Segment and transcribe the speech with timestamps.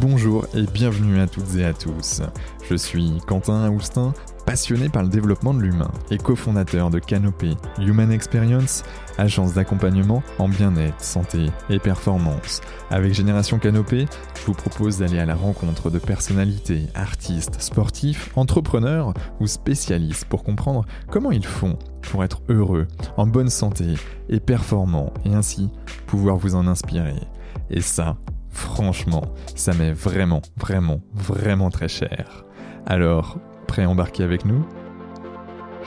[0.00, 2.22] Bonjour et bienvenue à toutes et à tous.
[2.68, 4.14] Je suis Quentin Aoustin,
[4.48, 8.82] passionné par le développement de l'humain et cofondateur de Canopé Human Experience,
[9.18, 12.62] agence d'accompagnement en bien-être, santé et performance.
[12.88, 14.06] Avec Génération Canopé,
[14.40, 20.44] je vous propose d'aller à la rencontre de personnalités, artistes, sportifs, entrepreneurs ou spécialistes pour
[20.44, 22.88] comprendre comment ils font pour être heureux,
[23.18, 23.96] en bonne santé
[24.30, 25.68] et performants et ainsi
[26.06, 27.20] pouvoir vous en inspirer.
[27.68, 28.16] Et ça,
[28.50, 29.22] Franchement,
[29.54, 32.44] ça m'est vraiment, vraiment, vraiment très cher.
[32.86, 33.38] Alors,
[33.68, 34.66] prêt à embarquer avec nous?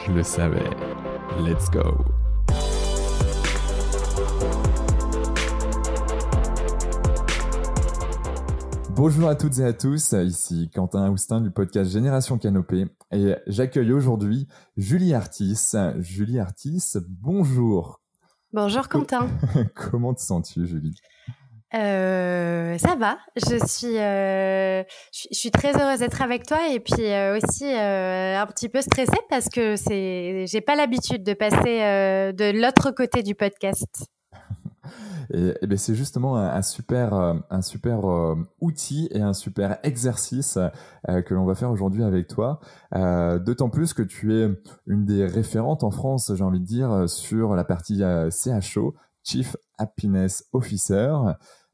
[0.06, 0.70] Je le savais.
[1.40, 2.06] Let's go
[8.96, 13.92] Bonjour à toutes et à tous, ici Quentin Aoustin du podcast Génération Canopée et j'accueille
[13.94, 15.74] aujourd'hui Julie Artis.
[16.00, 18.00] Julie Artis, bonjour.
[18.54, 19.28] Bonjour Quentin.
[19.76, 20.96] Comment te sens-tu Julie?
[21.74, 23.18] Euh, ça va.
[23.38, 24.84] Je suis, euh,
[25.14, 28.82] je, suis très heureuse d'être avec toi et puis euh, aussi euh, un petit peu
[28.82, 34.06] stressée parce que c'est, j'ai pas l'habitude de passer euh, de l'autre côté du podcast.
[35.34, 38.02] Et, et ben c'est justement un, super, un super
[38.60, 40.60] outil et un super exercice
[41.08, 42.60] que l'on va faire aujourd'hui avec toi.
[42.92, 44.50] D'autant plus que tu es
[44.88, 50.44] une des référentes en France, j'ai envie de dire, sur la partie CHO, Chief Happiness
[50.52, 51.14] Officer.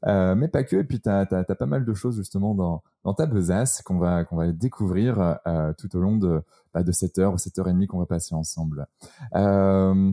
[0.06, 0.76] Euh, mais pas que.
[0.76, 4.24] Et puis, tu as, pas mal de choses justement dans, dans ta besace qu'on va,
[4.24, 7.68] qu'on va découvrir euh, tout au long de, bah, de cette heure ou cette heure
[7.68, 8.86] et demie qu'on va passer ensemble.
[9.34, 10.12] Euh,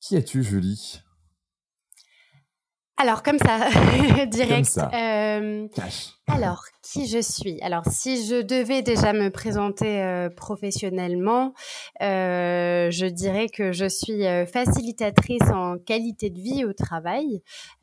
[0.00, 1.02] qui es-tu, Julie?
[3.02, 3.68] Alors comme ça,
[4.26, 4.54] direct.
[4.54, 4.90] Comme ça.
[4.94, 5.66] Euh,
[6.28, 7.60] alors qui je suis?
[7.60, 11.52] Alors si je devais déjà me présenter euh, professionnellement,
[12.00, 17.42] euh, je dirais que je suis euh, facilitatrice en qualité de vie au travail.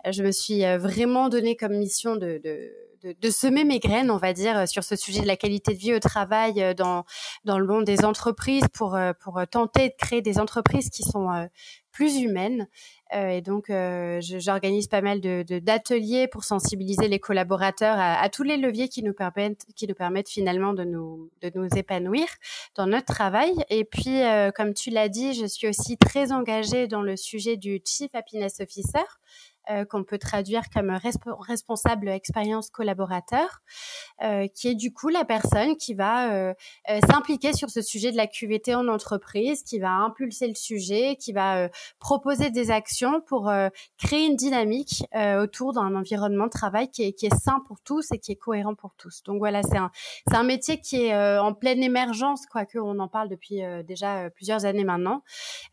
[0.09, 2.71] Je me suis euh, vraiment donné comme mission de, de
[3.03, 5.79] de, de, semer mes graines, on va dire, sur ce sujet de la qualité de
[5.79, 7.05] vie au travail dans
[7.45, 11.49] dans le monde des entreprises pour pour tenter de créer des entreprises qui sont
[11.91, 12.67] plus humaines
[13.15, 18.29] euh, et donc, euh, j'organise pas mal de d'ateliers pour sensibiliser les collaborateurs à, à,
[18.29, 22.27] tous les leviers qui nous permettent, qui nous permettent finalement de nous, de nous épanouir
[22.75, 23.53] dans notre travail.
[23.69, 27.57] Et puis, euh, comme tu l'as dit, je suis aussi très engagée dans le sujet
[27.57, 29.05] du Chief Happiness Officer.
[29.69, 30.89] Euh, qu'on peut traduire comme
[31.41, 33.61] responsable expérience collaborateur,
[34.23, 36.53] euh, qui est du coup la personne qui va euh,
[37.07, 41.33] s'impliquer sur ce sujet de la QVT en entreprise, qui va impulser le sujet, qui
[41.33, 41.69] va
[41.99, 43.51] proposer des actions pour
[43.97, 45.03] créer une dynamique
[45.39, 48.37] autour d'un environnement de travail qui est, qui est sain pour tous et qui est
[48.37, 49.21] cohérent pour tous.
[49.23, 49.91] Donc voilà, c'est un,
[50.31, 54.83] un métier qui est en pleine émergence, quoique on en parle depuis déjà plusieurs années
[54.83, 55.21] maintenant.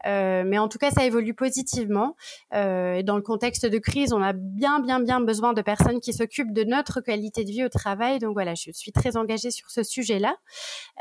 [0.05, 2.17] mais en tout cas, ça évolue positivement.
[2.53, 3.79] dans le contexte de
[4.13, 7.65] on a bien, bien, bien besoin de personnes qui s'occupent de notre qualité de vie
[7.65, 8.19] au travail.
[8.19, 10.37] Donc voilà, je suis très engagée sur ce sujet-là.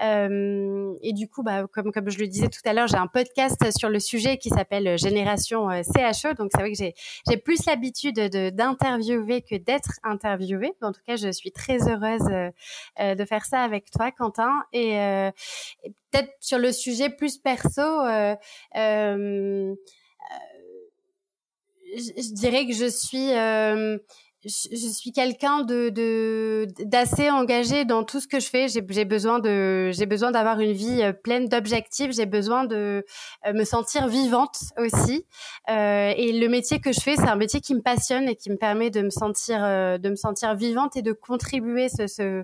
[0.02, 3.72] Euh, et du coup, bah, comme, je le disais tout à l'heure, j'ai un podcast
[3.78, 6.36] sur le sujet qui s'appelle Génération euh, CHE.
[6.36, 10.74] Donc c'est vrai que j'ai, plus l'habitude de, d'interviewer que d'être interviewée.
[10.82, 12.28] En tout cas, je suis très heureuse
[13.00, 14.64] euh, de faire ça avec toi, Quentin.
[14.74, 14.96] Et,
[16.12, 17.82] peut-être sur le sujet plus perso,
[21.94, 23.32] euh, je, dirais que je suis
[24.46, 28.68] je, suis quelqu'un de d'assez engagé dans tout ce que je fais.
[28.68, 32.12] J'ai besoin de j'ai besoin d'avoir une vie euh, pleine d'objectifs.
[32.12, 33.04] J'ai besoin de
[33.48, 35.26] euh, me sentir vivante aussi.
[35.70, 38.52] Euh, et le métier que je fais, c'est un métier qui me passionne et qui
[38.52, 42.44] me permet de me sentir euh, de me sentir vivante et de contribuer ce, ce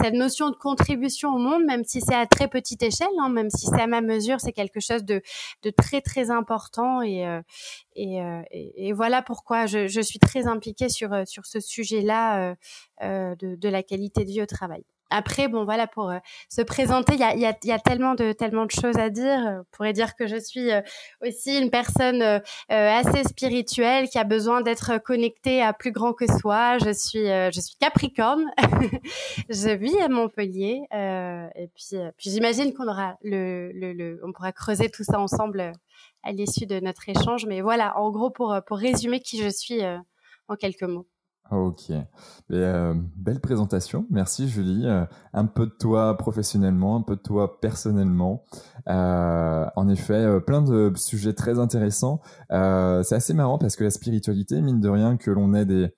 [0.00, 3.50] cette notion de contribution au monde, même si c'est à très petite échelle, hein, même
[3.50, 5.20] si c'est à ma mesure, c'est quelque chose de
[5.62, 7.40] de très très important et
[7.96, 8.18] et,
[8.52, 12.54] et, et, voilà pourquoi je, je suis très impliquée sur sur sur ce sujet-là euh,
[13.02, 14.84] euh, de, de, la qualité de vie au travail.
[15.12, 16.18] Après, bon, voilà, pour euh,
[16.48, 19.10] se présenter, il y a, y, a, y a, tellement de tellement de choses à
[19.10, 19.38] dire.
[19.60, 20.70] On pourrait dire que je suis
[21.20, 22.22] aussi une personne
[22.68, 26.78] assez spirituelle qui a besoin d'être connectée à plus grand que soi.
[26.78, 28.44] Je suis je suis Capricorne.
[29.48, 30.82] je vis à Montpellier.
[30.92, 35.72] et puis, puis j'imagine qu'on aura le, le, le, on pourra creuser tout ça ensemble
[36.22, 37.46] à l'issue de notre échange.
[37.46, 39.80] Mais voilà, en gros, pour pour résumer qui je suis
[40.50, 41.09] en quelques mots.
[41.50, 41.90] Ok.
[42.52, 44.06] euh, belle présentation.
[44.10, 44.86] Merci Julie.
[44.86, 48.44] Euh, un peu de toi professionnellement, un peu de toi personnellement.
[48.88, 52.20] Euh, en effet, euh, plein de sujets très intéressants.
[52.50, 55.92] C'est assez marrant parce que la spiritualité, mine de rien, que l'on ait des,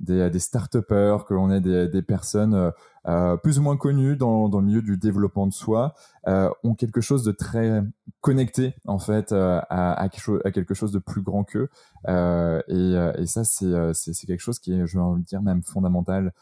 [0.00, 2.72] des, des start-upers, que l'on ait des, personnes
[3.06, 5.94] euh, plus ou moins connues dans, le milieu du développement de soi,
[6.26, 7.82] euh, ont quelque chose de très
[8.20, 11.68] connecté en fait à, quelque chose de plus grand qu'eux.
[12.06, 16.32] et, ça, c'est, quelque chose qui est, je vais envie dire, même fondamental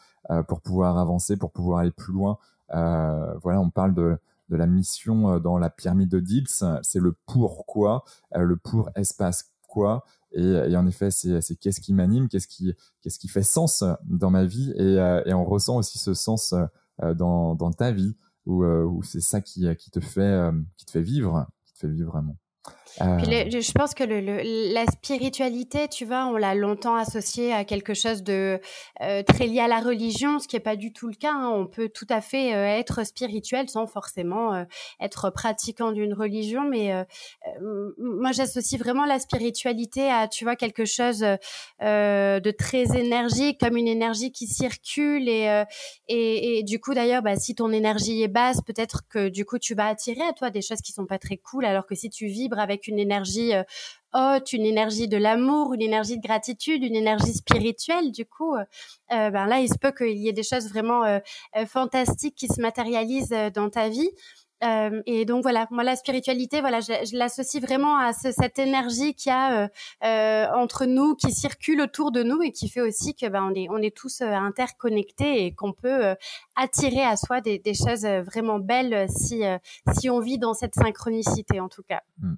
[0.47, 2.37] pour pouvoir avancer, pour pouvoir aller plus loin.
[2.69, 4.17] voilà, on parle de
[4.49, 8.03] de la mission dans la pyramide de Diels, c'est le pourquoi,
[8.35, 10.05] le pour espace quoi,
[10.35, 14.71] et, en effet, c'est qu'est-ce qui m'anime, qu'est-ce qui, qui fait sens dans ma vie,
[14.75, 16.53] et, euh, et, on ressent aussi ce sens
[17.01, 18.15] euh, dans, ta vie,
[18.45, 19.61] où, euh, c'est ça qui
[19.91, 22.37] te fait, qui te fait vivre, qui te fait vivre vraiment.
[23.01, 23.17] Euh.
[23.19, 28.59] je pense que la spiritualité, tu vois, on l'a longtemps associée à quelque chose de
[29.01, 31.33] euh, très lié à la religion, ce qui n'est pas du tout le cas.
[31.33, 31.51] Hein.
[31.53, 34.65] On peut tout à fait euh, être spirituel sans forcément
[34.99, 36.91] être pratiquant d'une religion, mais
[37.97, 41.19] moi j'associe vraiment la spiritualité à, tu vois, quelque chose
[41.81, 47.71] de très énergique, comme une énergie qui circule et, du coup d'ailleurs, bah, si ton
[47.71, 50.91] énergie est basse, peut-être que du coup tu vas attirer à toi des choses qui
[50.91, 53.63] sont pas très cool, alors que si tu vibres avec une énergie euh,
[54.13, 58.11] haute, une énergie de l'amour, une énergie de gratitude, une énergie spirituelle.
[58.11, 58.63] Du coup, euh,
[59.11, 61.19] euh, ben là, il se peut qu'il y ait des choses vraiment
[61.67, 64.09] fantastiques qui se matérialisent dans ta vie.
[64.63, 69.13] Euh, et donc voilà, moi la spiritualité, voilà, je, l'associe vraiment à ce, cette énergie
[69.13, 69.67] qu'il y a euh,
[70.05, 73.53] euh, entre nous, qui circule autour de nous et qui fait aussi que ben on
[73.53, 76.15] est on est tous interconnectés et qu'on peut
[76.55, 79.43] attirer à soi des, choses vraiment belles si
[79.93, 82.01] si on vit dans cette synchronicité en tout cas.
[82.19, 82.35] Hmm.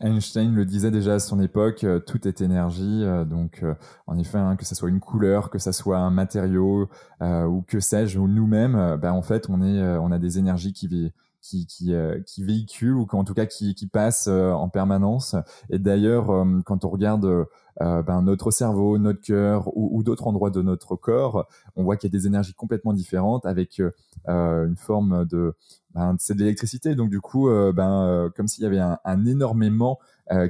[0.00, 3.62] Einstein le disait déjà à son époque, tout est énergie, donc
[4.06, 6.88] en effet hein, que ce soit une couleur, que ce soit un matériau
[7.20, 10.88] ou que sais-je ou nous-mêmes, ben en fait on est on a des énergies qui
[10.88, 14.68] vivent qui qui, euh, qui véhicule ou en tout cas qui, qui passe euh, en
[14.68, 15.36] permanence.
[15.70, 17.46] Et d'ailleurs, euh, quand on regarde
[17.80, 21.46] ben, notre cerveau, notre cœur ou, ou d'autres endroits de notre corps,
[21.76, 23.80] on voit qu'il y a des énergies complètement différentes avec
[24.26, 25.54] une forme de
[25.94, 26.96] ben, c'est de l'électricité.
[26.96, 30.00] Donc du coup, ben comme s'il y avait un, un énormément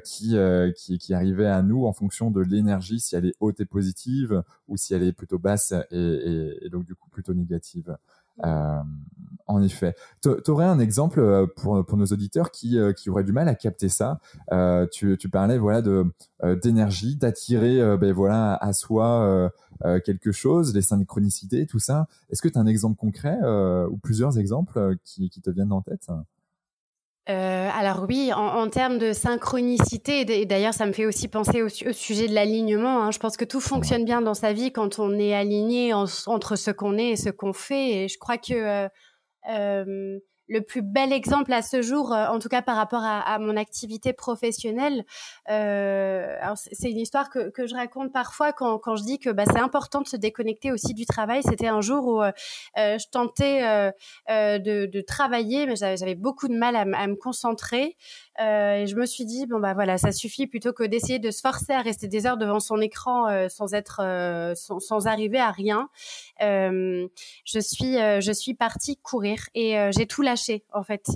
[0.06, 0.36] qui,
[0.74, 4.42] qui, qui arrivait à nous en fonction de l'énergie, si elle est haute et positive
[4.66, 7.98] ou si elle est plutôt basse et, et donc du coup plutôt négative.
[8.44, 8.80] Euh,
[9.50, 9.94] en effet.
[10.20, 13.48] Tu aurais un exemple euh, pour, pour nos auditeurs qui, euh, qui auraient du mal
[13.48, 14.20] à capter ça.
[14.92, 16.04] Tu, tu parlais voilà de
[16.62, 19.50] d'énergie, d'attirer ben voilà à soi
[20.04, 22.06] quelque chose, les synchronicités, tout ça.
[22.30, 23.38] Est-ce que tu as un exemple concret
[23.90, 26.08] ou plusieurs exemples qui, qui te viennent en tête?
[27.30, 31.68] Euh, alors oui, en, termes de synchronicité, et d'ailleurs ça me fait aussi penser au,
[31.68, 33.02] sujet de l'alignement.
[33.02, 33.10] Hein.
[33.10, 36.70] Je pense que tout fonctionne bien dans sa vie quand on est aligné entre ce
[36.70, 37.90] qu'on est et ce qu'on fait.
[37.90, 38.88] Et je crois que euh,
[39.50, 43.20] euh, le plus bel exemple à ce jour, euh, en tout cas par rapport à,
[43.20, 45.04] à mon activité professionnelle.
[45.50, 49.44] Euh, c'est une histoire que, que, je raconte parfois quand, quand je dis que bah,
[49.46, 51.42] c'est important de se déconnecter aussi du travail.
[51.42, 52.32] C'était un jour où euh,
[52.76, 53.62] je tentais
[54.28, 57.96] de, de, travailler, mais j'avais beaucoup de mal à, à me concentrer.
[58.38, 61.40] Et je me suis dit bon bah voilà, ça suffit plutôt que d'essayer de se
[61.40, 64.00] forcer à rester des heures devant son écran sans être
[64.56, 65.88] sans, sans, arriver à rien.
[66.40, 67.08] je
[67.60, 71.06] suis je suis partie courir et j'ai tout lâché en fait.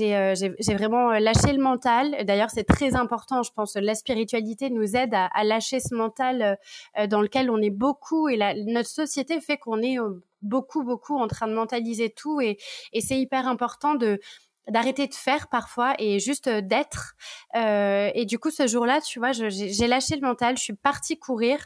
[0.00, 2.24] Euh, j'ai vraiment euh, lâché le mental.
[2.24, 3.76] D'ailleurs, c'est très important, je pense.
[3.76, 6.58] La spiritualité nous aide à, lâcher ce mental
[6.98, 9.96] euh, dans lequel on est beaucoup et la, notre société fait qu'on est
[10.42, 12.58] beaucoup, beaucoup en train de mentaliser tout et,
[12.92, 14.20] et c'est hyper important de
[14.68, 17.14] d'arrêter de faire parfois et juste euh, d'être.
[17.56, 21.18] Euh, et du coup, ce jour-là, tu vois, j'ai lâché le mental, je suis partie
[21.18, 21.58] courir.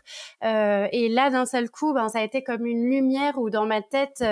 [0.44, 3.66] Euh, et là, d'un seul coup, ben, ça a été comme une lumière où dans
[3.66, 4.24] ma tête,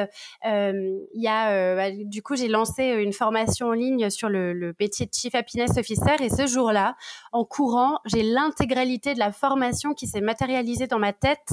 [0.44, 4.74] il y a, bah, du coup, j'ai lancé une formation en ligne sur le, le
[4.78, 6.16] métier de Chief Happiness Officer.
[6.20, 6.96] Et ce jour-là,
[7.32, 11.52] en courant, j'ai l'intégralité de la formation qui s'est matérialisée dans ma tête.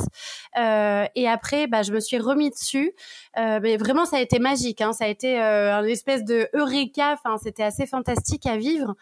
[0.56, 2.94] et après, bah, je me suis remis dessus.
[3.36, 4.82] mais vraiment, ça a été magique.
[4.82, 6.99] Hein, ça a été un espèce de eureka
[7.41, 8.96] C'était assez fantastique à vivre.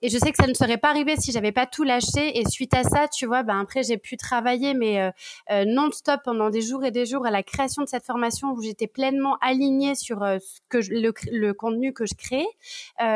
[0.00, 2.38] Et je sais que ça ne serait pas arrivé si j'avais pas tout lâché.
[2.38, 5.10] Et suite à ça, tu vois, ben après j'ai pu travailler, mais euh,
[5.50, 8.62] euh, non-stop pendant des jours et des jours à la création de cette formation où
[8.62, 10.38] j'étais pleinement alignée sur euh,
[10.72, 12.46] le, le, contenu que je crée.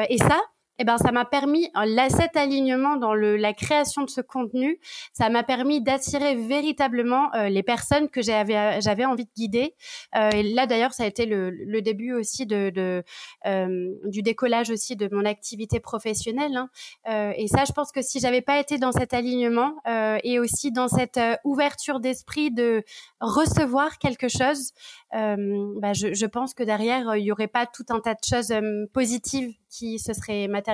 [0.09, 0.41] et ça,
[0.83, 4.81] eh ben, ça m'a permis, là, cet alignement dans la création de ce contenu,
[5.13, 9.77] ça m'a permis d'attirer véritablement euh, les personnes que j'avais, j'avais envie de guider.
[10.17, 13.05] Euh, et là, d'ailleurs, ça a été le, début aussi de,
[13.47, 16.57] euh, du décollage aussi de mon activité professionnelle.
[16.57, 16.69] Hein.
[17.09, 20.41] Euh, et ça, je pense que si j'avais pas été dans cet alignement euh, et
[20.41, 22.83] aussi dans cette ouverture d'esprit de
[23.21, 24.73] recevoir quelque chose,
[25.13, 28.53] bah, je, je, pense que derrière, il y aurait pas tout un tas de choses
[28.93, 30.72] positives qui se seraient matérialisées.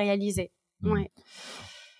[0.80, 0.92] Mmh.
[0.92, 1.10] Ouais.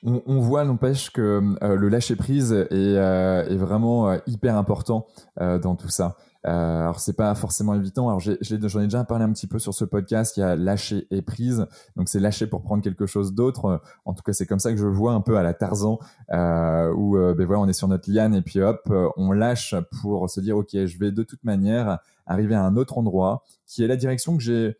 [0.04, 6.16] on, voit, n'empêche que le lâcher prise est, est vraiment hyper important dans tout ça.
[6.46, 8.08] Euh, alors c'est pas forcément évident.
[8.08, 10.36] Alors j'en ai, déjà parlé un petit peu sur ce podcast.
[10.36, 11.66] Il y a lâcher et prise.
[11.96, 13.82] Donc c'est lâcher pour prendre quelque chose d'autre.
[14.04, 15.98] En tout cas c'est comme ça que je le vois un peu à la Tarzan,
[16.32, 19.74] euh, où euh, ben voilà on est sur notre liane et puis hop on lâche
[20.00, 23.82] pour se dire ok je vais de toute manière arriver à un autre endroit qui
[23.82, 24.76] est la direction que j'ai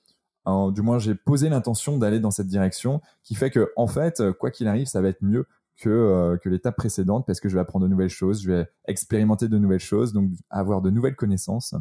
[0.73, 4.51] du moins j'ai posé l'intention d'aller dans cette direction qui fait que en fait quoi
[4.51, 5.47] qu'il arrive ça va être mieux
[5.79, 8.69] que, euh, que l'étape précédente parce que je vais apprendre de nouvelles choses, je vais
[8.87, 11.75] expérimenter de nouvelles choses, donc avoir de nouvelles connaissances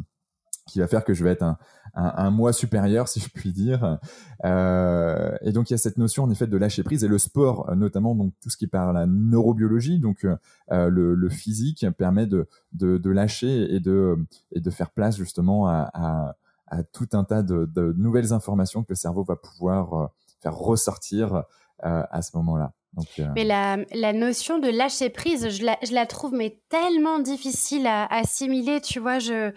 [0.66, 1.56] qui va faire que je vais être un,
[1.94, 3.98] un, moi supérieur, si je puis dire.
[4.44, 7.16] Euh, et donc il y a cette notion en effet de lâcher prise et le
[7.16, 12.46] sport, notamment donc tout ce qui parle la neurobiologie, donc euh, le, physique permet de,
[12.72, 14.18] de, lâcher et de,
[14.52, 16.36] et de faire place justement à,
[16.70, 20.06] à tout un tas de, nouvelles informations que le cerveau va pouvoir euh,
[20.40, 21.44] faire ressortir
[21.84, 22.72] euh, à ce moment-là.
[23.18, 28.80] Euh, mais la, notion de lâcher prise, je la, trouve mais tellement difficile à, assimiler,
[28.80, 29.18] tu vois.
[29.18, 29.52] Je,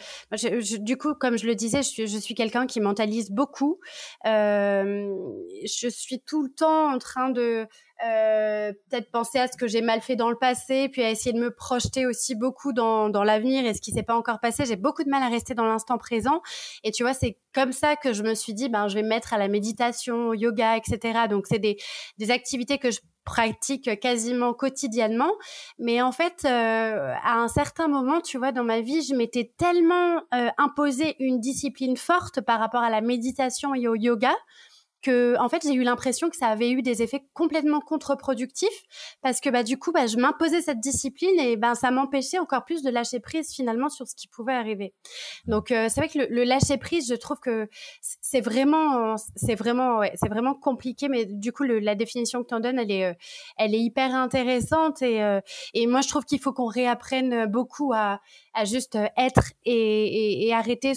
[0.77, 3.79] du coup, comme je le disais, je suis, quelqu'un qui mentalise beaucoup.
[4.25, 7.67] Je suis tout le temps en train de
[8.05, 11.33] euh, peut-être penser à ce que j'ai mal fait dans le passé, puis à essayer
[11.33, 14.65] de me projeter aussi beaucoup dans, dans l'avenir et ce qui s'est pas encore passé.
[14.65, 16.41] J'ai beaucoup de mal à rester dans l'instant présent.
[16.83, 19.09] Et tu vois, c'est comme ça que je me suis dit, ben, je vais me
[19.09, 21.27] mettre à la méditation, au yoga, etc.
[21.29, 21.77] Donc, c'est des,
[22.17, 25.31] des activités que je pratique quasiment quotidiennement.
[25.79, 29.53] Mais en fait, euh, à un certain moment, tu vois, dans ma vie, je m'étais
[29.57, 34.33] tellement euh, imposé une discipline forte par rapport à la méditation et au yoga
[35.01, 38.83] que en fait j'ai eu l'impression que ça avait eu des effets complètement contre-productifs
[39.21, 42.65] parce que bah du coup bah je m'imposais cette discipline et ben ça m'empêchait encore
[42.65, 44.93] plus de lâcher prise finalement sur ce qui pouvait arriver.
[45.45, 47.67] Donc euh, c'est vrai que le, lâcher prise, je trouve que
[48.01, 52.49] c'est vraiment c'est vraiment ouais, c'est vraiment compliqué mais du coup le, la définition que
[52.49, 53.13] tu en donnes elle est euh,
[53.57, 55.41] elle est hyper intéressante et euh,
[55.73, 58.19] et moi je trouve qu'il faut qu'on réapprenne beaucoup à
[58.53, 60.93] à juste être et, et, et arrêter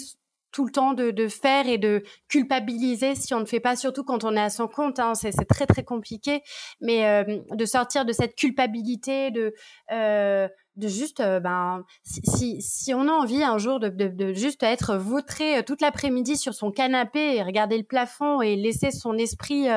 [0.55, 4.05] tout le temps de, de, faire et de culpabiliser si on ne fait pas, surtout
[4.05, 4.99] quand on est à son compte.
[4.99, 6.43] Hein, c'est très très compliqué,
[6.79, 9.53] mais euh, de sortir de cette culpabilité, de
[9.91, 10.47] euh,
[10.77, 14.63] de juste, euh, ben, si, si on a envie un jour de, de, de juste
[14.63, 19.67] être vautré toute l'après-midi sur son canapé et regarder le plafond et laisser son esprit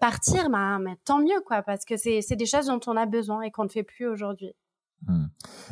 [0.00, 3.40] partir, ben, ben, tant mieux quoi, parce que c'est des choses dont on a besoin
[3.42, 4.52] et qu'on ne fait plus aujourd'hui.
[5.08, 5.24] Hmm.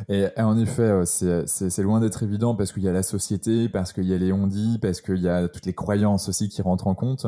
[0.09, 3.93] Et, en effet, euh, c'est loin d'être évident parce qu'il y a la société, parce
[3.93, 6.87] qu'il y a les on-dit, parce qu'il y a toutes les croyances aussi qui rentrent
[6.87, 7.25] en compte.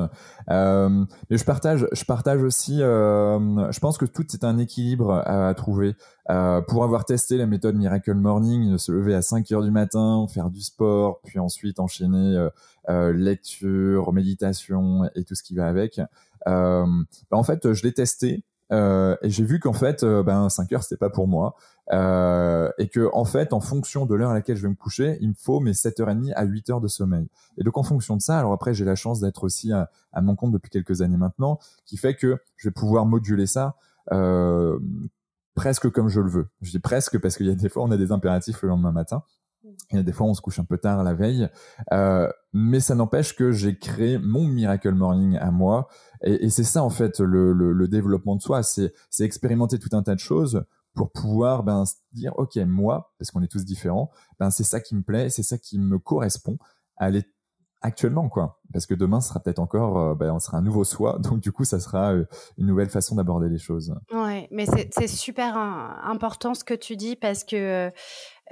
[0.50, 2.82] Euh, mais je partage, je partage aussi.
[2.82, 5.96] Euh, je pense que tout est un équilibre à, trouver.
[6.30, 10.26] Euh, pour avoir testé la méthode Miracle Morning, se lever à 5 heures du matin,
[10.30, 12.50] faire du sport, puis ensuite enchaîner euh,
[12.90, 16.00] euh, lecture, méditation et tout ce qui va avec.
[16.46, 16.86] Bah,
[17.32, 18.44] en fait, je l'ai testé.
[18.72, 21.56] Euh, et j'ai vu qu'en fait, euh, ben 5 heures c'était pas pour moi,
[21.92, 25.18] euh, et que en fait, en fonction de l'heure à laquelle je vais me coucher,
[25.22, 27.28] il me faut mes 7h30 à 8 heures de sommeil.
[27.58, 29.90] Et donc en fonction de ça, alors après j'ai la chance d'être aussi à,
[30.22, 33.76] mon compte depuis quelques années maintenant, qui fait que je vais pouvoir moduler ça
[34.12, 34.80] euh,
[35.56, 36.48] presque comme je le veux.
[36.62, 38.92] Je dis presque parce qu'il y a des fois on a des impératifs le lendemain
[38.92, 39.24] matin.
[39.92, 41.48] A des fois, on se couche un peu tard la veille,
[41.92, 45.88] euh, mais ça n'empêche que j'ai créé mon Miracle Morning à moi,
[46.24, 50.16] et, et c'est ça en fait le, développement de soi, c'est expérimenter tout un tas
[50.16, 54.64] de choses pour pouvoir ben, dire ok moi, parce qu'on est tous différents, ben c'est
[54.64, 56.58] ça qui me plaît, c'est ça qui me correspond
[56.98, 57.24] à aller
[57.82, 58.62] actuellement quoi.
[58.72, 61.20] Parce que demain sera peut-être encore euh, ben, on sera un nouveau soi.
[61.20, 62.26] Donc du coup ça sera euh,
[62.58, 63.94] une nouvelle façon d'aborder les choses.
[64.12, 67.92] Ouais mais c'est super important ce que tu dis parce que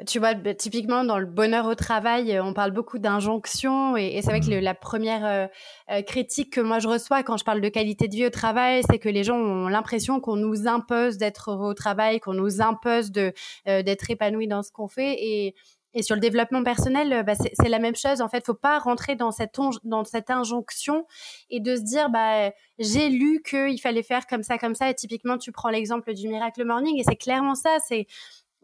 [0.07, 4.19] tu vois, bah, typiquement dans le bonheur au travail, euh, on parle beaucoup d'injonction et,
[4.21, 4.59] c'est vrai que mmh.
[4.59, 5.47] la première euh,
[5.91, 8.83] euh, critique que moi je reçois quand je parle de qualité de vie au travail,
[8.89, 13.11] c'est que les gens ont l'impression qu'on nous impose d'être au travail, qu'on nous impose
[13.11, 13.33] de
[13.65, 15.55] d'être épanoui dans ce qu'on fait et
[15.93, 18.21] et sur le développement personnel, bah, c'est la même chose.
[18.21, 21.05] En fait, faut pas rentrer dans cette dans cette injonction
[21.49, 24.89] et de se dire bah j'ai lu qu'il fallait faire comme ça comme ça.
[24.89, 27.77] Et typiquement, tu prends l'exemple du miracle morning et c'est clairement ça.
[27.85, 28.07] C'est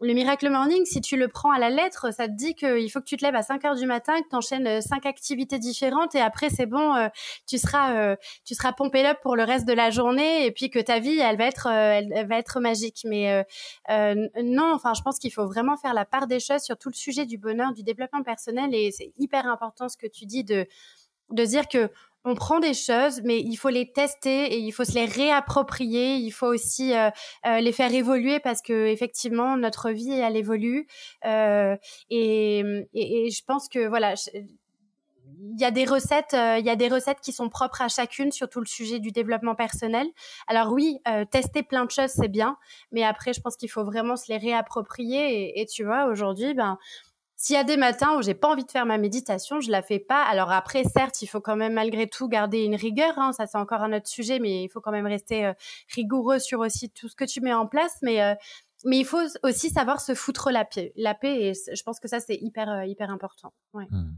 [0.00, 3.00] le Miracle Morning, si tu le prends à la lettre, ça te dit qu'il faut
[3.00, 5.58] que tu te lèves à 5 heures du matin, que tu enchaînes euh, cinq activités
[5.58, 7.08] différentes et après c'est bon, euh,
[7.48, 10.70] tu seras euh, tu seras pompé up pour le reste de la journée et puis
[10.70, 13.02] que ta vie elle va être elle, va être magique.
[13.04, 13.44] Mais
[13.88, 16.94] non, enfin je pense qu'il faut vraiment faire la part des choses sur tout le
[16.94, 20.66] sujet du bonheur, du développement personnel et c'est hyper important ce que tu dis de
[21.30, 21.90] de dire que
[22.28, 26.16] on prend des choses, mais il faut les tester et il faut se les réapproprier.
[26.16, 27.10] Il faut aussi euh,
[27.46, 30.86] euh, les faire évoluer parce que effectivement notre vie elle évolue.
[31.24, 31.76] Euh,
[32.10, 32.62] et,
[32.94, 37.32] je pense que voilà, il y a des recettes, il y a des recettes qui
[37.32, 40.06] sont propres à chacune, surtout le sujet du développement personnel.
[40.48, 40.98] Alors oui,
[41.30, 42.56] tester plein de choses c'est bien,
[42.92, 45.42] mais après je pense qu'il faut vraiment se les réapproprier.
[45.42, 46.78] Et, et tu vois, aujourd'hui, ben
[47.40, 49.80] s'il y a des matins où j'ai pas envie de faire ma méditation, je la
[49.80, 50.24] fais pas.
[50.24, 53.16] Alors après, certes, il faut quand même malgré tout garder une rigueur.
[53.16, 55.52] Hein, ça, c'est encore un autre sujet, mais il faut quand même rester euh,
[55.94, 57.96] rigoureux sur aussi tout ce que tu mets en place.
[58.02, 58.34] Mais euh,
[58.84, 60.92] mais il faut aussi savoir se foutre la paix.
[60.96, 63.52] La paix, et je pense que ça, c'est hyper euh, hyper important.
[63.72, 63.86] Ouais.
[63.88, 64.16] Mmh.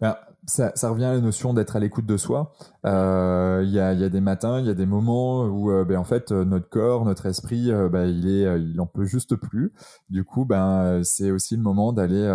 [0.00, 2.52] Ben, ça, revient à la notion d'être à l'écoute de soi.
[2.86, 6.04] Euh, il y, a, des matins, il y a des moments où euh, ben, en
[6.04, 9.72] fait euh, notre corps, notre esprit, ben, il est, en peut juste plus.
[10.08, 12.26] Du coup, ben c'est aussi le moment d'aller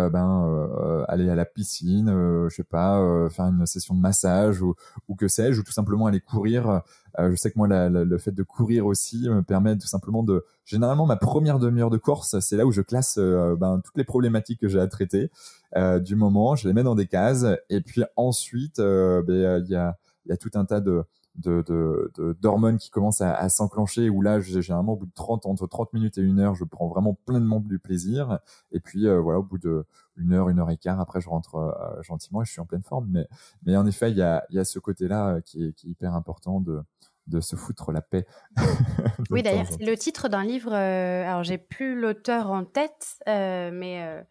[1.08, 2.08] aller à la piscine,
[2.48, 4.74] je sais pas, faire une session de massage ou,
[5.18, 6.82] que sais-je, ou tout simplement aller courir
[7.18, 10.44] je sais que moi, la, le fait de courir aussi me permet tout simplement de.
[10.64, 14.04] Généralement, ma première demi-heure de course, c'est là où je classe euh, ben, toutes les
[14.04, 15.30] problématiques que j'ai à traiter
[15.76, 16.56] euh, du moment.
[16.56, 19.96] Je les mets dans des cases, et puis ensuite, ben, il y a,
[20.26, 21.04] y a tout un tas de
[21.36, 25.66] de, d'hormones qui commencent à, à s'enclencher où là généralement au bout de 30 entre
[25.66, 28.38] 30 minutes et une heure je prends vraiment pleinement du plaisir
[28.72, 29.84] et puis voilà au bout de
[30.16, 32.82] une heure une heure et quart après je rentre gentiment et je suis en pleine
[32.82, 33.28] forme mais
[33.64, 35.90] mais en effet il y a, y a ce côté là qui est, qui est
[35.90, 36.82] hyper important de
[37.26, 38.26] de se foutre la paix.
[39.30, 40.72] oui, d'ailleurs, c'est le titre d'un livre.
[40.72, 44.22] Euh, alors, j'ai plus l'auteur en tête, euh, mais euh,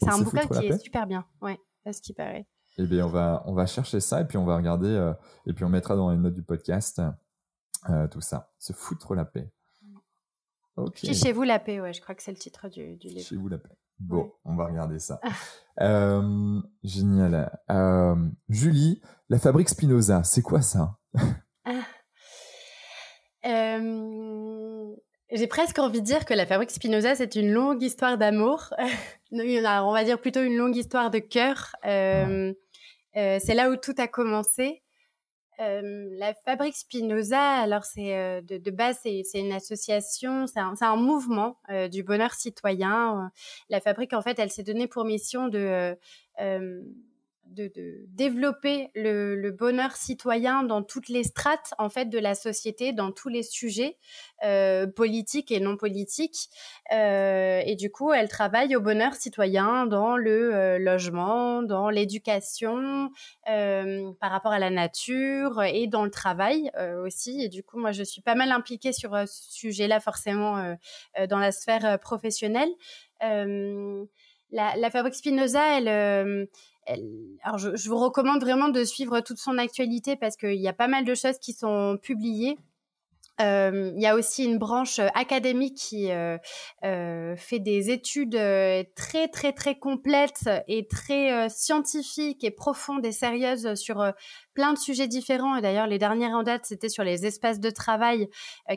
[0.00, 1.26] c'est un bouquin qui est super bien.
[1.40, 2.46] Ouais, à ce qui paraît.
[2.78, 5.12] Eh bien, on va, on va chercher ça et puis on va regarder
[5.46, 7.00] et puis on mettra dans les notes du podcast
[8.10, 8.52] tout ça.
[8.58, 9.52] Se foutre la paix.
[10.96, 13.28] Chez vous la paix, ouais, je crois que c'est le titre du, du, livre.
[13.28, 13.78] Chez vous la paix.
[14.00, 15.20] Bon, on va regarder ça.
[16.82, 17.56] génial.
[18.48, 20.98] Julie, la fabrique Spinoza, c'est quoi ça?
[23.80, 24.94] Euh,
[25.32, 28.74] j'ai presque envie de dire que la fabrique Spinoza, c'est une longue histoire d'amour.
[29.32, 31.74] on va dire plutôt une longue histoire de cœur.
[31.84, 32.52] Euh,
[33.16, 34.82] euh, c'est là où tout a commencé.
[35.58, 41.58] la fabrique Spinoza, alors c'est de, base c'est une association, c'est un, un, mouvement
[41.90, 43.30] du bonheur citoyen.
[43.68, 45.96] La fabrique en fait, elle s'est donnée pour mission de
[47.54, 53.12] de, développer le, bonheur citoyen dans toutes les strates en fait de la société, dans
[53.12, 53.96] tous les sujets
[54.44, 56.48] euh, politiques et non politiques.
[56.92, 63.10] Euh, et du coup, elle travaille au bonheur citoyen dans le euh, logement, dans l'éducation,
[63.46, 66.70] par rapport à la nature et dans le travail
[67.04, 67.42] aussi.
[67.42, 70.76] Et du coup, moi, je suis pas mal impliquée sur ce sujet-là, forcément,
[71.28, 72.70] dans la sphère professionnelle.
[74.50, 76.48] La, la, fabrique Spinoza, elle,
[76.86, 80.88] alors je, vous recommande vraiment de suivre toute son actualité parce qu'il y a pas
[80.88, 82.56] mal de choses qui sont publiées.
[83.40, 86.38] Euh, il y a aussi une branche euh, académique qui euh,
[87.36, 88.38] fait des études
[88.94, 94.12] très très très complètes et très scientifiques et profondes et sérieuses sur
[94.54, 95.56] plein de sujets différents.
[95.56, 98.28] Et d'ailleurs, les dernières en date, c'était sur les espaces de travail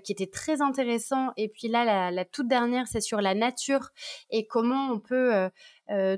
[0.04, 1.32] qui étaient très intéressants.
[1.38, 3.90] Et puis là, la toute dernière, c'est sur la nature
[4.32, 5.50] et comment on peut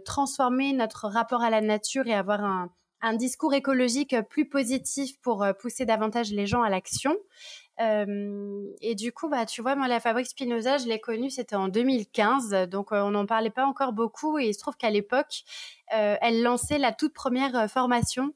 [0.06, 5.46] transformer notre rapport à la nature et avoir un, un discours écologique plus positif pour
[5.60, 7.16] pousser davantage les gens à l'action.
[7.82, 11.56] Euh, et du coup, bah, tu vois, moi, la fabrique Spinoza, je l'ai connue, c'était
[11.56, 14.38] en 2015, donc euh, on n'en parlait pas encore beaucoup.
[14.38, 15.44] Et il se trouve qu'à l'époque,
[15.96, 18.34] euh, elle lançait la toute première formation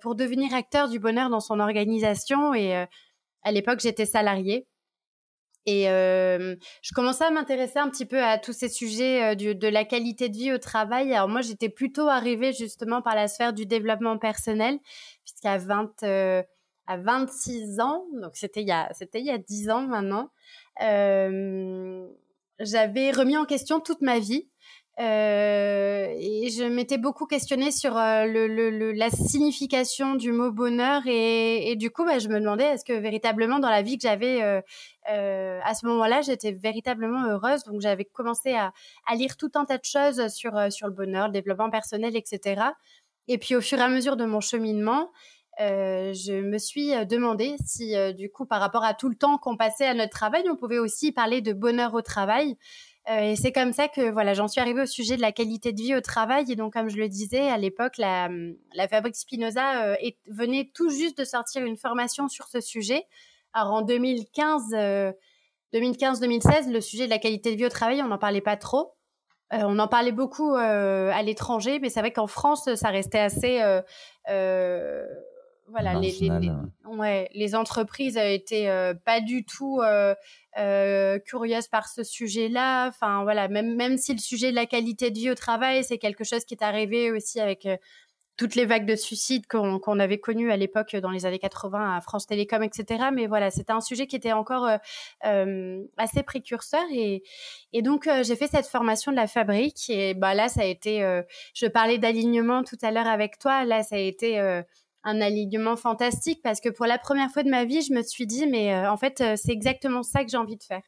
[0.00, 2.52] pour devenir acteur du bonheur dans son organisation.
[2.52, 2.74] Et
[3.42, 4.66] à l'époque, j'étais salariée.
[5.66, 10.30] Et je commençais à m'intéresser un petit peu à tous ces sujets de la qualité
[10.30, 11.12] de vie au travail.
[11.12, 14.78] Alors moi, j'étais plutôt arrivée justement par la sphère du développement personnel,
[15.24, 16.46] puisqu'à 20
[16.88, 20.30] à 26 ans, donc c'était il y a c'était il y a 10 ans maintenant.
[20.82, 22.08] Euh,
[22.58, 24.48] j'avais remis en question toute ma vie.
[25.00, 31.92] Euh, et je m'étais beaucoup questionnée sur euh, la signification du mot bonheur et, du
[31.92, 35.74] coup bah, je me demandais est-ce que véritablement dans la vie que j'avais euh, à
[35.74, 37.62] ce moment-là j'étais véritablement heureuse?
[37.62, 38.72] Donc j'avais commencé à,
[39.14, 42.60] lire tout un tas de choses sur le bonheur le développement personnel etc
[43.28, 45.10] et puis au fur et à mesure de mon cheminement
[45.60, 49.86] je me suis demandé si, du coup, par rapport à tout le temps qu'on passait
[49.86, 52.56] à notre travail, on pouvait aussi parler de bonheur au travail.
[53.10, 55.80] Et c'est comme ça que voilà, j'en suis arrivée au sujet de la qualité de
[55.80, 56.50] vie au travail.
[56.50, 58.28] Et donc, comme je le disais, à l'époque, la,
[58.74, 63.04] la fabrique Spinoza venait tout juste de sortir une formation sur ce sujet.
[63.54, 64.74] Alors, en 2015,
[65.72, 68.94] 2015-2016, le sujet de la qualité de vie au travail, on n'en parlait pas trop.
[69.52, 73.62] on en parlait beaucoup à l'étranger, mais c'est vrai qu'en France, ça restait assez
[75.70, 76.50] voilà, les, les,
[76.86, 80.14] ouais, les entreprises étaient euh, pas du tout euh,
[80.58, 82.88] euh, curieuses par ce sujet-là.
[82.88, 85.98] Enfin, voilà, même, même si le sujet de la qualité de vie au travail, c'est
[85.98, 87.68] quelque chose qui est arrivé aussi avec
[88.36, 92.00] toutes les vagues de suicides qu'on avait connues à l'époque dans les années 80 à
[92.00, 93.06] France Télécom, etc.
[93.12, 94.68] Mais voilà, c'était un sujet qui était encore
[95.22, 97.24] assez précurseur et,
[97.72, 101.00] et donc j'ai fait cette formation de la fabrique et bah là ça a été,
[101.52, 104.62] je parlais d'alignement tout à l'heure avec toi, là ça a été
[105.04, 108.26] un alignement fantastique parce que pour la première fois de ma vie, je me suis
[108.26, 110.82] dit mais en fait c'est exactement ça que j'ai envie de faire.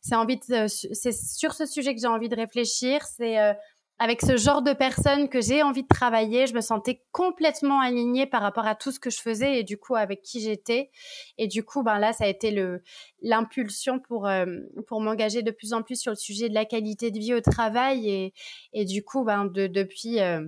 [0.00, 3.02] C'est envie c'est sur ce sujet que j'ai envie de réfléchir.
[3.06, 3.52] C'est euh,
[3.98, 6.46] avec ce genre de personnes que j'ai envie de travailler.
[6.46, 9.78] Je me sentais complètement alignée par rapport à tout ce que je faisais et du
[9.78, 10.90] coup avec qui j'étais.
[11.38, 12.82] Et du coup, ben là, ça a été le
[13.20, 14.46] l'impulsion pour euh,
[14.88, 17.40] pour m'engager de plus en plus sur le sujet de la qualité de vie au
[17.40, 18.34] travail et
[18.72, 20.40] et du coup, ben de, depuis euh,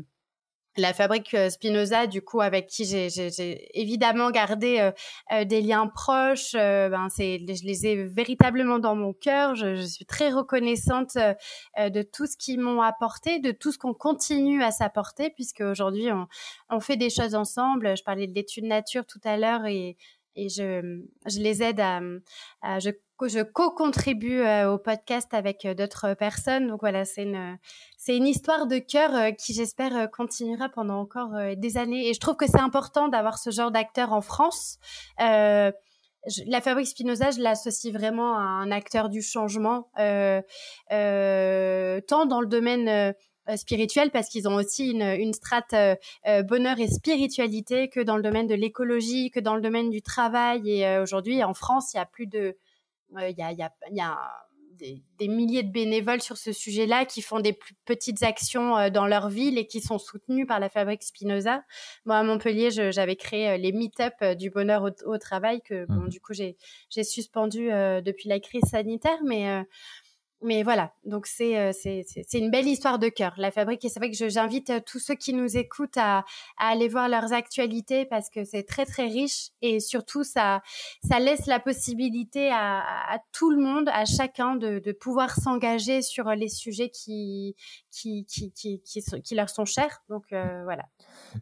[0.76, 4.92] la fabrique euh, Spinoza, du coup, avec qui j'ai évidemment gardé euh,
[5.32, 6.52] euh, des liens proches.
[6.54, 9.54] ben, c'est, je les ai véritablement dans mon cœur.
[9.54, 14.62] Je, suis très reconnaissante de tout ce qu'ils m'ont apporté, de tout ce qu'on continue
[14.62, 16.26] à s'apporter, puisque aujourd'hui on,
[16.70, 17.96] on, fait des choses ensemble.
[17.96, 19.96] Je parlais de l'étude nature tout à l'heure et,
[20.34, 22.00] et je, je les aide à,
[22.62, 22.90] à je
[23.22, 26.68] je co-contribue au podcast avec d'autres personnes.
[26.68, 27.59] Donc voilà, c'est une,
[27.96, 32.09] c'est une histoire de cœur qui, j'espère, continuera pendant encore des années.
[32.09, 34.79] Et je trouve que c'est important d'avoir ce genre d'acteur en France.
[35.20, 35.72] Euh,
[36.46, 40.40] la Fabrique Spinoza, je l'associe vraiment à un acteur du changement, euh,
[40.92, 43.14] euh, tant dans le domaine
[43.57, 45.74] spirituel parce qu'ils ont aussi une, une strate
[46.48, 50.62] bonheur et spiritualité que dans le domaine de l'écologie, que dans le domaine du travail.
[50.70, 52.57] Et aujourd'hui, en France, il y a plus de
[53.18, 54.18] il y a, y a, y a
[54.79, 58.90] des, des, milliers de bénévoles sur ce sujet-là qui font des plus petites actions euh,
[58.90, 61.62] dans leur ville et qui sont soutenus par la fabrique Spinoza.
[62.05, 65.87] Moi, à Montpellier, j'avais créé euh, les meet-up euh, du bonheur au, au travail que,
[65.87, 66.09] bon, mmh.
[66.09, 66.57] du coup, j'ai
[67.05, 69.64] suspendu depuis la crise sanitaire, mais
[70.44, 73.83] mais voilà, donc euh, c'est c'est une belle histoire de cœur, la fabrique.
[73.87, 76.18] Et c'est vrai que j'invite euh, tous ceux qui nous écoutent à,
[76.59, 80.61] à aller voir leurs actualités parce que c'est très très riche et surtout ça
[81.09, 86.02] ça laisse la possibilité à, à tout le monde, à chacun de, de pouvoir s'engager
[86.02, 87.57] sur les sujets qui
[87.90, 90.02] qui qui qui, qui, qui leur sont chers.
[90.11, 90.85] Donc euh, voilà.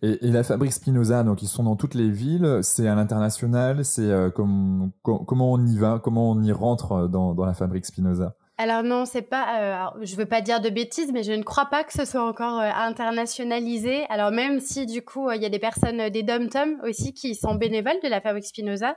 [0.03, 3.85] Et, et, la fabrique Spinoza, donc ils sont dans toutes les villes, c'est à l'international,
[3.85, 8.37] c'est comme, comment on y va, comment on y rentre dans, dans la fabrique Spinoza?
[8.59, 9.95] Alors non, c'est pas.
[9.97, 12.23] Euh, je veux pas dire de bêtises, mais je ne crois pas que ce soit
[12.23, 14.05] encore euh, internationalisé.
[14.11, 17.15] Alors même si du coup il y a des personnes euh, des dom tom aussi
[17.15, 18.97] qui sont bénévoles de la fabrique Spinoza,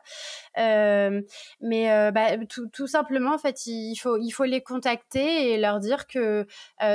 [0.58, 1.22] euh,
[1.62, 5.58] mais euh, bah, tout, tout, simplement en fait il faut il faut les contacter et
[5.58, 6.46] leur dire que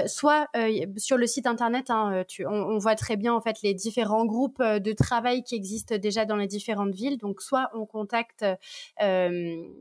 [0.06, 0.48] soit
[0.96, 4.24] sur le site internet, hein, tu, on, on, voit très bien en fait les différents
[4.24, 7.18] groupes de travail qui existent déjà dans les différentes villes.
[7.18, 8.44] Donc soit on contacte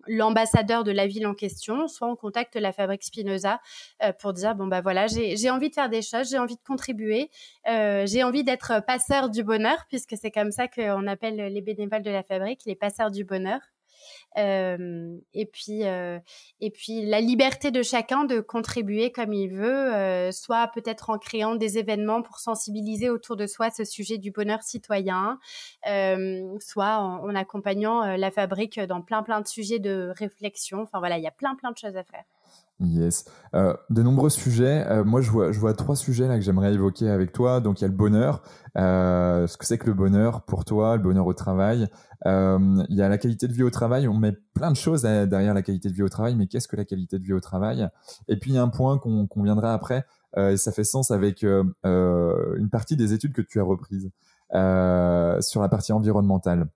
[0.07, 3.59] l'ambassadeur de la ville en question, soit on contacte la fabrique Spinoza
[4.03, 6.61] euh, pour dire bon bah voilà j'ai envie de faire des choses, j'ai envie de
[6.65, 7.29] contribuer,
[7.67, 12.03] euh, j'ai envie d'être passeur du bonheur puisque c'est comme ça qu'on appelle les bénévoles
[12.03, 13.59] de la fabrique les passeurs du bonheur.
[14.37, 21.09] Et puis et puis la liberté de chacun de contribuer comme il veut, soit peut-être
[21.09, 25.39] en créant des événements pour sensibiliser autour de soi ce sujet du bonheur citoyen,
[26.59, 30.81] soit en, en accompagnant la fabrique dans plein plein de sujets de réflexion.
[30.81, 32.23] Enfin voilà, il y a plein plein de choses à faire.
[32.81, 33.25] Yes.
[33.55, 34.85] Euh, de nombreux sujets.
[34.87, 37.59] Euh, moi, je vois, je vois trois sujets là que j'aimerais évoquer avec toi.
[37.59, 38.41] Donc, il y a le bonheur.
[38.77, 41.87] Euh, ce que c'est que le bonheur pour toi, le bonheur au travail.
[42.25, 44.07] Euh, il y a la qualité de vie au travail.
[44.07, 46.77] On met plein de choses derrière la qualité de vie au travail, mais qu'est-ce que
[46.77, 47.89] la qualité de vie au travail?
[48.29, 50.05] Et puis, il y a un point qu'on qu'on viendra après.
[50.37, 54.09] et ça fait sens avec une partie des études que tu as reprises
[54.51, 56.67] sur la partie environnementale,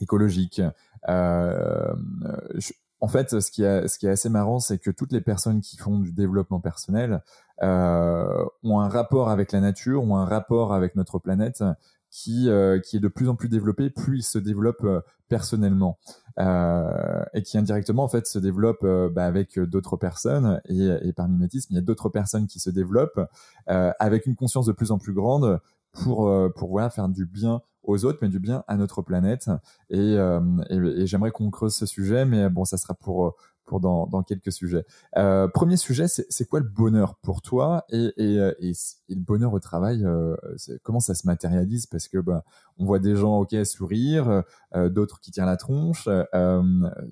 [0.00, 0.62] écologique.
[1.08, 2.72] Je,
[3.04, 6.10] en fait, ce qui est, assez marrant, c'est que toutes les personnes qui font du
[6.10, 7.22] développement personnel
[7.62, 11.62] euh, ont un rapport avec la nature, ont un rapport avec notre planète
[12.08, 15.98] qui, euh, est de plus en plus développé, plus ils se développent euh, personnellement
[16.38, 20.62] et qui indirectement en fait se développe euh, bah, avec d'autres personnes.
[20.64, 23.20] Et, par mimétisme, il y a d'autres personnes qui se développent
[23.66, 25.60] avec une conscience de plus en plus grande
[25.92, 29.50] pour pour faire du bien aux autres, mais du bien à notre planète.
[29.90, 34.22] Et, euh, et, j'aimerais qu'on creuse ce sujet, mais bon, ça sera pour pour dans,
[34.22, 34.84] quelques sujets.
[35.16, 38.74] Euh, premier sujet, c'est quoi le bonheur pour toi et, le
[39.08, 40.36] bonheur au travail euh,
[40.82, 41.86] Comment ça se matérialise?
[41.86, 42.44] Parce que bah,
[42.78, 44.42] on voit des gens ok sourire,
[44.74, 46.08] euh, d'autres qui tirent la tronche.
[46.08, 46.62] Euh,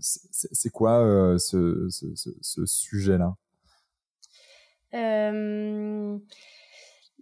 [0.00, 1.88] c'est quoi euh, ce,
[2.66, 3.34] sujet-là?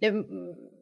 [0.01, 0.80] Le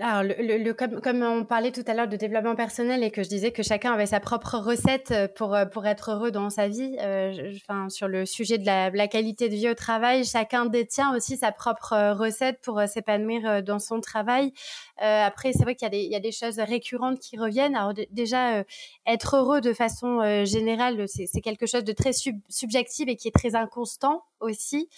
[0.00, 3.52] alors, le, comme, on parlait tout à l'heure de développement personnel et que je disais
[3.52, 7.52] que chacun avait sa propre recette pour, pour être heureux dans sa vie, euh,
[7.88, 12.12] sur le sujet de la, qualité de vie au travail, chacun détient aussi sa propre
[12.12, 14.52] recette pour euh, s'épanouir euh, dans son travail.
[14.98, 17.76] après, c'est vrai qu'il y, y, a des choses récurrentes qui reviennent.
[17.76, 18.64] Alors déjà,
[19.06, 23.54] être heureux de façon générale, c'est quelque chose de très subjectif et qui est très
[23.54, 24.88] inconstant aussi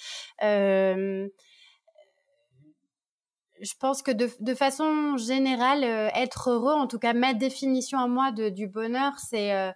[3.61, 7.99] je pense que de, de façon générale, euh, être heureux, en tout cas ma définition
[7.99, 9.71] à moi de, du bonheur, c'est euh,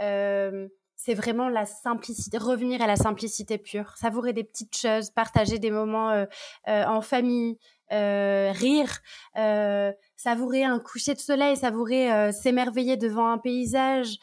[0.00, 5.58] euh, c'est vraiment la simplicité, revenir à la simplicité pure, savourer des petites choses, partager
[5.58, 6.26] des moments
[6.66, 7.56] en famille,
[7.90, 8.98] rire,
[10.22, 14.18] savourer un coucher de soleil, savourer s'émerveiller devant un paysage,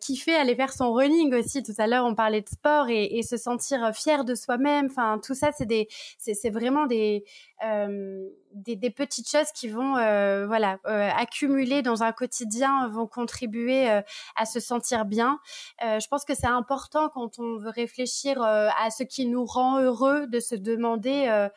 [0.00, 1.62] kiffer aller faire son running aussi.
[1.62, 4.86] Tout à l'heure, on parlait de sport et, se sentir fier de soi-même.
[4.86, 7.24] Enfin, tout ça, c'est des, c'est vraiment des
[7.64, 13.06] euh, des, des, petites choses qui vont euh, voilà euh, accumuler dans un quotidien vont
[13.06, 15.38] contribuer à se sentir bien.
[15.80, 20.26] je pense que c'est important quand on veut réfléchir à ce qui nous rend heureux
[20.28, 21.48] de se demander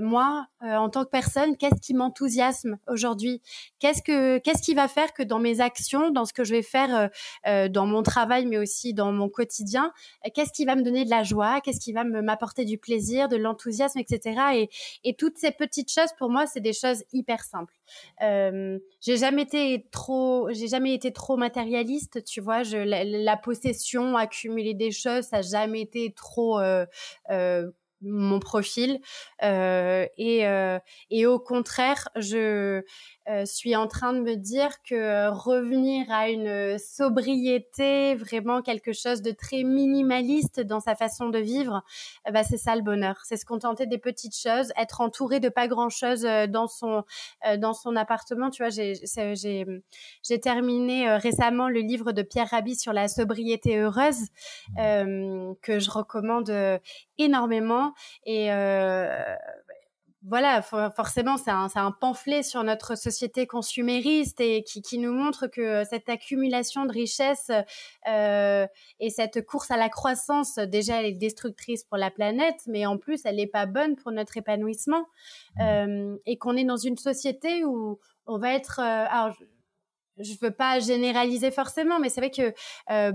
[0.00, 3.40] moi en tant que personne qu'est-ce qui m'enthousiasme aujourd'hui
[3.78, 6.62] qu'est-ce que qu'est-ce qui va faire que dans mes actions dans ce que je vais
[6.62, 7.10] faire
[7.70, 9.92] dans mon travail mais aussi dans mon quotidien
[10.34, 13.36] qu'est-ce qui va me donner de la joie qu'est-ce qui va m'apporter du plaisir de
[13.36, 14.70] l'enthousiasme etc et,
[15.04, 17.74] et toutes ces petites choses, pour moi, c'est des choses hyper simples.
[18.22, 22.62] Euh, j'ai jamais été trop, j'ai jamais été trop matérialiste, tu vois.
[22.62, 26.86] Je, la, possession, accumuler des choses, ça n'a jamais été trop euh,
[27.30, 27.70] euh,
[28.02, 29.00] mon profil.
[29.42, 30.78] Euh, et, euh,
[31.10, 32.82] et au contraire, je
[33.28, 39.22] euh, suis en train de me dire que revenir à une sobriété, vraiment quelque chose
[39.22, 41.82] de très minimaliste dans sa façon de vivre,
[42.32, 43.20] bah, c'est ça le bonheur.
[43.24, 47.04] C'est se contenter des petites choses, être entouré de pas grand chose dans son
[47.58, 48.50] dans son appartement.
[48.50, 48.94] Tu vois, j'ai
[50.22, 54.28] j'ai terminé récemment le livre de Pierre Rabhi sur la sobriété heureuse
[54.76, 56.52] que je recommande
[57.18, 57.91] énormément
[58.24, 58.50] et
[60.24, 65.48] voilà, forcément, c'est un, un, pamphlet sur notre société consumériste et qui, qui, nous montre
[65.48, 67.50] que cette accumulation de richesses
[68.08, 68.66] euh,
[69.00, 72.98] et cette course à la croissance, déjà, elle est destructrice pour la planète, mais en
[72.98, 75.06] plus, elle n'est pas bonne pour notre épanouissement.
[75.56, 75.62] Mmh.
[75.62, 78.78] Euh, et qu'on est dans une société où on va être...
[78.78, 79.34] Euh, alors,
[80.18, 82.52] je veux pas généraliser forcément, mais c'est vrai que
[82.90, 83.12] euh,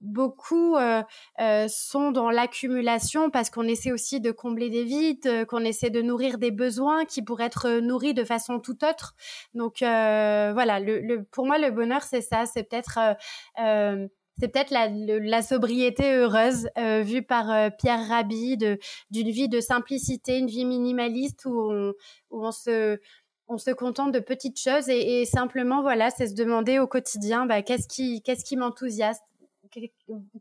[0.00, 1.02] beaucoup euh,
[1.40, 6.02] euh, sont dans l'accumulation parce qu'on essaie aussi de combler des vides, qu'on essaie de
[6.02, 9.14] nourrir des besoins qui pourraient être nourris de façon tout autre.
[9.54, 12.98] Donc voilà, le, pour moi le bonheur c'est ça, c'est peut-être
[14.38, 16.66] c'est peut-être la, la, sobriété heureuse
[17.02, 21.92] vue par Pierre Rabhi d'une vie de simplicité, une vie minimaliste où on,
[22.30, 22.98] où on se
[23.50, 27.62] on se contente de petites choses et, simplement voilà, c'est se demander au quotidien bah,
[27.62, 29.24] qu'est-ce qui qu'est-ce qui m'enthousiasme,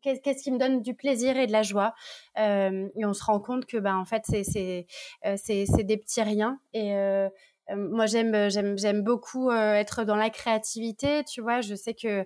[0.01, 1.95] qu'est-ce qui me donne du plaisir et de la joie
[2.37, 4.85] euh, et on se rend compte que bah en fait c'est
[5.25, 7.29] euh, des petits riens et euh,
[7.75, 12.25] moi j'aime j'aime j'aime beaucoup être dans la créativité tu vois je sais que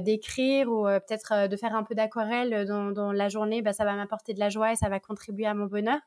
[0.00, 3.94] d'écrire ou peut-être de faire un peu d'aquarelle dans, dans la journée bah ça va
[3.94, 6.00] m'apporter de la joie et ça va contribuer à mon bonheur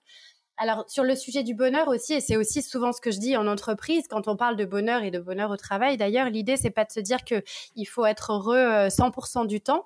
[0.57, 3.35] alors sur le sujet du bonheur aussi, et c'est aussi souvent ce que je dis
[3.35, 5.97] en entreprise quand on parle de bonheur et de bonheur au travail.
[5.97, 7.43] D'ailleurs, l'idée c'est pas de se dire que
[7.75, 9.85] il faut être heureux 100% euh, du temps,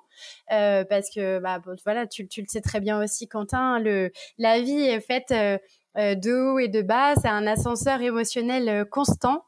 [0.51, 3.79] euh, parce que bah voilà, tu, le sais très bien aussi, Quentin.
[3.79, 5.57] Le la vie est faite euh,
[5.97, 9.45] euh de haut et de bas, c'est un ascenseur émotionnel euh, constant.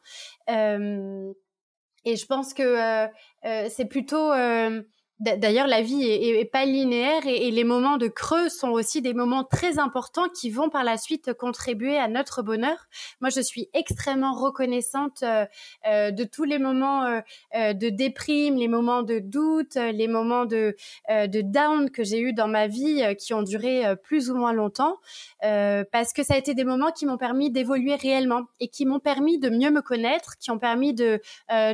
[0.47, 3.07] et je pense que
[3.69, 4.31] c'est plutôt
[5.19, 9.43] D'ailleurs, la vie est, pas linéaire et, les moments de creux sont aussi des moments
[9.43, 12.87] très importants qui vont par la suite contribuer à notre bonheur.
[13.19, 15.45] Moi, je suis extrêmement reconnaissante euh,
[15.87, 20.77] euh, de tous les moments euh, de déprime, les moments de doute, les moments de,
[21.09, 24.95] de down que j'ai eu dans ma vie qui ont duré plus ou moins longtemps,
[25.41, 28.99] parce que ça a été des moments qui m'ont permis d'évoluer réellement et qui m'ont
[28.99, 31.19] permis de mieux me connaître, qui ont permis de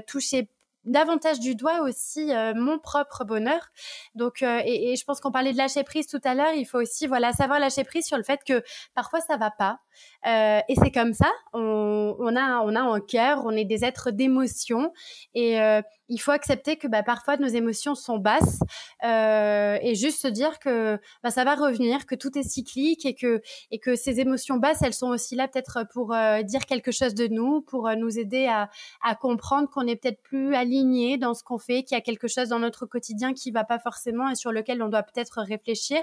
[0.07, 0.49] toucher
[0.85, 3.71] davantage du doigt aussi euh, mon propre bonheur.
[4.15, 6.53] Donc, euh, et, et, je pense qu'on parlait de lâcher prise tout à l'heure.
[6.55, 9.79] Il faut aussi, voilà, savoir lâcher prise sur le fait que parfois ça va pas.
[10.25, 11.31] Euh, et c'est comme ça.
[11.53, 13.43] On, a, on a un cœur.
[13.45, 14.91] On est des êtres d'émotion.
[15.33, 18.59] Et euh, il faut accepter que bah, parfois nos émotions sont basses
[19.03, 23.15] euh, et juste se dire que bah, ça va revenir, que tout est cyclique et
[23.15, 27.15] que et que ces émotions basses, elles sont aussi là peut-être pour dire quelque chose
[27.15, 28.69] de nous, pour nous aider à,
[29.15, 32.49] comprendre qu'on est peut-être plus aligné dans ce qu'on fait, qu'il y a quelque chose
[32.49, 35.99] dans notre quotidien qui va pas forcément et sur lequel on doit peut-être réfléchir.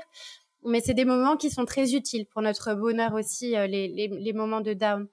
[0.64, 4.08] Mais c'est des moments qui sont très utiles pour notre bonheur aussi, euh, les, les,
[4.08, 5.08] les, moments de down.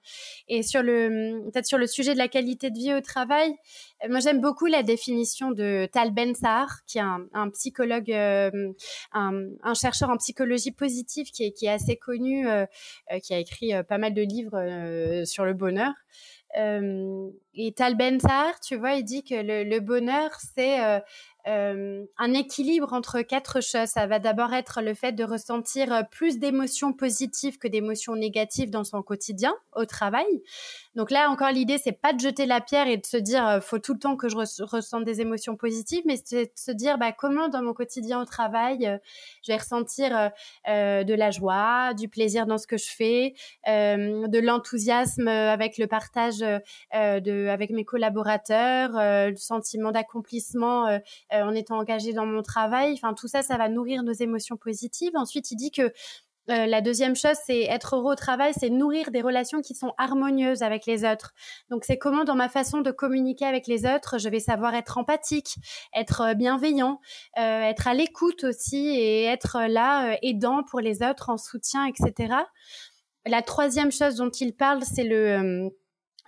[0.47, 3.55] Et sur le peut-être sur le sujet de la qualité de vie au travail,
[4.03, 8.11] euh, moi j'aime beaucoup la définition de Tal Ben Sahar, qui est un, un psychologue,
[8.11, 8.71] euh,
[9.13, 12.47] un, un, chercheur en psychologie positive qui est, qui est assez connu,
[13.23, 15.93] qui a écrit pas mal de livres sur le bonheur.
[16.55, 20.99] et Tal Ben Sahar, tu vois, il dit que le, le bonheur, c'est euh,
[21.45, 23.89] un équilibre entre quatre choses.
[23.89, 28.69] Ça va d'abord être le fait de ressentir euh, plus d'émotions positives que d'émotions négatives
[28.69, 30.43] dans son quotidien au travail.
[30.99, 33.61] Donc là encore l'idée c'est pas de jeter la pierre et de se dire euh,
[33.61, 36.97] faut tout le temps que je ressente des émotions positives, mais c'est de se dire
[36.97, 38.99] bah comment dans mon quotidien au travail
[39.41, 40.31] je vais ressentir
[40.67, 43.33] de la joie, du plaisir dans ce que je fais,
[43.65, 50.99] de l'enthousiasme avec le partage de avec mes collaborateurs, le sentiment d'accomplissement
[51.33, 52.93] euh, en étant engagé dans mon travail.
[52.93, 55.11] Enfin, tout ça, ça va nourrir nos émotions positives.
[55.15, 55.93] Ensuite, il dit que
[56.49, 59.93] euh, la deuxième chose, c'est être heureux au travail, c'est nourrir des relations qui sont
[59.97, 61.33] harmonieuses avec les autres.
[61.69, 64.97] Donc, c'est comment dans ma façon de communiquer avec les autres, je vais savoir être
[64.97, 65.55] empathique,
[65.95, 66.99] être euh, bienveillant,
[67.35, 72.35] être à l'écoute aussi et être là aidant pour les autres, en soutien, etc.
[73.25, 75.69] La troisième chose dont il parle, c'est le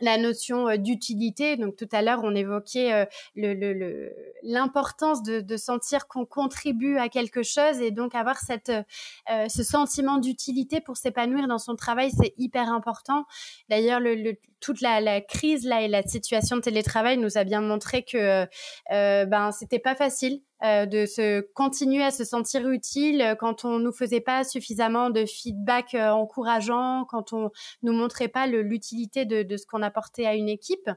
[0.02, 1.58] la notion d'utilité.
[1.58, 4.12] Donc tout à l'heure, on évoquait le,
[4.44, 9.64] l'importance de, de, sentir qu'on contribue à quelque chose et donc avoir cette, euh, ce
[9.64, 13.26] sentiment d'utilité pour s'épanouir dans son travail, c'est hyper important.
[13.70, 17.62] D'ailleurs, le, toute la, la, crise là et la situation de télétravail nous a bien
[17.62, 18.46] montré que
[18.92, 23.65] euh, ben c'était pas facile euh, de se continuer à se sentir utile euh, quand
[23.65, 27.50] on nous faisait pas suffisamment de feedback euh, encourageant, quand on
[27.82, 30.89] nous montrait pas l'utilité de, de, ce qu'on apportait à une équipe.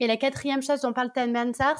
[0.00, 1.32] Et la quatrième chose dont parle Tan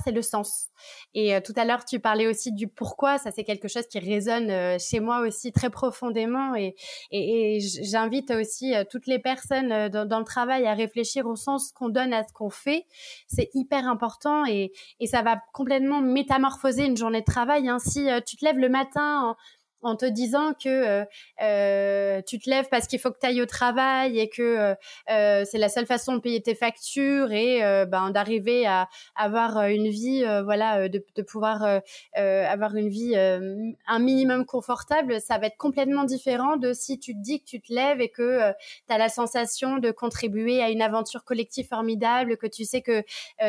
[0.04, 0.68] c'est le sens.
[1.14, 3.18] Et euh, tout à l'heure, tu parlais aussi du pourquoi.
[3.18, 6.54] Ça, c'est quelque chose qui résonne euh, chez moi aussi très profondément.
[6.54, 11.88] Et, j'invite aussi euh, toutes les personnes dans, le travail à réfléchir au sens qu'on
[11.88, 12.86] donne à ce qu'on fait.
[13.26, 14.72] C'est hyper important et,
[15.06, 17.68] ça va complètement métamorphoser une journée de travail.
[17.68, 17.78] Hein.
[17.78, 19.36] Si tu te lèves le matin
[19.82, 21.04] en te disant que euh,
[21.42, 24.74] euh, tu te lèves parce qu'il faut que tu ailles au travail et que
[25.10, 29.88] euh, c'est la seule façon de payer tes factures et ben, d'arriver à avoir une
[29.88, 31.80] vie, voilà, de, pouvoir
[32.14, 37.20] avoir une vie un minimum confortable, ça va être complètement différent de si tu te
[37.20, 38.52] dis que tu te lèves et que
[38.88, 43.02] tu as la sensation de contribuer à une aventure collective formidable, que tu sais que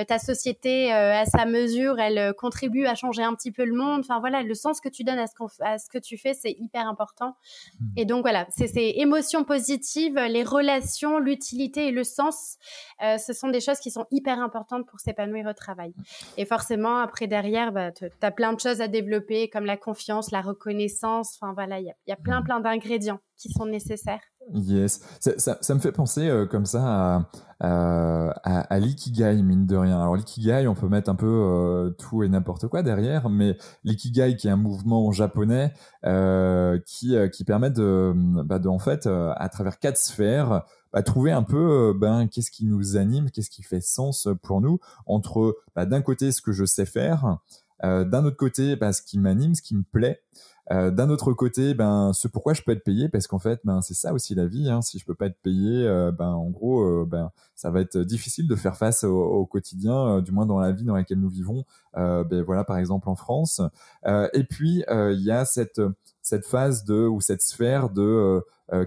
[0.06, 4.02] ta société à sa mesure, elle contribue à changer un petit peu le monde.
[4.02, 7.36] Enfin voilà, le sens que tu donnes à ce, ce que tu c'est hyper important.
[7.79, 7.86] Hmm.
[7.97, 12.57] Et donc voilà, c'est ces émotions positives, les relations, l'utilité et le sens,
[13.03, 15.89] euh, ce sont des choses qui sont hyper importantes pour s'épanouir au travail.
[15.89, 16.03] Hmm.
[16.38, 20.31] Et forcément, après derrière, bah, tu as plein de choses à développer, comme la confiance,
[20.31, 21.38] la reconnaissance.
[21.41, 22.45] Enfin voilà, il y a, plein hmm.
[22.45, 24.22] plein d'ingrédients qui sont nécessaires.
[24.54, 27.28] Yes, ça, me fait penser euh, comme ça
[27.60, 30.02] à, à, l'ikigai, mine de rien.
[30.02, 34.36] Alors l'ikigai, on peut mettre un peu euh, tout et n'importe quoi derrière, mais l'ikigai
[34.36, 35.74] qui est un mouvement japonais
[36.06, 41.32] euh, qui, qui permet de, bah de, en fait, à travers quatre sphères, bah, trouver
[41.32, 45.86] un peu ben, qu'est-ce qui nous anime, qu'est-ce qui fait sens pour nous, entre bah,
[45.86, 47.38] d'un côté ce que je sais faire,
[47.82, 50.22] d'un autre côté bah, ce qui m'anime, ce qui me plaît,
[50.71, 53.82] euh, d'un autre côté, ben ce pourquoi je peux être payé, parce qu'en fait, ben
[53.82, 54.69] c'est ça aussi la vie.
[54.69, 54.82] Hein.
[54.82, 57.97] Si je peux pas être payé, euh, ben en gros, euh, ben ça va être
[57.97, 61.65] difficile de faire face au, quotidien, du moins dans la vie dans laquelle nous vivons.
[61.95, 63.62] ben voilà, par exemple en France.
[64.06, 65.82] et puis il y a cette
[66.21, 68.41] cette phase de ou cette sphère de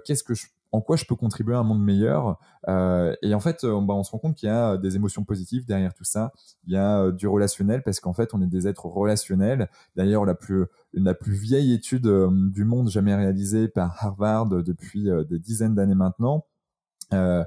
[0.04, 2.38] qu'est-ce que je en quoi je peux contribuer à un monde meilleur.
[2.68, 5.24] Euh, et en fait, on, bah, on se rend compte qu'il y a des émotions
[5.24, 6.32] positives derrière tout ça.
[6.66, 9.70] Il y a euh, du relationnel parce qu'en fait, on est des êtres relationnels.
[9.96, 15.08] D'ailleurs, la plus la plus vieille étude euh, du monde jamais réalisée par Harvard depuis
[15.28, 16.44] des dizaines d'années maintenant.
[17.14, 17.44] Euh,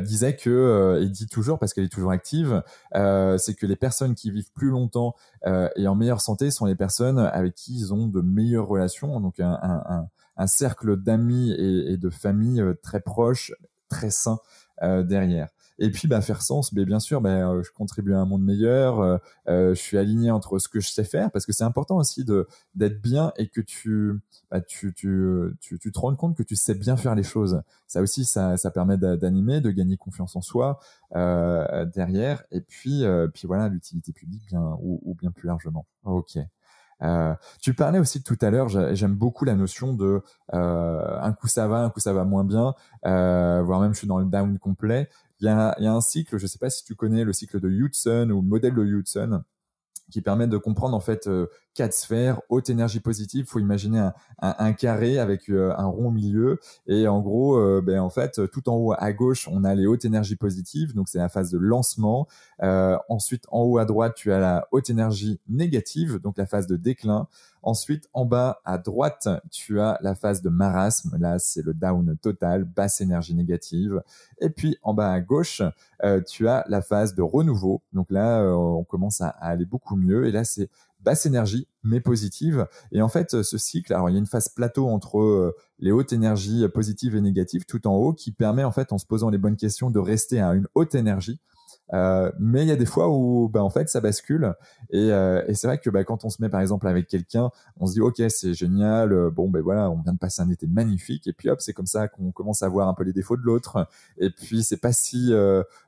[0.00, 2.62] disait que et dit toujours parce qu'elle est toujours active,
[2.94, 5.14] c'est que les personnes qui vivent plus longtemps
[5.44, 9.20] et en meilleure santé sont les personnes avec qui ils ont de meilleures relations.
[9.20, 10.06] Donc un
[10.46, 13.52] cercle d'amis et, de familles euh, très proches,
[13.88, 14.38] très sains
[14.82, 15.48] euh, derrière.
[15.78, 18.44] Et puis, bah, faire sens, mais bien sûr, bah, euh, je contribue à un monde
[18.44, 19.20] meilleur.
[19.46, 22.46] je suis aligné entre ce que je sais faire, parce que c'est important aussi de
[22.74, 26.74] d'être bien et que tu, bah, tu, tu, tu, te rends compte que tu sais
[26.74, 27.62] bien faire les choses.
[27.86, 30.78] Ça aussi, ça, ça permet d'animer, de gagner confiance en soi
[31.16, 32.44] euh, derrière.
[32.50, 35.86] Et puis, puis voilà, l'utilité publique bien ou, ou, bien plus largement.
[36.04, 36.38] Ok.
[37.02, 40.22] Euh, tu parlais aussi tout à l'heure, j'aime beaucoup la notion de
[40.54, 42.74] euh, un coup ça va, un coup ça va moins bien,
[43.06, 45.08] euh, voire même je suis dans le down complet.
[45.40, 47.58] Il y a, y a un cycle, je sais pas si tu connais le cycle
[47.58, 49.42] de Hudson ou le modèle de Hudson
[50.10, 51.28] qui permet de comprendre en fait
[51.74, 53.46] quatre sphères, haute énergie positive.
[53.46, 54.10] Faut imaginer
[54.40, 56.58] un, carré avec un rond au milieu.
[56.86, 60.04] Et en gros, ben en fait, tout en haut à gauche, on a les hautes
[60.04, 60.94] énergies positives.
[60.94, 62.26] Donc c'est la phase de lancement.
[62.60, 66.76] ensuite, en haut à droite, tu as la haute énergie négative, donc la phase de
[66.76, 67.28] déclin.
[67.64, 71.16] Ensuite, en bas à droite, tu as la phase de marasme.
[71.20, 74.02] Là, c'est le down total, basse énergie négative.
[74.40, 75.62] Et puis, en bas à gauche,
[76.02, 77.80] euh, tu as la phase de renouveau.
[77.92, 80.26] Donc là, euh, on commence à, aller beaucoup mieux.
[80.26, 80.70] Et là, c'est
[81.02, 82.66] basse énergie, mais positive.
[82.92, 85.92] Et en fait, ce cycle, alors il y a une phase plateau entre euh, les
[85.92, 89.30] hautes énergies positives et négatives tout en haut qui permet, en fait, en se posant
[89.30, 91.40] les bonnes questions, de rester à une haute énergie
[91.92, 94.54] euh, mais il y a des fois où, bah, en fait, ça bascule.
[94.90, 97.50] Et, euh, et c'est vrai que bah, quand on se met, par exemple, avec quelqu'un,
[97.78, 99.12] on se dit, ok, c'est génial.
[99.12, 101.26] Euh, bon, ben voilà, on vient de passer un été magnifique.
[101.26, 103.42] Et puis hop, c'est comme ça qu'on commence à voir un peu les défauts de
[103.42, 103.86] l'autre.
[104.18, 105.32] Et puis c'est pas si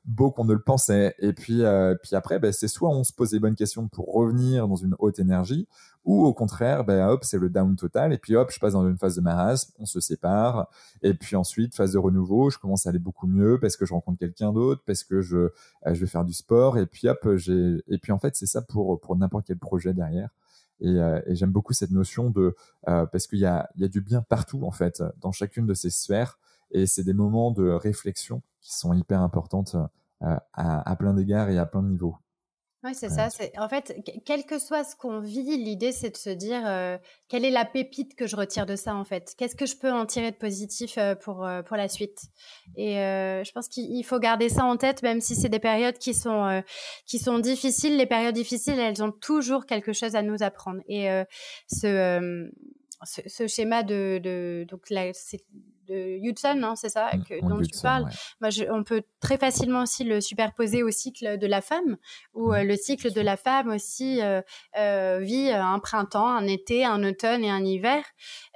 [0.05, 1.15] beau qu'on ne le pensait.
[1.19, 1.63] Et puis,
[2.03, 4.95] puis après, bah, c'est soit on se pose les bonnes questions pour revenir dans une
[4.99, 5.67] haute énergie,
[6.05, 8.87] ou au contraire, ben hop, c'est le down total, et puis hop, je passe dans
[8.87, 10.69] une phase de marasme, on se sépare,
[11.01, 13.93] et puis ensuite, phase de renouveau, je commence à aller beaucoup mieux parce que je
[13.93, 15.51] rencontre quelqu'un d'autre, parce que je, euh,
[15.87, 18.61] je vais faire du sport, et puis hop, j'ai, et puis en fait, c'est ça
[18.61, 20.29] pour, pour n'importe quel projet derrière.
[20.79, 22.55] Et, euh, et j'aime beaucoup cette notion de,
[22.87, 25.65] euh, parce qu'il y a, il y a du bien partout, en fait, dans chacune
[25.65, 26.37] de ces sphères,
[26.71, 29.75] et c'est des moments de réflexion qui sont hyper importantes
[30.21, 32.17] à, à plein d'égards et à plein de niveaux.
[32.85, 33.29] Oui, c'est ça.
[33.57, 37.43] En fait, quel que soit ce qu'on vit, l'idée c'est de se dire euh, quelle
[37.43, 39.33] est la pépite que je retire de ça en fait?
[39.35, 42.19] Qu'est-ce que je peux en tirer de positif euh, pour euh, pour la suite?
[42.77, 46.13] Et je pense qu'il faut garder ça en tête, même si c'est des périodes qui
[46.13, 46.61] sont
[47.07, 47.97] qui sont difficiles.
[47.97, 50.81] Les périodes difficiles, elles ont toujours quelque chose à nous apprendre.
[50.87, 51.07] Et
[51.67, 52.47] ce,
[53.05, 54.89] ce, schéma de, de donc
[55.87, 58.05] de Hudson, hein, c'est ça mmh, dont tu parles.
[58.41, 61.97] Moi, on peut très facilement aussi le superposer au cycle de la femme,
[62.33, 64.41] où mmh, euh, le cycle de la femme aussi euh,
[64.77, 68.03] euh, vit un printemps, un été, un automne et un hiver.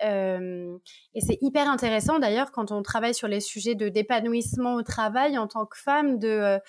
[0.01, 5.37] et c'est hyper intéressant d'ailleurs quand on travaille sur les sujets de d'épanouissement au travail
[5.37, 6.59] en tant que femme, de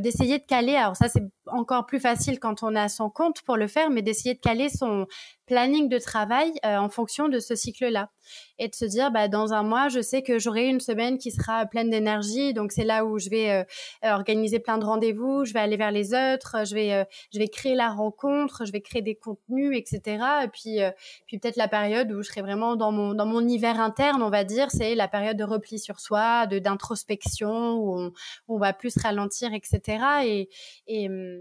[0.00, 0.76] d'essayer de caler.
[0.76, 4.02] Alors ça, c'est encore plus facile quand on a son compte pour le faire, mais
[4.02, 5.06] d'essayer de caler son
[5.46, 8.10] planning de travail en fonction de ce cycle-là.
[8.58, 11.30] Et de se dire bah dans un mois je sais que j'aurai une semaine qui
[11.30, 13.64] sera pleine d'énergie donc c'est là où je vais euh,
[14.02, 17.48] organiser plein de rendez-vous je vais aller vers les autres je vais euh, je vais
[17.48, 20.90] créer la rencontre je vais créer des contenus etc et puis euh,
[21.26, 24.30] puis peut-être la période où je serai vraiment dans mon dans mon hiver interne on
[24.30, 28.12] va dire c'est la période de repli sur soi d'introspection où on,
[28.48, 30.48] on, va plus ralentir etc et
[30.86, 31.35] et hum,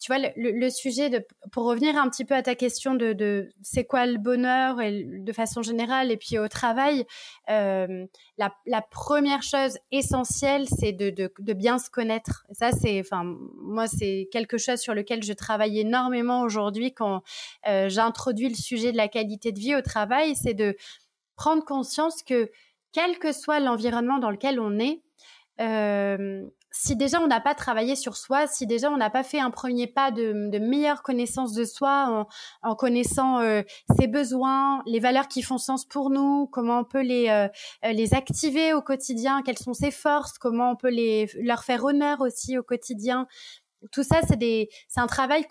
[0.00, 3.84] tu vois le, sujet pour revenir un petit peu à ta question de, de c'est
[3.84, 7.06] quoi le bonheur et de façon générale et puis au travail,
[7.50, 8.06] euh,
[8.38, 12.44] la, première chose essentielle, c'est de, bien se connaître.
[12.52, 13.24] Ça, c'est, enfin,
[13.56, 17.22] moi, c'est quelque chose sur lequel je travaille énormément aujourd'hui quand
[17.68, 20.76] euh, j'introduis le sujet de la qualité de vie au travail, c'est de
[21.36, 22.50] prendre conscience que
[22.92, 25.00] quel que soit l'environnement dans lequel on est,
[25.60, 29.40] euh, si déjà on n'a pas travaillé sur soi, si déjà on n'a pas fait
[29.40, 32.26] un premier pas de, meilleure connaissance de soi
[32.62, 33.62] en, connaissant euh,
[33.98, 37.48] ses besoins, les valeurs qui font sens pour nous, comment on peut les, euh,
[37.84, 41.84] euh, les activer au quotidien, quelles sont ses forces, comment on peut les, leur faire
[41.84, 43.26] honneur aussi au quotidien,
[43.90, 45.46] tout ça, c'est un travail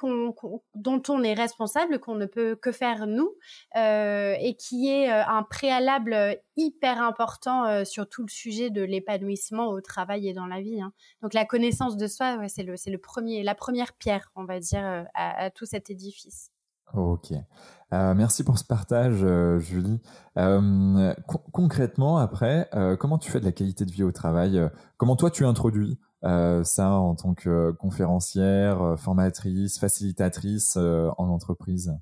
[0.76, 3.32] dont on est responsable, qu'on ne peut que faire nous,
[3.76, 8.84] euh, et qui est euh, un préalable hyper important euh, sur tout le sujet de
[8.84, 10.82] l'épanouissement au travail et dans la vie.
[10.82, 10.94] Hein.
[11.22, 15.50] Donc la connaissance de soi, c'est le, premier, la première pierre, on va dire, à
[15.50, 16.52] tout cet édifice.
[16.94, 17.32] Ok.
[17.92, 19.26] merci pour ce partage,
[19.60, 20.00] Julie.
[21.52, 22.70] concrètement, après,
[23.00, 24.60] comment tu fais de la qualité de vie au travail?
[24.98, 31.30] Comment toi tu introduis euh, ça en tant que conférencière, euh, formatrice, facilitatrice euh, en
[31.30, 31.93] entreprise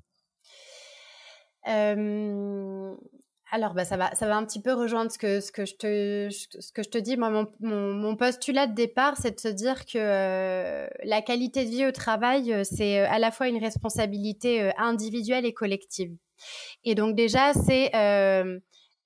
[3.50, 5.74] alors, bah, ça va, ça va un petit peu rejoindre ce que, ce que je
[5.74, 7.16] te, ce que je te dis.
[7.16, 11.86] Moi, mon, mon, postulat de départ, c'est de se dire que la qualité de vie
[11.86, 16.14] au travail, c'est à la fois une responsabilité individuelle et collective.
[16.84, 17.90] Et donc déjà, c'est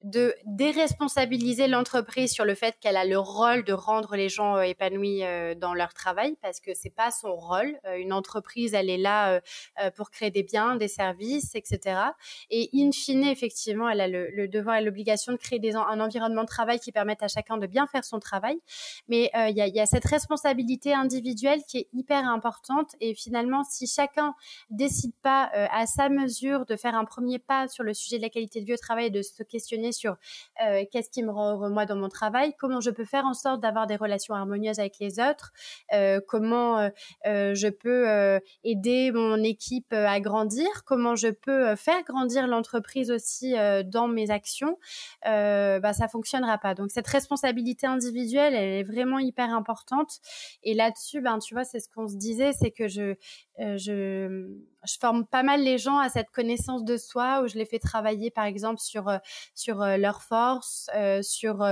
[0.05, 4.63] de déresponsabiliser l'entreprise sur le fait qu'elle a le rôle de rendre les gens euh,
[4.63, 7.79] épanouis euh, dans leur travail parce que c'est pas son rôle.
[7.87, 9.41] Euh, une entreprise, elle est là
[9.97, 11.99] pour créer des biens, des services, etc.
[12.51, 16.43] Et in fine, effectivement, elle a le, devoir et l'obligation de créer des, un environnement
[16.43, 18.59] de travail qui permette à chacun de bien faire son travail.
[19.09, 22.95] Mais il y a, y, a, cette responsabilité individuelle qui est hyper importante.
[23.01, 24.35] Et finalement, si chacun
[24.71, 28.31] décide pas à sa mesure de faire un premier pas sur le sujet de la
[28.31, 30.17] qualité de vie au travail et de se questionner sur
[30.59, 33.61] qu'est-ce qui me rend heureux moi dans mon travail, comment je peux faire en sorte
[33.61, 35.53] d'avoir des relations harmonieuses avec les autres,
[36.27, 36.91] comment
[37.25, 44.09] je peux aider mon équipe à grandir, comment je peux faire grandir l'entreprise aussi dans
[44.09, 44.79] mes actions,
[45.25, 46.75] bah, ça fonctionnera pas.
[46.75, 50.21] Donc cette responsabilité individuelle, elle est vraiment hyper importante.
[50.63, 53.15] Et là-dessus, ben, tu vois, c'est ce qu'on se disait, c'est que je,
[53.59, 54.49] je,
[54.85, 57.79] je forme pas mal les gens à cette connaissance de soi où je les fais
[57.79, 59.19] travailler par exemple sur euh,
[59.55, 61.65] sur euh, leurs forces, euh, sur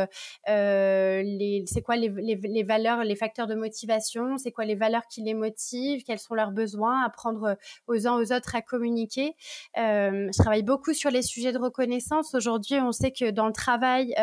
[0.47, 5.23] les c'est quoi les, les, valeurs, les facteurs de motivation, c'est quoi les valeurs qui
[5.23, 7.57] les motivent, quels sont leurs besoins, apprendre
[7.87, 9.35] aux uns aux autres à communiquer.
[9.77, 12.35] je travaille beaucoup sur les sujets de reconnaissance.
[12.35, 14.15] Aujourd'hui, on sait que dans le travail,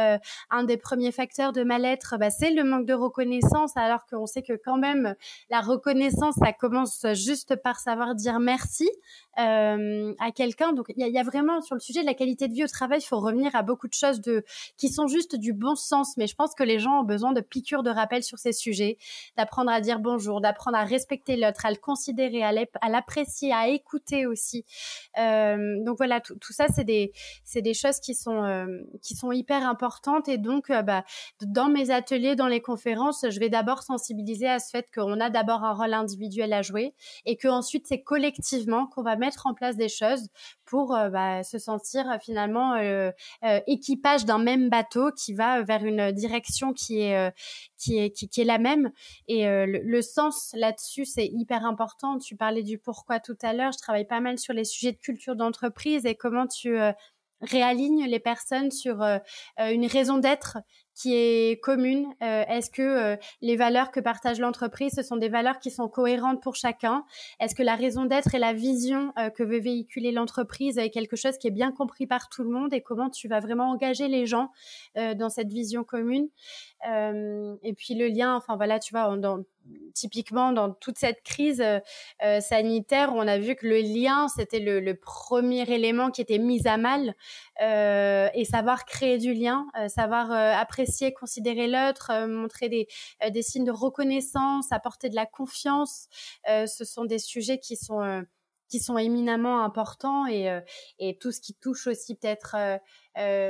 [0.50, 4.44] un des premiers facteurs de mal-être, bah, c'est le manque de reconnaissance, alors qu'on sait
[4.44, 5.16] que quand même
[5.50, 8.90] la reconnaissance, ça commence juste par savoir dire merci
[9.40, 10.74] euh, à quelqu'un.
[10.74, 13.00] Donc il y, a vraiment sur le sujet de la qualité de vie au travail,
[13.00, 14.22] il faut revenir à beaucoup de choses
[14.78, 16.18] qui sont juste du bon sens.
[16.18, 18.98] Mais je pense que les gens ont besoin de piqûres de rappel sur ces sujets,
[19.38, 24.26] d'apprendre à dire bonjour, d'apprendre à respecter l'autre, à le considérer, à l'apprécier, à écouter
[24.26, 24.66] aussi.
[25.20, 27.12] Euh, donc voilà, tout, ça c'est des
[27.56, 28.66] des choses qui sont euh,
[29.02, 31.04] qui sont hyper importantes et donc bah,
[31.42, 35.30] dans mes ateliers, dans les conférences, je vais d'abord sensibiliser à ce fait qu'on a
[35.30, 36.94] d'abord un rôle individuel à jouer
[37.26, 40.28] et que ensuite c'est collectivement collectivement qu'on va mettre en place des choses
[40.66, 43.12] pour euh, bah, se sentir euh, finalement euh,
[43.68, 47.34] équipage d'un même bateau qui va vers une direction qui est
[47.78, 48.92] qui est qui, est la même
[49.28, 52.18] et le, sens là-dessus c'est hyper important.
[52.18, 53.72] Tu parlais du pourquoi tout à l'heure.
[53.72, 56.78] Je travaille pas mal sur les sujets de culture d'entreprise et comment tu
[57.42, 59.02] réalignes les personnes sur
[59.60, 60.58] une raison d'être
[60.98, 62.08] qui est commune.
[62.24, 65.88] Euh, Est-ce que euh, les valeurs que partage l'entreprise, ce sont des valeurs qui sont
[65.88, 67.06] cohérentes pour chacun?
[67.40, 71.16] Est-ce que la raison d'être et la vision euh, que veut véhiculer l'entreprise est quelque
[71.16, 72.74] chose qui est bien compris par tout le monde?
[72.74, 74.50] Et comment tu vas vraiment engager les gens
[74.96, 76.28] dans cette vision commune?
[76.84, 79.44] Et puis le lien, enfin voilà, tu vois, dans,
[79.94, 81.64] typiquement dans toute cette crise
[82.40, 86.78] sanitaire, on a vu que le lien, c'était le, premier élément qui était mis à
[86.78, 87.16] mal
[87.60, 92.88] et savoir créer du lien, savoir apprécier considérer l'autre, euh, montrer des,
[93.24, 96.08] euh, des, signes de reconnaissance, apporter de la confiance.
[96.50, 98.24] Euh, ce sont des sujets qui sont
[98.70, 100.50] qui sont éminemment importants et,
[101.00, 102.58] et tout ce qui touche aussi peut-être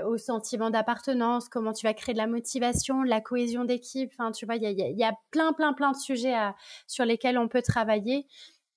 [0.06, 4.12] au sentiment d'appartenance, comment tu vas créer de la motivation, la cohésion d'équipe.
[4.14, 6.56] Enfin, tu vois, il y a, y a, plein, plein, plein de sujets à,
[6.88, 8.28] sur lesquels on peut travailler.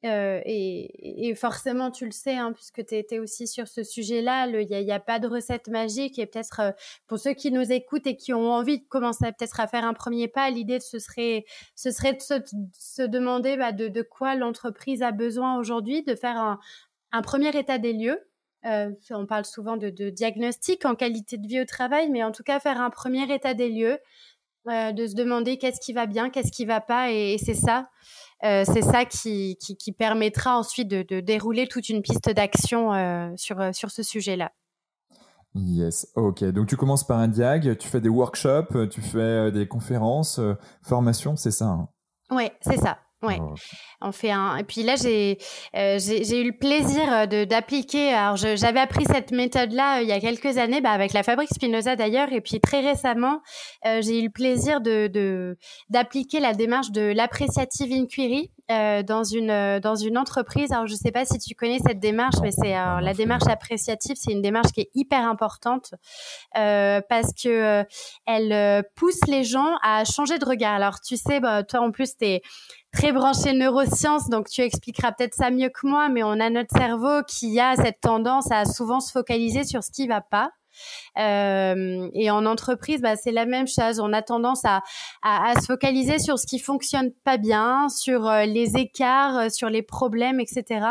[0.07, 4.47] Euh, et, et, forcément, tu le sais, hein, puisque tu étais aussi sur ce sujet-là,
[4.47, 6.19] il n'y a, a, pas de recette magique.
[6.19, 6.73] Et peut-être euh,
[7.07, 9.93] pour ceux qui nous écoutent et qui ont envie de commencer peut-être à faire un
[9.93, 12.35] premier pas, l'idée ce serait, ce serait de se,
[12.73, 16.59] se demander bah, de, de, quoi l'entreprise a besoin aujourd'hui, de faire un,
[17.13, 18.19] un, premier état des lieux.
[18.67, 22.33] Euh, on parle souvent de, de, diagnostic en qualité de vie au travail, mais en
[22.33, 23.99] tout cas faire un premier état des lieux,
[24.69, 27.55] euh, de se demander qu'est-ce qui va bien, qu'est-ce qui va pas, et, et c'est
[27.55, 27.89] ça.
[28.43, 33.91] Euh, c'est ça qui, qui, permettra ensuite de, dérouler toute une piste d'action sur, sur
[33.91, 34.53] ce sujet-là.
[35.55, 36.45] Yes, ok.
[36.45, 40.41] Donc tu commences par un diag, tu fais des workshops, tu fais des conférences,
[40.83, 41.89] formations, c'est ça hein?
[42.31, 42.99] Oui, c'est ça.
[43.23, 43.55] Ouais, oh,
[44.01, 44.57] on fait un.
[44.57, 45.37] Et puis là, j'ai
[45.77, 48.15] euh, j'ai eu le plaisir euh, de d'appliquer.
[48.15, 51.51] Alors, j'avais appris cette méthode-là euh, il y a quelques années, bah, avec la fabrique
[51.53, 53.43] Spinoza d'ailleurs, et puis très récemment,
[53.85, 55.57] j'ai eu le plaisir de
[55.91, 60.73] d'appliquer la démarche de l'appréciative inquiry dans une dans une entreprise.
[60.73, 64.33] Alors, je sais pas si tu connais cette démarche, mais c'est la démarche appréciative, c'est
[64.33, 65.95] une démarche qui est hyper importante
[66.55, 67.85] parce que
[68.27, 70.75] elle pousse les gens à changer de regard.
[70.75, 72.43] Alors, tu sais, bah, toi en plus, t'es
[72.93, 76.77] très branché neurosciences, donc tu expliqueras peut-être ça mieux que moi, mais on a notre
[76.77, 80.51] cerveau qui a cette tendance à souvent se focaliser sur ce qui va pas.
[81.19, 84.01] Euh, et en entreprise, bah, c'est la même chose.
[84.01, 84.83] On a tendance à,
[85.23, 89.49] à, à, se focaliser sur ce qui fonctionne pas bien, sur euh, les écarts, euh,
[89.49, 90.87] sur les problèmes, etc.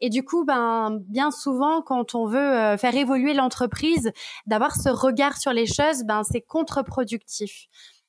[0.00, 4.12] Et du coup, ben, bien souvent, quand on veut faire évoluer l'entreprise,
[4.46, 7.68] d'avoir ce regard sur les choses, ben, c'est contre-productif.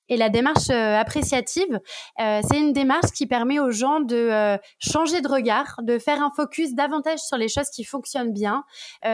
[0.10, 1.80] Et la démarche euh, appréciative,
[2.20, 6.22] euh, c'est une démarche qui permet aux gens de euh, changer de regard, de faire
[6.22, 8.64] un focus davantage sur les choses qui fonctionnent bien,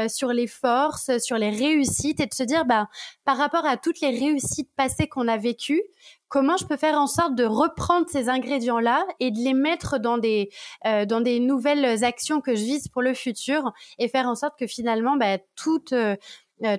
[0.07, 2.87] sur les forces, sur les réussites, et de se dire, bah,
[3.25, 5.83] par rapport à toutes les réussites passées qu'on a vécues,
[6.29, 10.17] comment je peux faire en sorte de reprendre ces ingrédients-là et de les mettre dans
[10.17, 10.49] des
[10.83, 14.67] dans des nouvelles actions que je vise pour le futur et faire en sorte que
[14.67, 16.15] finalement bah, toute euh,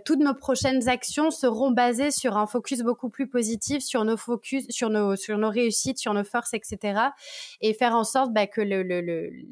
[0.04, 4.64] toutes nos prochaines actions seront basées sur un focus beaucoup plus positif sur nos focus,
[4.70, 7.00] sur nos, sur nos réussites, sur nos forces, etc.
[7.60, 8.60] Et faire en sorte bah, que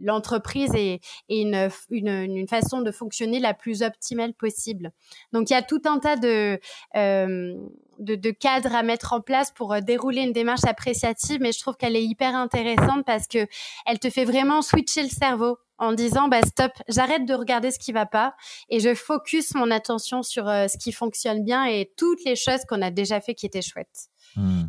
[0.03, 4.93] l'entreprise le, le, ait, ait une, une, une, façon de fonctionner la plus optimale possible.
[5.33, 6.59] Donc il y a tout un tas de,
[6.97, 7.55] euh,
[7.99, 11.61] de, de cadres à mettre en place pour euh, dérouler une démarche appréciative, mais je
[11.61, 13.47] trouve qu'elle est hyper intéressante parce que
[13.87, 17.79] elle te fait vraiment switcher le cerveau en disant bah stop, j'arrête de regarder ce
[17.79, 18.35] qui va pas
[18.69, 22.65] et je focus mon attention sur euh, ce qui fonctionne bien et toutes les choses
[22.69, 24.09] qu'on a déjà fait qui étaient chouettes.
[24.37, 24.63] Hmm.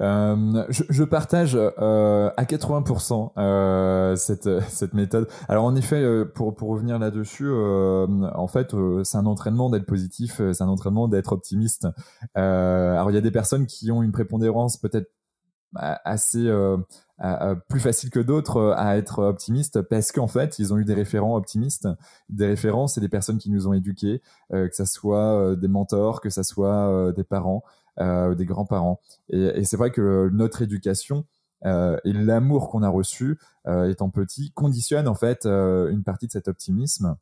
[0.00, 5.28] Euh, je, je, partage euh, à 80% euh, cette, cette méthode.
[5.48, 10.62] Alors en effet, pour, pour revenir là-dessus, en fait, c'est un entraînement d'être positif, c'est
[10.62, 11.88] un entraînement d'être optimiste.
[12.34, 15.10] alors il y a des personnes qui ont une prépondérance peut-être
[15.74, 16.48] assez
[17.68, 21.36] plus facile que d'autres à être optimiste parce qu'en fait ils ont eu des référents
[21.36, 21.88] optimistes.
[22.28, 26.30] Des référents c'est des personnes qui nous ont éduqués que ça soit des mentors que
[26.30, 27.64] ça soit des parents
[28.00, 29.00] euh, des grands-parents.
[29.28, 31.24] Et, et c'est vrai que notre éducation
[31.64, 36.32] euh, et l'amour qu'on a reçu euh, étant petit conditionne en fait une partie de
[36.32, 37.16] cet optimisme.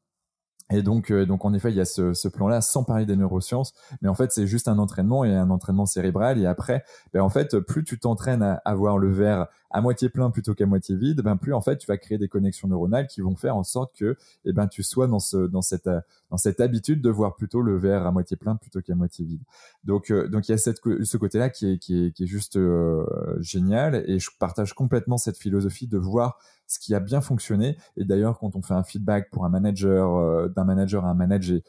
[0.70, 3.14] Et donc, euh, donc en effet, il y a ce, ce plan-là, sans parler des
[3.14, 3.72] neurosciences,
[4.02, 6.38] mais en fait, c'est juste un entraînement et un entraînement cérébral.
[6.38, 6.84] Et après,
[7.14, 10.64] ben en fait, plus tu t'entraînes à avoir le verre à moitié plein plutôt qu'à
[10.64, 13.58] moitié vide, ben plus en fait, tu vas créer des connexions neuronales qui vont faire
[13.58, 14.16] en sorte que,
[14.46, 15.90] eh ben, tu sois dans ce, dans cette,
[16.30, 19.42] dans cette habitude de voir plutôt le verre à moitié plein plutôt qu'à moitié vide.
[19.84, 22.26] Donc, euh, donc il y a cette, ce côté-là qui est, qui est, qui est
[22.26, 23.04] juste euh,
[23.40, 24.02] génial.
[24.06, 27.76] Et je partage complètement cette philosophie de voir ce qui a bien fonctionné.
[27.98, 31.14] Et d'ailleurs, quand on fait un feedback pour un manager, euh, d'un manager à un
[31.14, 31.60] manager,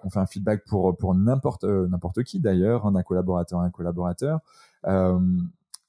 [0.00, 3.70] qu'on fait un feedback pour pour n'importe n'importe qui d'ailleurs, hein, d'un collaborateur à un
[3.70, 4.40] collaborateur,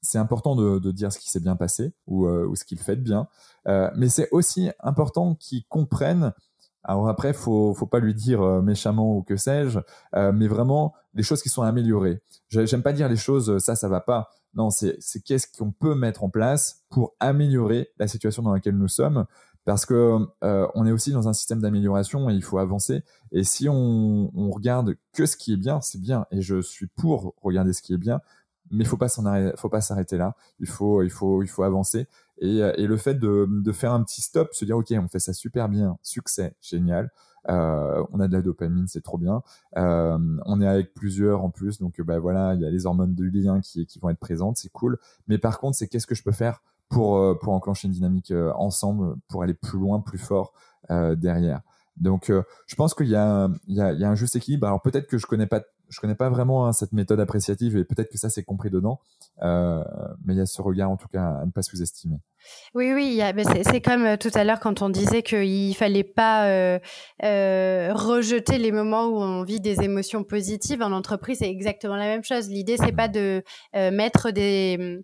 [0.03, 3.01] c'est important de, dire ce qui s'est bien passé ou, ou ce qu'il fait de
[3.01, 3.27] bien.
[3.65, 6.33] mais c'est aussi important qu'ils comprennent
[6.85, 9.79] alors après, faut faut pas lui dire méchamment ou que sais-je,
[10.33, 12.21] mais vraiment les choses qui sont améliorées.
[12.49, 14.29] J'aime pas dire les choses ça ça va pas.
[14.55, 18.87] Non, c'est qu'est-ce qu'on peut mettre en place pour améliorer la situation dans laquelle nous
[18.87, 19.25] sommes,
[19.65, 23.03] parce que euh, on est aussi dans un système d'amélioration et il faut avancer.
[23.31, 26.27] Et si on, on regarde que ce qui est bien, c'est bien.
[26.31, 28.21] Et je suis pour regarder ce qui est bien,
[28.73, 29.23] mais faut pas s'en
[29.55, 30.35] faut pas s'arrêter là.
[30.59, 32.07] Il faut, il faut, il faut avancer.
[32.39, 35.19] Et, et le fait de, de faire un petit stop, se dire ok, on fait
[35.19, 37.11] ça super bien, succès, génial.
[37.49, 39.43] Euh, on a de la dopamine, c'est trop bien.
[39.77, 43.13] Euh, on est avec plusieurs en plus, donc bah voilà, il y a les hormones
[43.13, 44.97] du lien qui, qui vont être présentes, c'est cool.
[45.27, 48.33] Mais par contre, c'est qu'est-ce que je peux faire pour euh, pour enclencher une dynamique
[48.55, 50.53] ensemble, pour aller plus loin, plus fort
[50.89, 51.61] derrière.
[51.97, 52.31] Donc,
[52.65, 53.15] je pense qu'il y y, y
[53.81, 54.65] a un juste équilibre.
[54.67, 57.83] Alors peut-être que je connais pas je connais pas vraiment hein, cette méthode appréciative et
[57.83, 58.99] peut-être que ça c'est compris dedans,
[59.41, 59.83] euh,
[60.25, 62.17] mais il y a ce regard en tout cas à ne pas sous-estimer.
[62.73, 63.21] Oui, oui,
[63.63, 66.79] c'est comme euh, tout à l'heure quand on disait qu'il fallait pas euh,
[67.23, 71.39] euh, rejeter les moments où on vit des émotions positives en entreprise.
[71.39, 72.49] C'est exactement la même chose.
[72.49, 73.43] L'idée c'est pas de
[73.75, 75.01] euh, mettre des,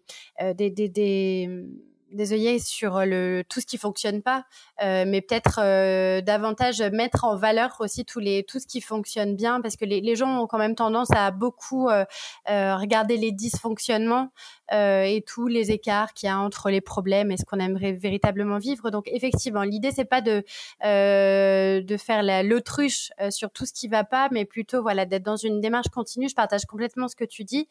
[0.55, 1.65] des, des, des
[2.11, 4.45] des sur le tout ce qui fonctionne pas,
[4.83, 9.35] euh, mais peut-être euh, davantage mettre en valeur aussi tous les tout ce qui fonctionne
[9.35, 12.05] bien, parce que les, les gens ont quand même tendance à beaucoup euh,
[12.49, 14.29] euh regarder les dysfonctionnements
[14.73, 17.93] euh, et tous les écarts qu'il y a entre les problèmes et ce qu'on aimerait
[17.93, 18.89] véritablement vivre.
[18.89, 20.43] Donc effectivement, l'idée c'est pas de
[20.83, 25.61] de faire l'autruche sur tout ce qui va pas, mais plutôt voilà d'être dans une
[25.61, 26.29] démarche continue.
[26.29, 27.67] Je partage complètement ce que tu dis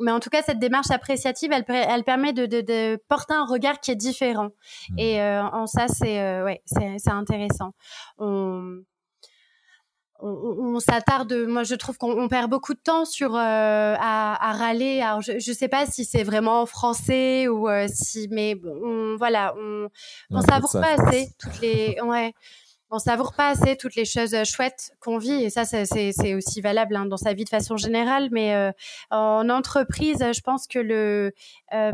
[0.00, 3.44] mais en tout cas, cette démarche appréciative, elle, elle permet de, de, de, porter un
[3.44, 4.50] regard qui est différent.
[4.90, 4.98] Mmh.
[4.98, 7.72] Et euh, en ça, c'est euh, ouais, c'est intéressant.
[8.18, 8.80] On,
[10.20, 11.32] on, on s'attarde.
[11.48, 15.00] Moi, je trouve qu'on perd beaucoup de temps sur euh, à, à, râler.
[15.00, 19.88] Alors, je ne sais pas si c'est vraiment français ou si, mais on, voilà, on,
[20.30, 21.96] on savoure pas assez toutes les.
[22.02, 22.34] Ouais
[22.90, 26.60] on savoure pas assez toutes les choses euh, chouettes qu'on vit et ça c'est aussi
[26.60, 28.72] valable hein, dans sa vie de façon générale mais euh,
[29.10, 31.32] en entreprise je pense que le
[31.72, 31.92] euh,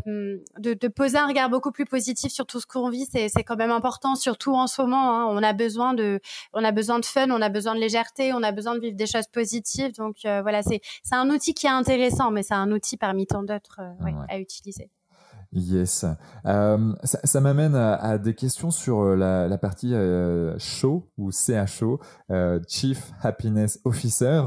[0.59, 3.57] de, de, poser un regard beaucoup plus positif sur tout ce qu'on vit c'est quand
[3.57, 6.20] même important surtout en ce moment hein, on a besoin de
[6.55, 8.97] on a besoin de fun on a besoin de légèreté on a besoin de vivre
[8.97, 12.70] des choses positives donc voilà c'est c'est un outil qui est intéressant mais c'est un
[12.72, 14.90] outil parmi tant d'autres ouais, à utiliser
[15.57, 16.04] Yes.
[16.44, 21.98] Euh, ça, m'amène à, des questions sur euh, la, partie euh, show ou CHO,
[22.30, 24.42] euh, Chief Happiness Officer.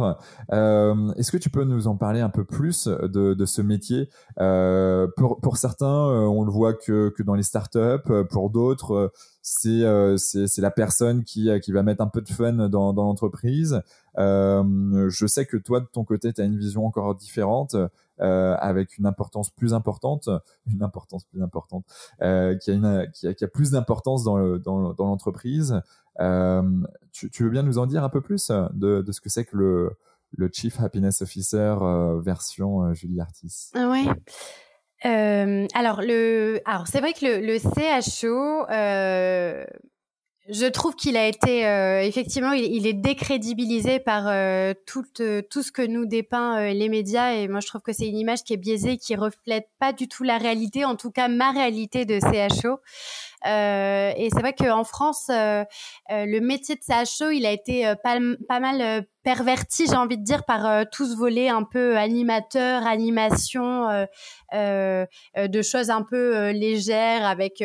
[0.51, 4.09] Est-ce que tu peux nous en parler un peu plus de, ce métier?
[4.37, 8.25] Pour, pour certains, on le voit que, que dans les startups.
[8.29, 9.11] Pour d'autres,
[9.41, 13.81] c'est c'est la personne qui qui va mettre un peu de fun dans dans l'entreprise.
[14.17, 17.75] je sais que toi de ton côté, tu as une vision encore différente.
[18.21, 20.27] Euh, avec une importance plus importante,
[20.69, 21.85] une importance plus importante,
[22.21, 25.81] euh, qui, a une, qui, a, qui, a plus d'importance dans, le, dans, dans l'entreprise.
[26.19, 26.61] Euh,
[27.13, 29.45] tu, tu, veux bien nous en dire un peu plus de, de ce que c'est
[29.45, 29.91] que le,
[30.35, 31.75] le Chief Happiness Officer
[32.17, 33.71] version Julie Artis?
[33.73, 34.09] Oui.
[35.05, 39.65] Euh, alors, le, alors c'est vrai que le, le CHO, euh,
[40.51, 45.61] je trouve qu'il a été euh, effectivement, il, est décrédibilisé par euh, tout, euh, tout
[45.61, 48.53] ce que nous dépeint les médias et moi je trouve que c'est une image qui
[48.53, 52.19] est biaisée, qui reflète pas du tout la réalité, en tout cas ma réalité de
[52.19, 52.79] CHO.
[53.45, 59.05] et c'est vrai qu'en France, le métier de CHO, il a été pas, pas mal
[59.35, 64.05] perverti, j'ai envie de dire, par euh, tout ce volet un peu animateur, animation, euh,
[64.55, 65.05] euh,
[65.37, 67.63] de choses un peu légères avec.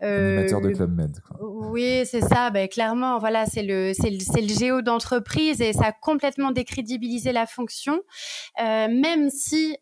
[0.00, 1.20] Animateur de Club Med.
[1.20, 1.36] Quoi.
[1.70, 2.50] Oui, c'est ça.
[2.50, 6.50] Ben, clairement, voilà, c'est le, c'est le, c'est le géo d'entreprise et ça a complètement
[6.50, 8.00] décrédibilisé la fonction,
[8.58, 9.76] même si.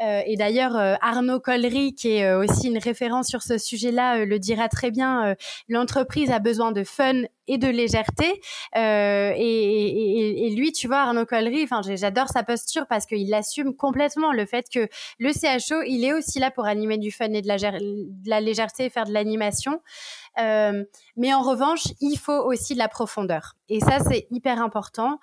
[0.00, 4.90] Et d'ailleurs, Arnaud Collery, qui est aussi une référence sur ce sujet-là, le dira très
[4.90, 5.34] bien.
[5.68, 8.40] L'entreprise a besoin de fun et de légèreté.
[8.76, 11.66] Euh, et, lui, tu vois, Arnaud Collery,
[11.96, 14.88] j'adore sa posture parce qu'il assume complètement le fait que
[15.18, 18.40] le CHO, il est aussi là pour animer du fun et de la, de la
[18.40, 19.80] légèreté et faire de l'animation.
[20.38, 20.84] Euh,
[21.16, 23.54] mais en revanche, il faut aussi de la profondeur.
[23.70, 25.18] Et ça, c'est hyper important.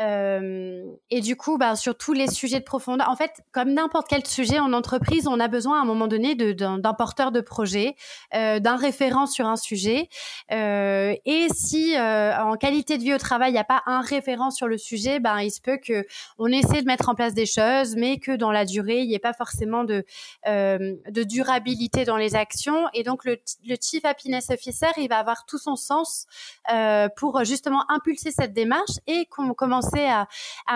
[0.00, 4.06] Euh, et du coup, bah, sur tous les sujets de profondeur, en fait, comme n'importe
[4.08, 7.96] quel sujet en entreprise, on a besoin à un moment donné d'un porteur de projet,
[8.34, 10.08] euh, d'un référent sur un sujet.
[10.52, 14.02] Euh, et si euh, en qualité de vie au travail, il n'y a pas un
[14.02, 16.04] référent sur le sujet, ben, il se peut que
[16.38, 19.14] on essaie de mettre en place des choses, mais que dans la durée, il n'y
[19.14, 20.04] ait pas forcément de,
[20.46, 22.86] de durabilité dans les actions.
[22.92, 24.50] Et donc, le, le Chief Happiness
[24.98, 26.26] Il va avoir tout son sens
[26.72, 30.28] euh, pour justement impulser cette démarche et qu'on commencer à,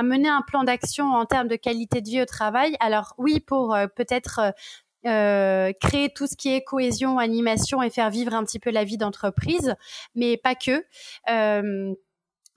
[0.03, 2.77] mener un plan d'action en termes de qualité de vie au travail.
[2.81, 4.51] Alors oui, pour euh, peut-être euh,
[5.07, 8.85] euh, créer tout ce qui est cohésion, animation et faire vivre un petit peu la
[8.85, 9.75] vie d'entreprise,
[10.15, 10.85] mais pas que.
[11.31, 11.95] Euh,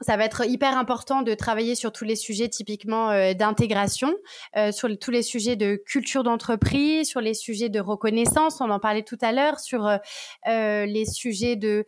[0.04, 4.14] ça va être hyper important de travailler sur tous les sujets typiquement euh, d'intégration,
[4.58, 8.80] euh, sur tous les sujets de culture d'entreprise, sur les sujets de reconnaissance, on en
[8.80, 9.97] parlait tout à l'heure, sur euh,
[10.47, 11.86] euh les sujets de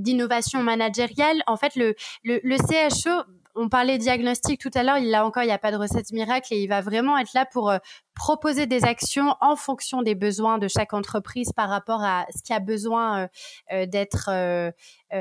[0.00, 1.42] d'innovation managériale.
[1.46, 3.22] En fait, le, le, le CHO,
[3.54, 6.12] on parlait diagnostic tout à l'heure, il a encore, il n'y a pas de recette
[6.12, 7.72] miracle et il va vraiment être là pour
[8.20, 12.52] proposer des actions en fonction des besoins de chaque entreprise par rapport à ce qui
[12.52, 13.26] a besoin euh,
[13.72, 14.70] euh, d'être euh,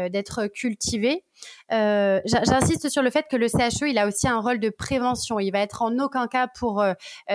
[0.10, 1.24] d'être cultivé.
[1.72, 5.40] J'insiste sur le fait que le CHE, il a aussi un rôle de prévention.
[5.40, 6.84] Il va être en aucun cas pour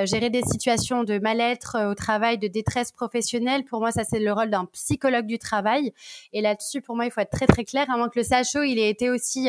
[0.05, 3.65] gérer des situations de mal-être au travail, de détresse professionnelle.
[3.65, 5.93] Pour moi, ça c'est le rôle d'un psychologue du travail.
[6.33, 7.91] Et là-dessus, pour moi, il faut être très très clair.
[7.91, 9.49] À moins que le CHO, il ait été aussi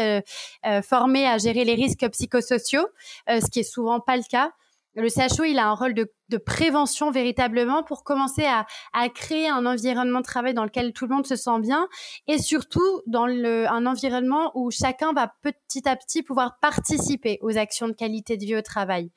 [0.82, 2.88] formé à gérer les risques psychosociaux,
[3.28, 4.52] ce qui est souvent pas le cas
[4.96, 9.50] le CHO, il a un rôle de de prévention véritablement pour commencer à, à, créer
[9.50, 11.88] un environnement de travail dans lequel tout le monde se sent bien
[12.28, 17.58] et surtout dans le, un environnement où chacun va petit à petit pouvoir participer aux
[17.58, 19.12] actions de qualité de vie au travail.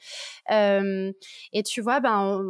[0.51, 1.13] Euh,
[1.53, 2.43] et tu vois, ben,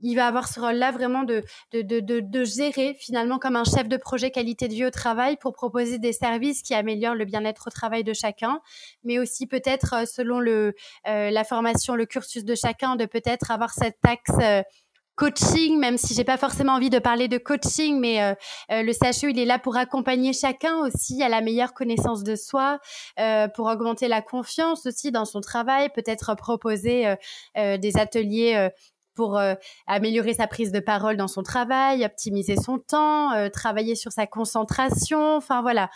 [0.00, 3.64] il va avoir ce rôle-là vraiment de, de, de, de, de gérer finalement comme un
[3.64, 7.24] chef de projet qualité de vie au travail pour proposer des services qui améliorent le
[7.24, 8.60] bien-être au travail de chacun,
[9.04, 10.74] mais aussi peut-être euh, selon le,
[11.08, 14.62] euh, la formation, le cursus de chacun, de peut-être avoir cette axe euh,
[15.16, 18.34] coaching, même si j'ai pas forcément envie de parler de coaching, mais euh,
[18.70, 22.34] euh, le CHE il est là pour accompagner chacun aussi à la meilleure connaissance de
[22.34, 22.78] soi,
[23.54, 27.14] pour augmenter la confiance aussi dans son travail, peut-être proposer
[27.56, 28.70] des ateliers
[29.14, 29.38] pour
[29.86, 35.36] améliorer sa prise de parole dans son travail, optimiser son temps, travailler sur sa concentration.
[35.36, 35.90] Enfin voilà,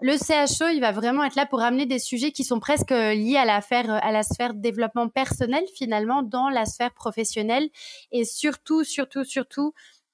[0.00, 3.36] le CHO, il va vraiment être là pour amener des sujets qui sont presque liés
[3.38, 7.68] à la, à la sphère de développement personnel finalement dans la sphère professionnelle
[8.12, 9.72] et surtout, surtout, surtout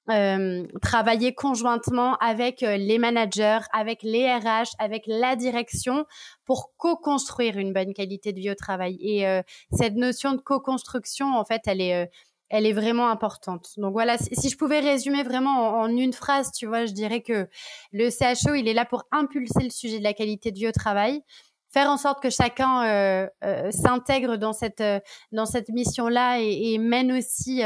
[0.09, 6.05] euh, travailler conjointement avec euh, les managers, avec les RH, avec la direction
[6.43, 8.97] pour co-construire une bonne qualité de vie au travail.
[8.99, 12.09] Et euh, cette notion de co-construction, en fait, elle est
[12.53, 13.71] elle est vraiment importante.
[13.77, 17.47] Donc voilà, si je pouvais résumer vraiment en, une phrase, tu vois, je dirais que
[17.91, 20.71] le CHO, il est là pour impulser le sujet de la qualité de vie au
[20.71, 21.23] travail,
[21.71, 24.99] faire en sorte que chacun euh, euh, s'intègre dans cette euh,
[25.31, 27.63] dans cette mission-là et, mène aussi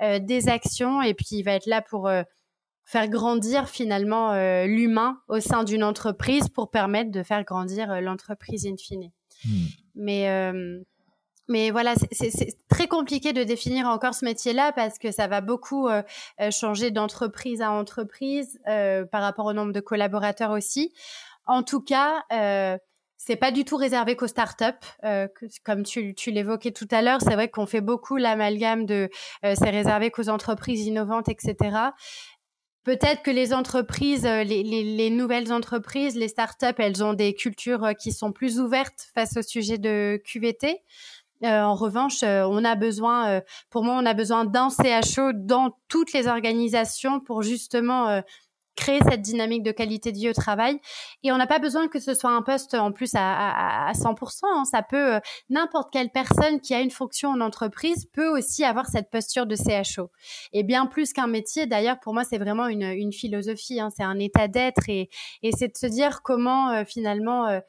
[0.00, 1.02] des actions.
[1.02, 2.10] Et puis il va être là pour
[2.86, 4.32] faire grandir finalement
[4.64, 9.10] l'humain au sein d'une entreprise pour permettre de faire grandir l'entreprise in fine.
[9.44, 9.66] Hmm.
[9.94, 10.52] Mais
[11.52, 15.86] mais voilà, c'est très compliqué de définir encore ce métier-là parce que ça va beaucoup
[15.86, 16.02] euh,
[16.40, 20.94] euh, changer d'entreprise à entreprise euh, par rapport au nombre de collaborateurs aussi.
[21.44, 22.78] En tout cas, euh,
[23.18, 24.86] c'est pas du tout réservé qu'aux startups,
[25.64, 27.20] comme tu, l'évoquais tout à l'heure.
[27.20, 29.10] C'est vrai qu'on fait beaucoup l'amalgame de
[29.44, 31.54] c'est réservé qu'aux entreprises innovantes, etc.
[32.82, 38.32] Peut-être que les entreprises, les, nouvelles entreprises, les startups, elles ont des cultures qui sont
[38.32, 40.82] plus ouvertes face au sujet de QVT.
[41.44, 43.40] Euh, en revanche, euh, on a besoin, euh,
[43.70, 48.22] pour moi, on a besoin d'un CHO dans toutes les organisations pour justement
[48.74, 50.80] créer cette dynamique de qualité de vie au travail.
[51.22, 54.40] Et on n'a pas besoin que ce soit un poste en plus à, à, 100%.
[54.44, 54.64] Hein.
[54.64, 55.20] Ça peut,
[55.50, 59.56] n'importe quelle personne qui a une fonction en entreprise peut aussi avoir cette posture de
[59.56, 60.10] CHO.
[60.54, 63.78] Et bien plus qu'un métier, d'ailleurs, pour moi, c'est vraiment une, une philosophie.
[63.78, 63.90] Hein.
[63.94, 65.10] C'est un état d'être et,
[65.42, 67.60] et c'est de se dire comment finalement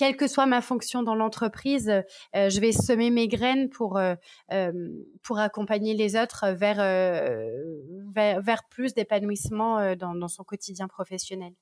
[0.00, 4.14] quelle que soit ma fonction dans l'entreprise, euh, je vais semer mes graines pour, euh,
[4.50, 4.72] euh,
[5.22, 6.78] pour accompagner les autres vers,
[8.40, 11.52] vers, plus d'épanouissement dans, son quotidien professionnel.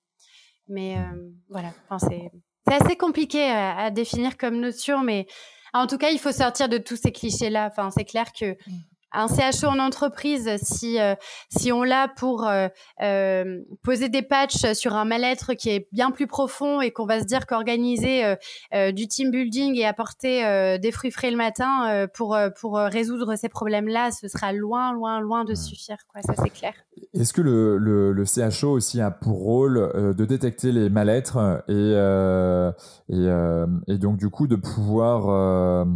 [0.68, 0.98] Mais
[1.48, 2.30] voilà, c'est
[2.66, 5.26] assez compliqué à, à, définir comme notion, mais
[5.72, 7.66] en tout cas, il faut sortir de tous ces clichés-là.
[7.72, 8.72] Enfin, c'est clair que mmh
[9.12, 11.14] un CHO en entreprise, si euh,
[11.48, 12.68] si on l'a pour euh,
[13.02, 17.20] euh, poser des patchs sur un mal-être qui est bien plus profond et qu'on va
[17.20, 18.36] se dire qu'organiser
[18.92, 24.10] du team building et apporter des fruits frais le matin pour pour résoudre ces problèmes-là,
[24.10, 25.96] ce sera loin loin loin de suffire.
[26.08, 26.74] Quoi, ça c'est clair.
[27.14, 31.92] Est-ce que le, le, le, CHO aussi a pour rôle de détecter les mal-être et
[33.08, 35.86] et, et donc du coup de pouvoir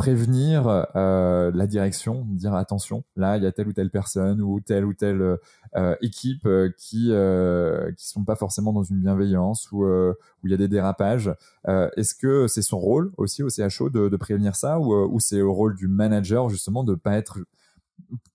[0.00, 4.58] prévenir euh, la direction, dire attention, là il y a telle ou telle personne ou
[4.58, 5.36] telle ou telle
[5.76, 10.52] euh, équipe euh, qui euh, qui sont pas forcément dans une bienveillance ou où il
[10.52, 11.30] y a des dérapages.
[11.66, 15.52] Est-ce que c'est son rôle aussi au CHO de, prévenir ça ou, ou c'est au
[15.52, 17.40] rôle du manager justement de pas être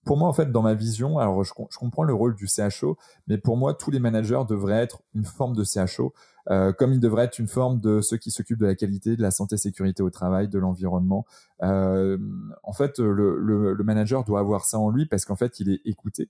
[0.06, 2.98] pour moi, en fait, dans ma vision, alors je, comprends le rôle du CHO,
[3.28, 6.14] mais pour moi, tous les managers devraient être une forme de CHO,
[6.52, 9.22] euh, comme ils devraient être une forme de ceux qui s'occupent de la qualité, de
[9.22, 11.26] la santé, sécurité au travail, de l'environnement.
[11.64, 12.18] Euh,
[12.64, 16.30] en fait, le, manager doit avoir ça en lui parce qu'en fait, il est écouté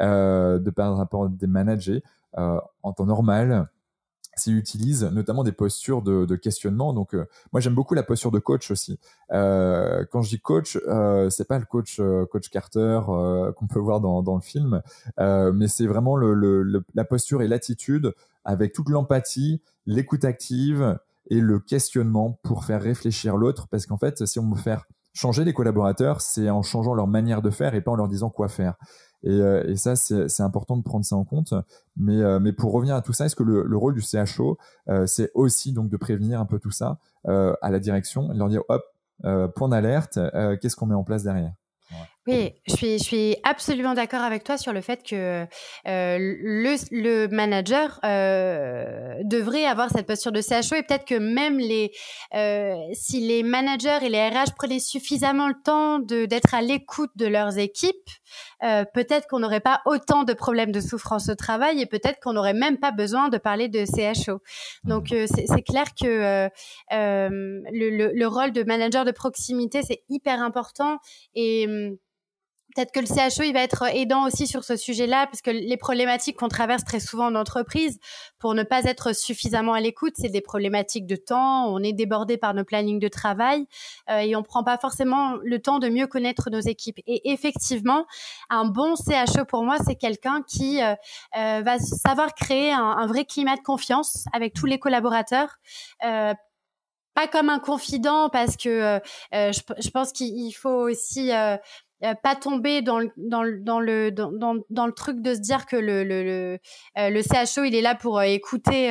[0.00, 2.02] euh, de par rapport des managers
[2.36, 3.68] en temps normal
[4.36, 6.92] s'il utilise notamment des postures de, de questionnement.
[6.92, 8.98] Donc, euh, moi, j'aime beaucoup la posture de coach aussi.
[9.32, 13.66] Euh, quand je dis coach, euh, c'est pas le coach euh, coach Carter euh, qu'on
[13.66, 14.82] peut voir dans, dans le film,
[15.18, 18.12] mais c'est vraiment le, le, la posture et l'attitude
[18.44, 20.98] avec toute l'empathie, l'écoute active
[21.30, 23.68] et le questionnement pour faire réfléchir l'autre.
[23.68, 27.40] Parce qu'en fait, si on veut faire changer les collaborateurs, c'est en changeant leur manière
[27.40, 28.74] de faire et pas en leur disant quoi faire.
[29.24, 31.54] Et, euh, et ça, c'est important de prendre ça en compte.
[31.96, 34.58] Mais, euh, mais pour revenir à tout ça, est-ce que le, le, rôle du CHO,
[34.88, 38.60] euh, c'est aussi donc de prévenir un peu tout ça à la direction, leur dire
[38.68, 38.84] hop,
[39.54, 40.18] point d'alerte,
[40.60, 41.54] qu'est-ce qu'on met en place derrière?
[42.26, 45.42] Oui, je suis, je suis absolument d'accord avec toi sur le fait que
[45.86, 51.58] euh, le, le manager euh, devrait avoir cette posture de CHO et peut-être que même
[51.58, 51.92] les,
[52.34, 57.26] euh, si les managers et les RH prenaient suffisamment le temps d'être à l'écoute de
[57.26, 58.08] leurs équipes,
[58.62, 62.32] euh, peut-être qu'on n'aurait pas autant de problèmes de souffrance au travail et peut-être qu'on
[62.32, 64.40] n'aurait même pas besoin de parler de CHO.
[64.84, 66.48] Donc euh, c'est clair que euh,
[66.90, 70.98] le, le, le, rôle de manager de proximité c'est hyper important
[71.34, 71.96] et hum,
[72.74, 75.76] Peut-être que le CHO, il va être aidant aussi sur ce sujet-là, parce que les
[75.76, 77.98] problématiques qu'on traverse très souvent en entreprise,
[78.38, 81.66] pour ne pas être suffisamment à l'écoute, c'est des problématiques de temps.
[81.68, 83.66] On est débordé par nos plannings de travail
[84.10, 86.98] euh, et on prend pas forcément le temps de mieux connaître nos équipes.
[87.06, 88.06] Et effectivement,
[88.50, 90.94] un bon CHO pour moi, c'est quelqu'un qui euh,
[91.36, 95.56] euh, va savoir créer un, vrai climat de confiance avec tous les collaborateurs.
[96.04, 96.34] Euh,
[97.14, 99.00] pas comme un confident parce que
[99.32, 101.56] je, je, pense qu'il faut aussi euh,
[102.22, 105.66] pas tomber dans le dans le dans le dans, dans, le truc de se dire
[105.66, 106.58] que le le le,
[106.98, 108.88] euh, le CHO il est là pour euh, écouter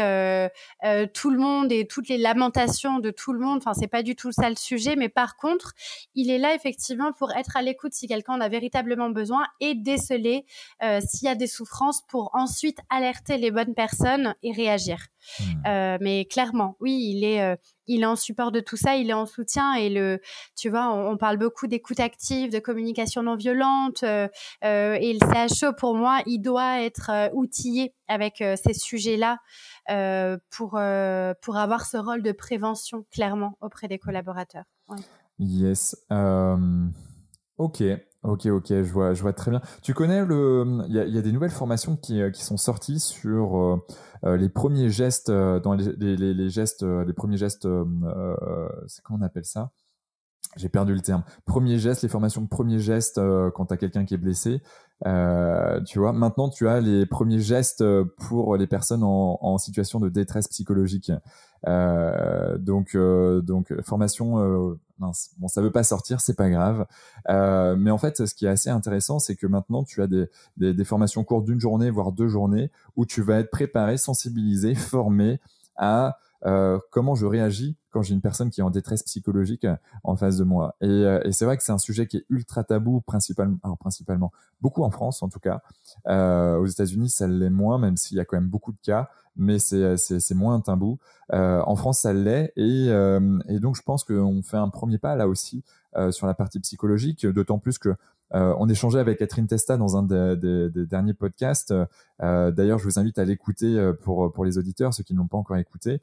[1.14, 3.58] tout le monde et toutes les lamentations de tout le monde.
[3.58, 5.74] Enfin c'est pas du tout ça le sujet, mais par contre
[6.16, 9.76] il est là effectivement pour être à l'écoute si quelqu'un en a véritablement besoin et
[9.76, 10.45] déceler
[10.82, 15.08] s'il y a des souffrances pour ensuite alerter les bonnes personnes et réagir.
[15.39, 15.97] Mmh.
[16.01, 17.58] mais clairement, oui, il est
[17.88, 20.20] il est en support de tout ça, il est en soutien et le,
[20.56, 24.28] tu vois, on, parle beaucoup d'écoute active, de communication non violente euh,
[24.64, 29.40] euh, et le CHO pour moi, il doit être euh, outillé avec euh, ces sujets-là
[29.90, 30.80] euh, pour
[31.42, 34.66] pour avoir ce rôle de prévention clairement auprès des collaborateurs.
[34.88, 34.98] Ouais.
[35.40, 35.96] Yes.
[37.58, 37.84] ok.
[38.24, 39.62] Ok, ok, je vois, je vois très bien.
[39.82, 43.00] Tu connais le, il y a, y a, des nouvelles formations qui, qui sont sorties
[43.00, 43.84] sur
[44.26, 47.68] euh, les premiers gestes euh, dans les, les, les, gestes, euh, les premiers gestes,
[48.88, 49.72] c'est comment on appelle ça?
[50.56, 51.24] J'ai perdu le terme.
[51.46, 54.62] Premier geste, les formations de premier geste euh, quand tu as quelqu'un qui est blessé.
[55.06, 57.84] Euh, tu vois, maintenant tu as les premiers gestes
[58.20, 61.12] pour les personnes en, en situation de détresse psychologique.
[61.68, 64.80] Euh, donc, euh, donc formation, euh,
[65.38, 66.86] bon, ça veut pas sortir, c'est pas grave.
[67.28, 70.26] mais en fait, ce qui est assez intéressant, c'est que maintenant tu as des,
[70.58, 74.76] des, des formations courtes d'une journée, voire deux journées, où tu vas être préparé, sensibilisé,
[74.76, 75.39] formé
[75.76, 79.76] à euh, comment je réagis quand j'ai une personne qui est en détresse psychologique euh,
[80.04, 80.76] en face de moi?
[80.82, 83.78] Et, euh, et c'est vrai que c'est un sujet qui est ultra tabou, principalement, alors
[83.78, 84.32] principalement
[84.62, 85.62] beaucoup en France en tout cas.
[86.08, 89.10] Euh, aux États-Unis, ça l'est moins, même s'il y a quand même beaucoup de cas,
[89.36, 91.00] mais c'est moins un tabou.
[91.32, 95.28] en France, ça l'est, et, et donc je pense qu'on fait un premier pas là
[95.28, 95.64] aussi
[96.12, 97.96] sur la partie psychologique, d'autant plus que
[98.36, 101.74] euh, on échangeait avec Catherine Testa dans un des, derniers podcasts.
[102.22, 105.20] Euh, d'ailleurs, je vous invite à l'écouter euh, pour, pour les auditeurs, ceux qui ne
[105.20, 106.02] l'ont pas encore écouté.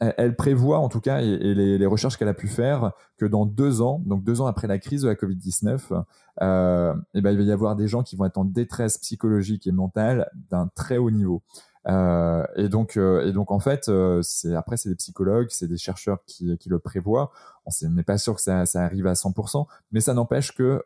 [0.00, 3.82] elle prévoit en tout cas, et, les, recherches qu'elle a pu faire, que dans deux
[3.82, 6.04] ans, donc deux ans après la crise de la Covid-19,
[6.40, 9.72] eh ben, il va y avoir des gens qui vont être en détresse psychologique et
[9.72, 11.42] mentale d'un très haut niveau.
[11.88, 15.66] Euh, et donc, euh, et donc en fait, euh, c'est après c'est des psychologues, c'est
[15.66, 17.30] des chercheurs qui, qui le prévoient.
[17.66, 20.82] On n'est pas sûr que ça, ça arrive à 100%, mais ça n'empêche que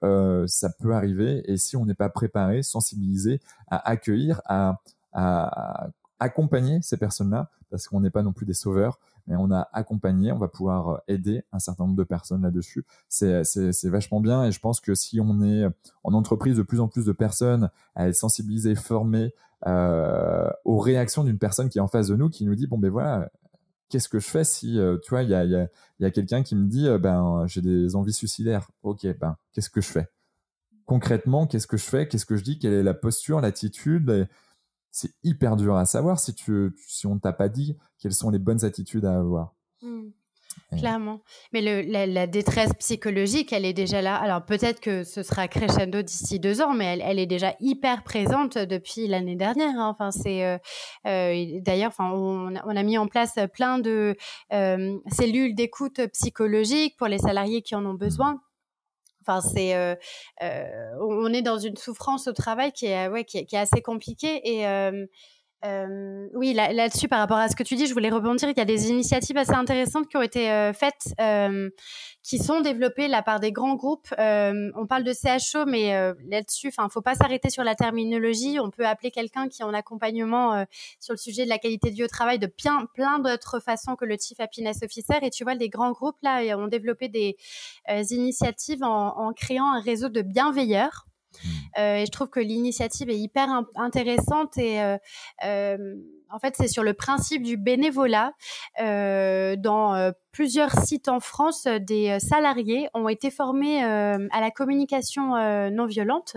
[0.46, 1.42] ça peut arriver.
[1.50, 4.80] Et si on n'est pas préparé, sensibilisé à accueillir, à,
[5.12, 5.88] à
[6.18, 10.30] accompagner ces personnes-là, parce qu'on n'est pas non plus des sauveurs, mais on a accompagné,
[10.32, 12.84] on va pouvoir aider un certain nombre de personnes là-dessus.
[13.08, 15.64] C'est vachement bien et je pense que si on est
[16.02, 19.32] en entreprise de plus en plus de personnes à être sensibilisées, formées,
[19.66, 22.78] euh, aux réactions d'une personne qui est en face de nous, qui nous dit bon
[22.78, 23.30] ben voilà,
[23.88, 25.68] qu'est-ce que je fais si euh, tu vois il y a, y
[26.00, 28.70] y a quelqu'un qui me dit euh, ben j'ai des envies suicidaires.
[28.82, 30.08] Ok ben qu'est-ce que je fais?
[30.86, 32.08] Concrètement Qu'est-ce que je fais?
[32.08, 32.58] Qu'est-ce que je dis?
[32.58, 34.28] Quelle est la posture, l'attitude?
[34.90, 38.38] C'est hyper dur à savoir si tu si on t'a pas dit quelles sont les
[38.38, 39.54] bonnes attitudes à avoir.
[39.82, 40.10] Mmh.
[40.76, 41.20] Clairement.
[41.52, 44.16] Mais le, la, détresse psychologique, elle est déjà là.
[44.16, 48.58] Alors peut-être que ce sera crescendo d'ici deux ans, mais elle, est déjà hyper présente
[48.58, 49.78] depuis l'année dernière.
[49.78, 49.88] Hein.
[49.88, 50.58] Enfin, c'est euh,
[51.06, 54.16] euh, d'ailleurs, enfin, on, a mis en place plein de
[54.52, 58.40] euh, cellules d'écoute psychologique pour les salariés qui en ont besoin.
[59.26, 59.96] Enfin, c'est,
[61.00, 64.66] on est dans une souffrance au travail qui est, ouais, qui assez compliquée et
[66.34, 68.50] oui, là-dessus, par rapport à ce que tu dis, je voulais rebondir.
[68.50, 71.70] Il y a des initiatives assez intéressantes qui ont été euh, faites, euh,
[72.22, 74.08] qui sont développées là par des grands groupes.
[74.18, 75.92] on parle de CHO, mais
[76.28, 78.58] là-dessus, enfin, faut pas s'arrêter sur la terminologie.
[78.60, 80.66] On peut appeler quelqu'un qui est en accompagnement
[81.00, 83.96] sur le sujet de la qualité de vie au travail de plein, plein d'autres façons
[83.96, 85.18] que le Chief Happiness Officer.
[85.22, 87.36] Et tu vois, les grands groupes là ont développé des
[88.10, 91.06] initiatives en, en créant un réseau de bienveilleurs.
[91.78, 94.96] Euh, et je trouve que l'initiative est hyper intéressante et euh,
[95.44, 95.94] euh,
[96.30, 98.32] en fait, c'est sur le principe du bénévolat.
[98.78, 105.36] Dans plusieurs sites en France, des salariés ont été formés à la communication
[105.70, 106.36] non violente,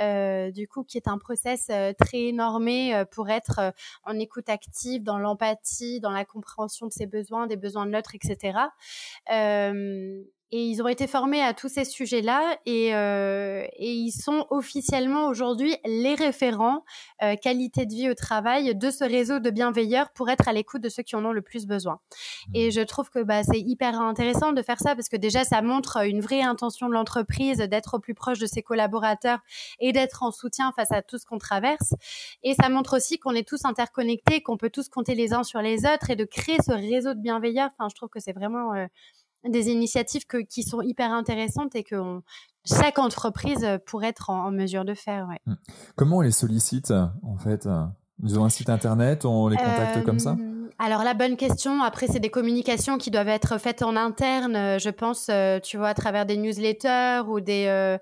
[0.00, 0.52] mmh.
[0.52, 3.74] du coup, qui est un process très normé pour être
[4.04, 8.14] en écoute active, dans l'empathie, dans la compréhension de ses besoins, des besoins de l'autre,
[8.14, 8.56] etc.
[10.52, 15.26] Et ils ont été formés à tous ces sujets-là et, euh, et ils sont officiellement
[15.26, 16.84] aujourd'hui les référents
[17.22, 20.82] euh, qualité de vie au travail de ce réseau de bienveilleurs pour être à l'écoute
[20.82, 21.98] de ceux qui en ont le plus besoin.
[22.54, 22.72] Et mmh.
[22.72, 26.06] je trouve que bah, c'est hyper intéressant de faire ça parce que déjà ça montre
[26.06, 29.40] une vraie intention de l'entreprise d'être au plus proche de ses collaborateurs
[29.80, 31.94] et d'être en soutien face à tout ce qu'on traverse.
[32.42, 35.60] Et ça montre aussi qu'on est tous interconnectés, qu'on peut tous compter les uns sur
[35.60, 37.70] les autres et de créer ce réseau de bienveilleurs.
[37.76, 38.86] Enfin, je trouve que c'est vraiment euh,
[39.48, 42.20] des initiatives que, qui sont hyper intéressantes et que
[42.66, 45.28] chaque entreprise euh, pourrait être en, mesure de faire.
[45.46, 45.54] Mmh.
[45.94, 47.68] Comment on les sollicite en fait
[48.22, 50.36] Ils ont un site internet, on les contacte comme ça?
[50.38, 54.56] Euh, alors la bonne question, après c'est des communications qui doivent être faites en interne,
[54.56, 55.30] euh, je pense,
[55.62, 57.98] tu vois, à travers des newsletters ou des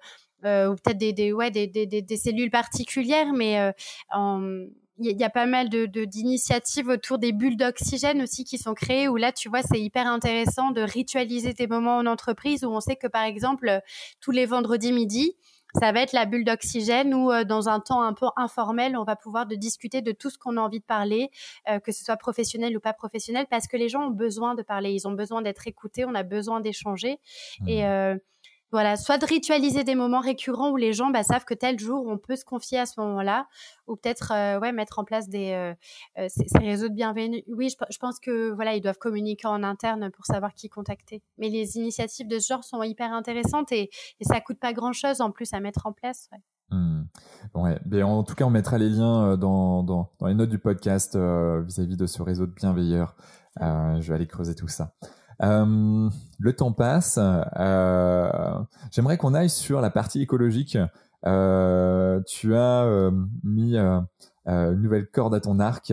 [0.46, 3.72] ou peut-être des, des, ouais, des, des, des, cellules particulières, mais
[4.12, 4.66] en
[4.98, 9.08] il y, a pas mal de d'initiatives autour des bulles d'oxygène aussi qui sont créées
[9.08, 12.80] où là tu vois c'est hyper intéressant de ritualiser tes moments en entreprise où on
[12.80, 13.80] sait que par exemple
[14.20, 15.36] tous les vendredis midi
[15.80, 19.02] ça va être la bulle d'oxygène où euh, dans un temps un peu informel on
[19.02, 21.30] va pouvoir de discuter de tout ce qu'on a envie de parler
[21.68, 24.62] euh, que ce soit professionnel ou pas professionnel parce que les gens ont besoin de
[24.62, 27.18] parler ils ont besoin d'être écoutés on a besoin d'échanger
[27.66, 27.86] et mmh.
[27.86, 28.16] euh,
[28.72, 32.04] voilà, soit de ritualiser des moments récurrents où les gens bah, savent que tel jour
[32.08, 33.46] on peut se confier à ce moment-là,
[33.86, 35.74] ou peut-être euh, ouais mettre en place des euh,
[36.18, 37.44] euh, ces, réseaux de bienvenue.
[37.48, 41.22] Oui, je, pense que voilà ils doivent communiquer en interne pour savoir qui contacter.
[41.38, 43.90] Mais les initiatives de ce genre sont hyper intéressantes et,
[44.20, 46.28] et ça coûte pas grand-chose en plus à mettre en place.
[46.32, 46.38] Ouais.
[46.70, 47.04] Mmh.
[48.02, 51.96] En tout cas, on mettra les liens dans, dans, les notes du podcast vis-à-vis -vis
[51.96, 53.14] de ce réseau de bienveilleurs.
[53.60, 54.94] je vais aller creuser tout ça.
[55.40, 57.18] Le temps passe.
[58.90, 60.78] J'aimerais qu'on aille sur la partie écologique.
[61.22, 63.10] tu as
[63.42, 65.92] mis une nouvelle corde à ton arc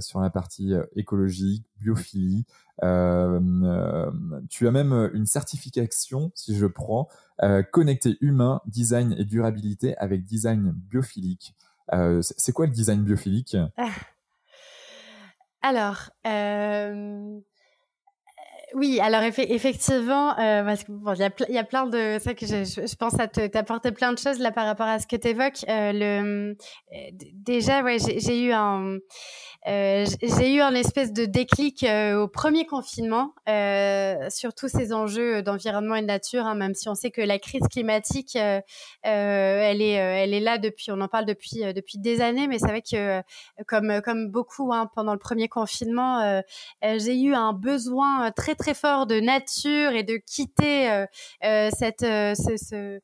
[0.00, 2.46] sur la partie écologique, biophilie.
[2.80, 7.08] tu as même une certification, si je prends,
[7.72, 11.54] connecté humain, design et durabilité avec design biophilique.
[12.20, 13.56] c'est quoi le design biophilique
[15.62, 16.10] Alors,
[18.74, 22.64] oui, alors effectivement, euh, parce que bon, il y a, plein de, ça que je,
[22.64, 25.64] je, pense à t'apporter plein de choses là par rapport à ce que tu évoques.
[25.68, 26.56] Euh, le,
[26.92, 26.96] euh,
[27.32, 28.98] déjà, ouais, j'ai eu un,
[29.66, 34.92] euh, j'ai eu un espèce de déclic euh, au premier confinement euh, sur tous ces
[34.92, 38.62] enjeux d'environnement et de nature, hein, même si on sait que la crise climatique, elle
[39.82, 42.82] est, elle est là depuis, on en parle depuis depuis des années, mais c'est vrai
[42.82, 43.22] que
[43.66, 46.42] comme comme beaucoup hein, pendant le premier confinement,
[46.82, 51.04] j'ai eu un besoin très très fort de nature et de quitter
[51.42, 53.00] cette ce, ce euh,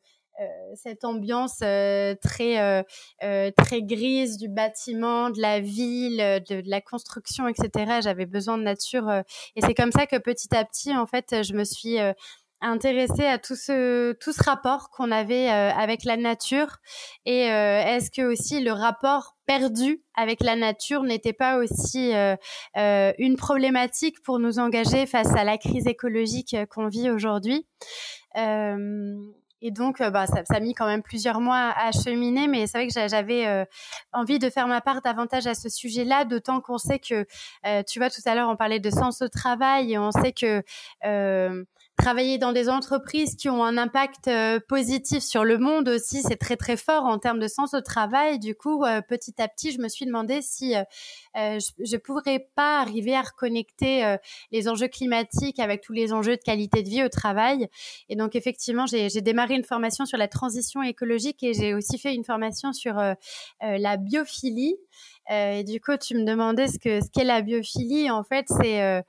[0.74, 2.82] cette ambiance euh, très
[3.22, 6.18] euh, très grise du bâtiment, de la ville,
[6.48, 8.00] de, la construction, etc.
[8.02, 9.10] J'avais besoin de nature
[9.56, 11.98] et c'est comme ça que petit à petit, en fait, je me suis
[12.60, 16.78] intéressée à tout ce tout ce rapport qu'on avait avec la nature
[17.26, 22.12] et est-ce que aussi le rapport perdu avec la nature n'était pas aussi
[22.74, 27.66] une problématique pour nous engager face à la crise écologique qu'on vit aujourd'hui?
[29.62, 32.66] Et donc, euh, bah, ça, ça, a mis quand même plusieurs mois à cheminer, mais
[32.66, 33.64] c'est vrai que j'avais euh,
[34.12, 37.24] envie de faire ma part davantage à ce sujet-là, d'autant qu'on sait que,
[37.64, 40.32] euh, tu vois, tout à l'heure, on parlait de sens au travail et on sait
[40.32, 40.62] que
[42.02, 46.36] travailler dans des entreprises qui ont un impact euh, positif sur le monde aussi, c'est
[46.36, 48.40] très très fort en termes de sens au travail.
[48.40, 50.82] Du coup, euh, petit à petit, je me suis demandé si euh,
[51.36, 54.16] je ne pourrais pas arriver à reconnecter
[54.50, 57.68] les enjeux climatiques avec tous les enjeux de qualité de vie au travail.
[58.08, 62.14] Et donc, effectivement, j'ai démarré une formation sur la transition écologique et j'ai aussi fait
[62.14, 62.94] une formation sur
[63.60, 64.76] la biophilie.
[65.30, 68.10] et du coup, tu me demandais ce que ce qu'est la biophilie.
[68.10, 69.02] En fait, c'est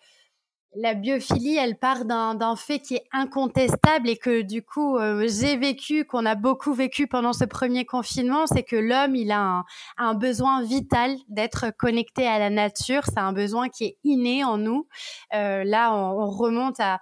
[0.76, 5.55] la biophilie, elle part d'un fait qui est incontestable et que du coup euh, j'ai
[5.57, 9.63] vécu, qu'on a beaucoup vécu pendant ce premier confinement, c'est que l'homme il a
[9.97, 13.03] un, besoin vital d'être connecté à la nature.
[13.05, 14.88] C'est un besoin qui est inné en nous.
[15.34, 16.99] Euh, là, on, remonte à,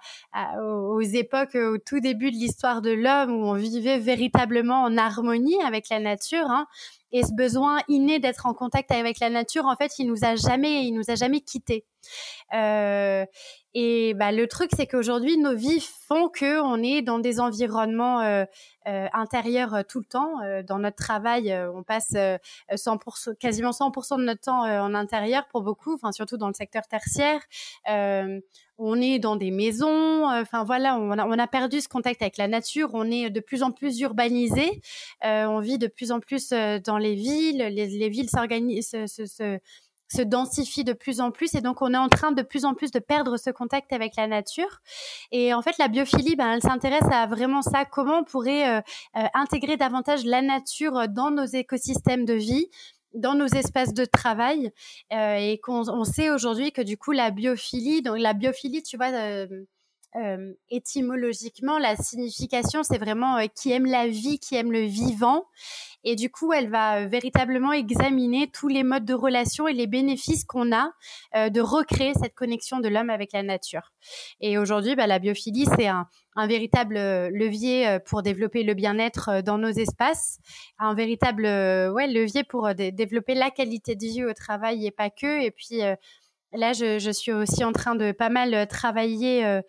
[0.60, 5.62] aux époques au tout début de l'histoire de l'homme où on vivait véritablement en harmonie
[5.62, 6.46] avec la nature.
[6.50, 6.66] Hein.
[7.12, 10.34] Et ce besoin inné d'être en contact avec la nature, en fait, il nous a
[10.36, 11.84] jamais, il nous a jamais quittés.
[12.54, 13.24] Euh,
[13.74, 18.20] et bah, le truc, c'est qu'aujourd'hui, nos vies font que on est dans des environnements
[18.20, 18.44] euh,
[18.86, 20.40] euh, intérieurs euh, tout le temps.
[20.42, 22.14] Euh, dans notre travail, on passe
[22.70, 26.82] 100%, quasiment 100% de notre temps en intérieur pour beaucoup, enfin surtout dans le secteur
[26.88, 27.40] tertiaire.
[28.84, 32.36] On est dans des maisons, enfin voilà, on a, on a, perdu ce contact avec
[32.36, 32.90] la nature.
[32.94, 34.80] On est de plus en plus urbanisé.
[35.22, 37.58] on vit de plus en plus dans les villes.
[37.58, 39.58] Les, les villes s'organisent, se, se,
[40.12, 40.22] se
[40.82, 42.98] de plus en plus et donc on est en train de plus en plus de
[42.98, 44.80] perdre ce contact avec la nature.
[45.30, 48.80] Et en fait, la biophilie, ben, elle s'intéresse à vraiment ça, comment on pourrait euh,
[49.16, 52.68] euh, intégrer davantage la nature dans nos écosystèmes de vie
[53.14, 54.72] dans nos espaces de travail
[55.12, 58.96] euh, et qu'on on sait aujourd'hui que du coup la biophilie donc la biophilie tu
[58.96, 59.46] vois euh,
[60.70, 65.46] étymologiquement, la signification, c'est vraiment euh, qui aime la vie, qui aime le vivant.
[66.04, 69.86] Et du coup, elle va euh, véritablement examiner tous les modes de relation et les
[69.86, 70.90] bénéfices qu'on a
[71.34, 73.92] de recréer cette connexion de l'homme avec la nature.
[74.40, 79.58] Et aujourd'hui, bah, la biophilie, c'est un, un, véritable levier pour développer le bien-être dans
[79.58, 80.38] nos espaces,
[80.78, 85.42] un véritable ouais, levier pour développer la qualité de vie au travail et pas que.
[85.42, 85.80] Et puis,
[86.54, 89.44] Là, je, suis aussi en train de pas mal euh, travailler.
[89.44, 89.62] Euh,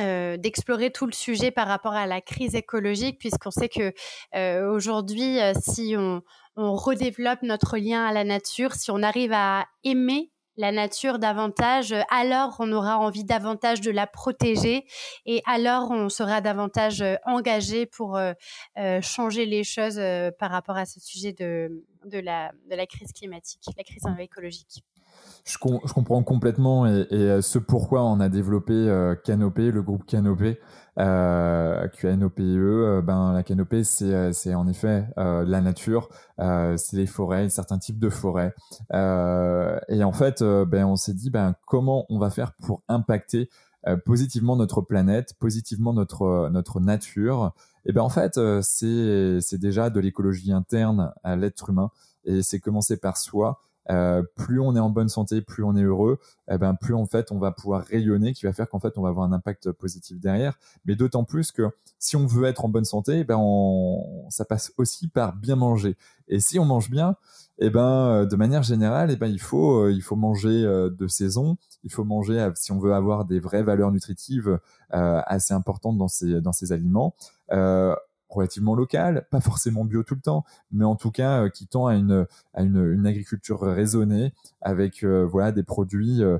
[0.00, 3.92] euh, d'explorer tout le sujet par rapport à la crise écologique, puisqu'on sait que
[4.70, 6.22] aujourd'hui, si on,
[6.56, 11.94] on, redéveloppe notre lien à la nature, si on arrive à aimer la nature davantage,
[12.08, 14.86] alors on aura envie davantage de la protéger
[15.26, 18.18] et alors on sera davantage engagé pour
[19.02, 20.00] changer les choses
[20.38, 24.82] par rapport à ce sujet de, de, la, de la crise climatique, la crise écologique
[25.44, 30.60] je, comprends complètement et, euh, ce pourquoi on a développé euh, Canopé, le groupe Canopé,
[30.98, 37.48] euh, QNOPE, euh, ben la canopée c'est c'est en effet la nature, c'est les forêts,
[37.48, 38.54] certains types de forêts.
[38.92, 43.48] et en fait, ben on s'est dit ben comment on va faire pour impacter
[44.04, 47.52] positivement notre planète, positivement notre notre nature.
[47.84, 51.90] Et ben en fait, c'est déjà de l'écologie interne à l'être humain
[52.24, 53.60] et c'est commencer par soi
[54.36, 56.18] plus on est en bonne santé, plus on est heureux,
[56.50, 59.02] eh ben plus en fait on va pouvoir rayonner, qui va faire qu'en fait on
[59.02, 60.58] va avoir un impact positif derrière.
[60.84, 64.44] Mais d'autant plus que si on veut être en bonne santé, eh ben on, ça
[64.44, 65.96] passe aussi par bien manger.
[66.28, 67.16] Et si on mange bien,
[67.58, 71.92] eh ben de manière générale, eh ben il faut il faut manger de saison, il
[71.92, 74.58] faut manger si on veut avoir des vraies valeurs nutritives
[74.90, 77.14] assez importantes dans ces dans ces aliments.
[77.52, 77.94] Euh,
[78.32, 81.86] relativement local, pas forcément bio tout le temps, mais en tout cas euh, qui tend
[81.86, 82.26] à une,
[82.56, 86.38] une agriculture raisonnée avec euh, voilà des produits euh,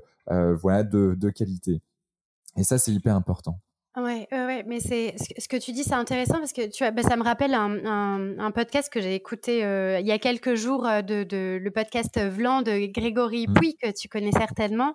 [0.55, 1.83] voilà de, de qualité.
[2.57, 3.59] Et ça c'est hyper important.
[3.95, 7.03] Ouais, ouais, mais c'est ce que tu dis, c'est intéressant parce que tu vois, bah,
[7.03, 10.55] ça me rappelle un, un, un podcast que j'ai écouté euh, il y a quelques
[10.55, 13.53] jours euh, de, de le podcast Vlan de Grégory mmh.
[13.53, 14.95] Pouy que tu connais certainement,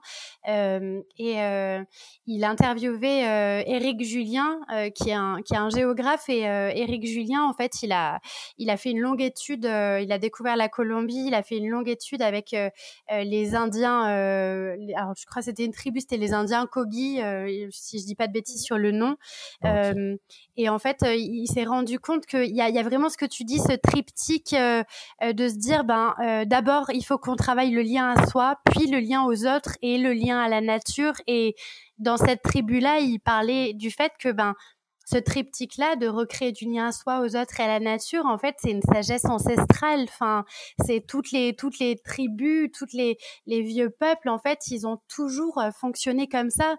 [0.50, 1.84] euh, et euh,
[2.26, 4.62] il interviewait Éric Julien
[4.96, 8.20] qui est un qui est un géographe et Éric Julien en fait il a
[8.58, 11.70] il a fait une longue étude, il a découvert la Colombie, il a fait une
[11.70, 12.56] longue étude avec
[13.12, 17.20] les Indiens, alors je crois que c'était une tribu, c'était les Indiens Kogi,
[17.70, 19.16] si je dis pas de bêtises sur le nom.
[19.66, 20.16] Euh,
[20.56, 23.18] et en fait, euh, il s'est rendu compte qu'il y a, y a vraiment ce
[23.18, 24.84] que tu dis, ce triptyque euh,
[25.22, 26.16] de se dire, ben,
[26.46, 29.98] d'abord, il faut qu'on travaille le lien à soi, puis le lien aux autres et
[29.98, 31.14] le lien à la nature.
[31.28, 31.56] Et
[32.00, 34.56] dans cette tribu-là, il parlait du fait que, ben,
[35.10, 38.38] ce triptyque-là de recréer du lien à soi, aux autres et à la nature, en
[38.38, 40.04] fait, c'est une sagesse ancestrale.
[40.04, 40.44] Enfin,
[40.86, 45.00] c'est toutes les toutes les tribus, toutes les les vieux peuples, en fait, ils ont
[45.08, 46.76] toujours fonctionné comme ça.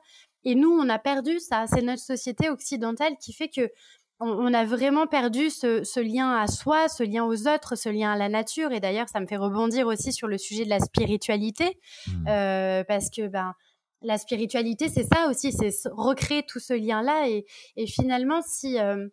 [0.48, 1.66] Et nous, on a perdu ça.
[1.66, 3.70] C'est notre société occidentale qui fait que
[4.18, 8.16] on, a vraiment perdu ce, lien à soi, ce lien aux autres, ce lien à
[8.16, 8.72] la nature.
[8.72, 12.28] Et d'ailleurs, ça me fait rebondir aussi sur le sujet de la spiritualité, mmh.
[12.28, 13.54] euh, parce que ben
[14.00, 17.28] la spiritualité, c'est ça aussi, c'est recréer tout ce lien-là.
[17.28, 19.06] Et, finalement, si euh,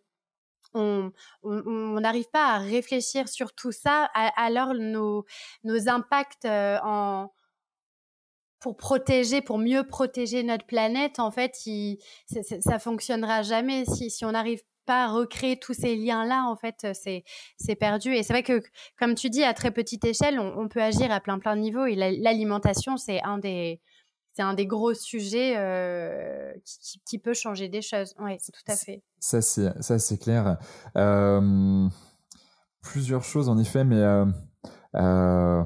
[0.72, 5.26] on n'arrive pas à réfléchir sur tout ça, alors nos,
[5.64, 7.30] nos impacts euh, en,
[8.66, 11.98] pour protéger, pour mieux protéger notre planète, en fait, il,
[12.58, 16.84] ça fonctionnera jamais si, si on n'arrive pas à recréer tous ces liens-là, en fait,
[16.92, 17.22] c'est,
[17.58, 18.12] c'est perdu.
[18.12, 18.60] Et c'est vrai que,
[18.98, 21.86] comme tu dis, à très petite échelle, on, peut agir à plein plein de niveaux.
[21.86, 23.80] Et l'alimentation, c'est un des,
[24.32, 28.16] c'est un des gros sujets euh, qui, qui, peut changer des choses.
[28.18, 29.00] Oui, c'est tout à fait.
[29.20, 30.58] Ça, c'est, ça, c'est clair.
[30.96, 31.88] Euh,
[32.82, 34.26] plusieurs choses, en effet, mais euh,
[34.96, 35.62] euh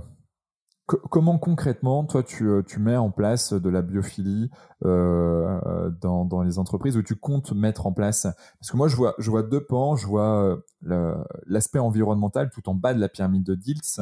[0.96, 4.50] comment concrètement, toi, tu, euh, tu, mets en place de la biophilie
[4.84, 8.22] euh, dans, dans, les entreprises ou tu comptes mettre en place?
[8.58, 9.96] Parce que moi, je vois, je vois deux pans.
[9.96, 11.14] Je vois euh,
[11.46, 14.00] l'aspect environnemental tout en bas de la pyramide de Diltz.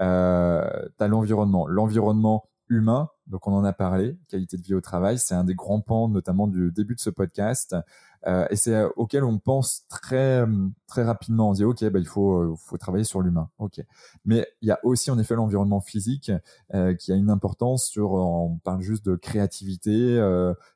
[0.00, 0.62] Euh,
[0.98, 1.66] tu as l'environnement.
[1.66, 5.56] L'environnement humain, donc on en a parlé, qualité de vie au travail, c'est un des
[5.56, 7.76] grands pans, notamment du début de ce podcast.
[8.26, 11.50] Euh, et c'est euh, auquel on pense très euh, très rapidement.
[11.50, 13.48] On dit ok, bah, il faut faut travailler sur l'humain.
[13.58, 13.80] Ok,
[14.24, 16.30] mais il y a aussi en effet l'environnement physique
[16.98, 18.12] qui a une importance sur.
[18.12, 20.16] On parle juste de créativité.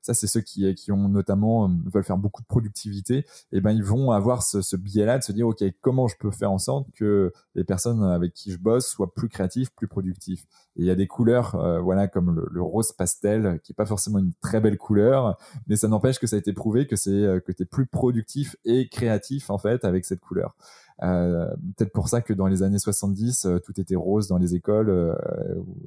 [0.00, 3.26] ça, c'est ceux qui qui ont notamment veulent faire beaucoup de productivité.
[3.52, 6.30] Et ben ils vont avoir ce, ce biais-là de se dire ok, comment je peux
[6.30, 10.44] faire en sorte que les personnes avec qui je bosse soient plus créatives, plus productives.
[10.76, 13.86] Et il y a des couleurs, voilà, comme le, le, rose pastel, qui est pas
[13.86, 15.38] forcément une très belle couleur,
[15.68, 17.86] mais ça n'empêche que ça a été prouvé que c'est euh, que tu es plus
[17.86, 20.56] productif et créatif en fait avec cette couleur.
[21.02, 24.54] Euh, peut-être pour ça que dans les années 70, euh, tout était rose dans les
[24.54, 25.14] écoles, euh,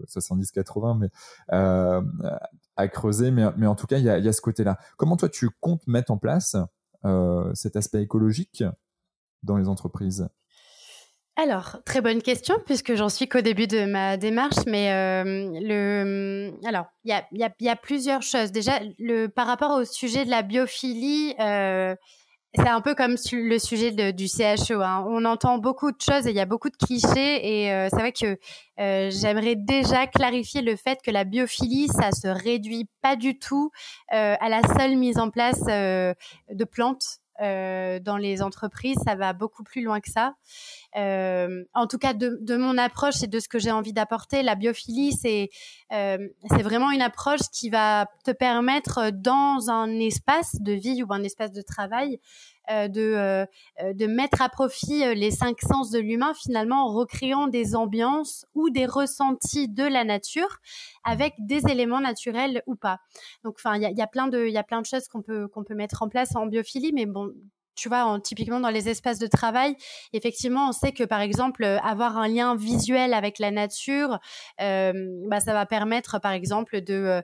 [0.07, 1.09] 70-80, mais
[1.53, 2.01] euh,
[2.75, 3.31] à creuser.
[3.31, 4.77] Mais, mais en tout cas, il y a, y a, ce côté-là.
[4.97, 6.55] Comment toi, tu comptes mettre en place
[7.53, 8.65] cet aspect écologique
[9.43, 10.27] dans les entreprises?
[11.39, 16.51] Alors, très bonne question, puisque j'en suis qu'au début de ma démarche, mais euh, le,
[16.65, 18.51] alors, il y a, y, a, y a, plusieurs choses.
[18.51, 21.95] Déjà, le, par rapport au sujet de la biophilie, euh,
[22.55, 24.81] c'est un peu comme le sujet du CHO.
[24.81, 25.05] Hein.
[25.07, 27.97] On entend beaucoup de choses et il y a beaucoup de clichés, et euh, c'est
[27.97, 28.37] vrai que
[28.79, 33.71] euh, j'aimerais déjà clarifier le fait que la biophilie, ça se réduit pas du tout
[34.13, 37.19] euh, à la seule mise en place de plantes.
[37.41, 40.33] Euh, dans les entreprises, ça va beaucoup plus loin que ça.
[40.95, 44.55] Euh, en tout cas, de, mon approche et de ce que j'ai envie d'apporter, la
[44.55, 45.49] biophilie, c'est
[45.93, 46.17] euh,
[46.49, 51.51] vraiment une approche qui va te permettre dans un espace de vie ou un espace
[51.51, 52.19] de travail
[52.69, 53.45] de, euh,
[53.81, 58.45] euh, de mettre à profit les cinq sens de l'humain, finalement en recréant des ambiances
[58.55, 60.57] ou des ressentis de la nature
[61.03, 62.99] avec des éléments naturels ou pas.
[63.43, 65.07] Donc, enfin, il y a, y a, plein de, il y a plein de choses
[65.07, 67.33] qu'on peut qu'on peut mettre en place en biophilie, mais bon,
[67.77, 69.77] tu vois, typiquement dans les espaces de travail,
[70.11, 74.19] effectivement, on sait que par exemple, avoir un lien visuel avec la nature,
[74.59, 77.21] bah, ça va permettre, par exemple, de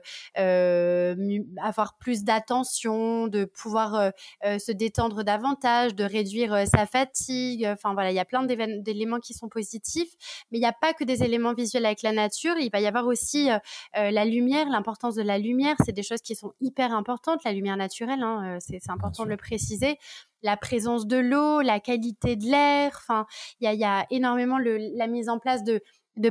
[1.62, 4.12] avoir plus d'attention, de pouvoir
[4.42, 7.66] se détendre davantage, de réduire sa fatigue.
[7.66, 10.12] Enfin voilà, il y a plein d'éléments qui sont positifs,
[10.50, 12.54] mais il n'y a pas que des éléments visuels avec la nature.
[12.60, 13.48] Il va y avoir aussi
[13.94, 15.74] la lumière, l'importance de la lumière.
[15.84, 17.42] C'est des choses qui sont hyper importantes.
[17.44, 19.98] La lumière naturelle, hein, c'est important de le préciser
[20.44, 22.92] la présence de l'eau, la qualité de l'air.
[22.94, 23.26] Enfin,
[23.60, 25.82] il y a, énormément la mise en place de
[26.16, 26.30] de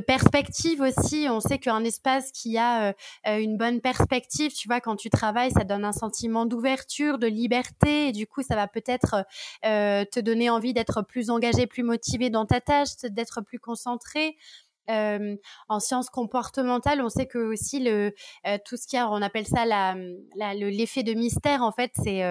[0.80, 1.26] aussi.
[1.28, 2.92] On sait qu'un espace qui a euh,
[3.26, 7.26] euh, une bonne perspective, tu vois, quand tu travailles, ça donne un sentiment d'ouverture, de
[7.26, 9.26] liberté, et du coup, ça va peut-être
[9.66, 14.36] euh, te donner envie d'être plus engagé, plus motivé dans ta tâche, d'être plus concentré.
[14.88, 18.12] En sciences comportementales, on sait que aussi le
[18.64, 19.64] tout ce qui a, on appelle ça
[20.54, 21.62] l'effet de mystère.
[21.62, 22.22] En fait, c'est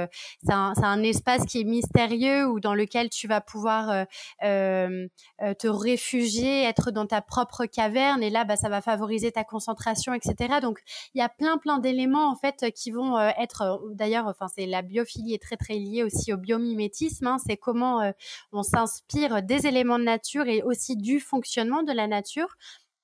[0.49, 4.05] un, espace qui est mystérieux ou dans lequel tu vas pouvoir
[4.41, 8.21] te réfugier, être dans ta propre caverne.
[8.23, 10.59] Et là, bah, ça va favoriser ta concentration, etc.
[10.61, 10.80] Donc,
[11.13, 13.81] il y a plein plein d'éléments en fait qui vont être.
[13.93, 17.27] D'ailleurs, enfin, c'est la biophilie est très très liée aussi au biomimétisme.
[17.27, 17.38] Hein.
[17.45, 18.13] c'est comment
[18.51, 22.42] on s'inspire des éléments de nature et aussi du fonctionnement de la nature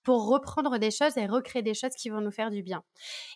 [0.04, 2.84] pour reprendre des choses et recréer des choses qui vont nous faire du bien.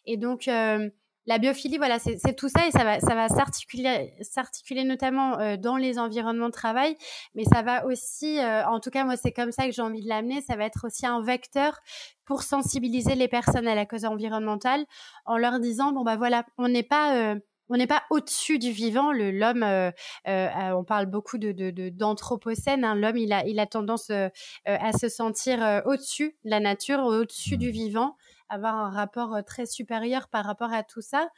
[0.05, 0.89] Et donc, euh,
[1.25, 5.77] la biophilie, voilà, c'est tout ça et ça va, ça va s'articuler, notamment euh, dans
[5.77, 6.97] les environnements de travail,
[7.34, 10.03] mais ça va aussi, euh, en tout cas moi c'est comme ça que j'ai envie
[10.03, 11.80] de l'amener, ça va être aussi un vecteur
[12.25, 14.85] pour sensibiliser les personnes à la cause environnementale
[15.25, 17.35] en leur disant bon bah voilà, on n'est pas
[17.69, 19.11] on n'est pas au-dessus du vivant.
[19.11, 19.91] L'homme, euh,
[20.27, 21.52] euh, on parle beaucoup de
[21.90, 22.81] d'anthropocène.
[22.81, 22.95] De, hein.
[22.95, 24.30] L'homme, il a, il a tendance euh,
[24.65, 28.18] à se sentir au-dessus de la nature, au-dessus du vivant,
[28.49, 31.30] avoir un rapport très supérieur par rapport à tout ça.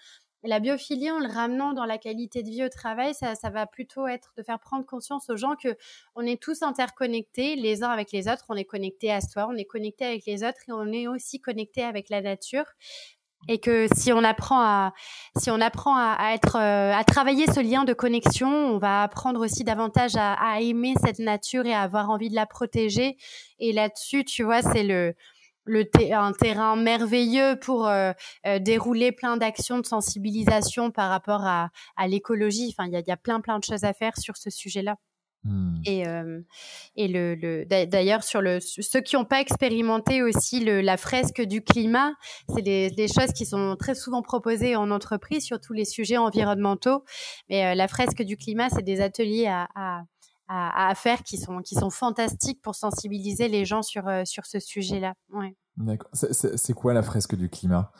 [0.44, 3.66] La biophilie, en le ramenant dans la qualité de vie au travail, ça, ça, va
[3.66, 5.76] plutôt être de faire prendre conscience aux gens que
[6.14, 8.46] on est tous interconnectés les uns avec les autres.
[8.50, 11.42] On est connectés à soi, on est connectés avec les autres et on est aussi
[11.42, 12.66] connectés avec la nature
[13.48, 14.94] et que si on apprend à
[15.38, 19.44] si on apprend à, être euh, à travailler ce lien de connexion, on va apprendre
[19.44, 23.18] aussi davantage à, aimer cette nature et à avoir envie de la protéger.
[23.60, 25.14] Et là-dessus, tu vois, c'est le
[25.68, 28.12] le un terrain merveilleux pour euh,
[28.46, 32.74] euh, dérouler plein d'actions de sensibilisation par rapport à, à l'écologie.
[32.78, 34.96] Enfin, il y a, y a plein plein de choses à faire sur ce sujet-là.
[35.46, 35.82] Mmh.
[35.86, 36.42] Et, euh,
[36.96, 41.42] et le, le d'ailleurs sur le ceux qui n'ont pas expérimenté aussi le, la fresque
[41.42, 42.14] du climat,
[42.50, 46.18] c'est des, des, choses qui sont très souvent proposées en entreprise sur tous les sujets
[46.18, 47.04] environnementaux.
[47.50, 50.02] Mais euh, la fresque du climat, c'est des ateliers à, à,
[50.48, 54.48] à, à, faire qui sont qui sont fantastiques pour sensibiliser les gens sur euh, sur
[54.48, 55.14] ce sujet-là.
[55.32, 55.56] Ouais.
[55.78, 56.10] D'accord.
[56.14, 57.92] C'est quoi la fresque du climat?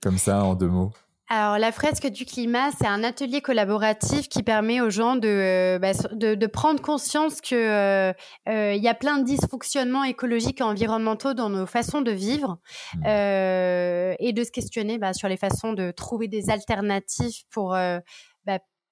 [0.00, 0.92] Comme ça, en deux mots.
[1.28, 5.78] Alors, la fresque du climat, c'est un atelier collaboratif qui permet aux gens de, euh,
[5.78, 8.12] bah, de, de, prendre conscience que euh,
[8.48, 12.58] euh, il y a plein de dysfonctionnements écologiques et environnementaux dans nos façons de vivre
[12.96, 13.02] mmh.
[13.06, 17.76] euh, et de se questionner bah, sur les façons de trouver des alternatives pour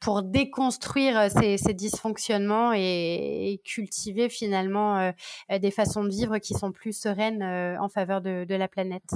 [0.00, 5.12] pour déconstruire ces, ces dysfonctionnements et, et, cultiver finalement
[5.50, 9.12] des façons de vivre qui sont plus sereines en faveur de, de la planète.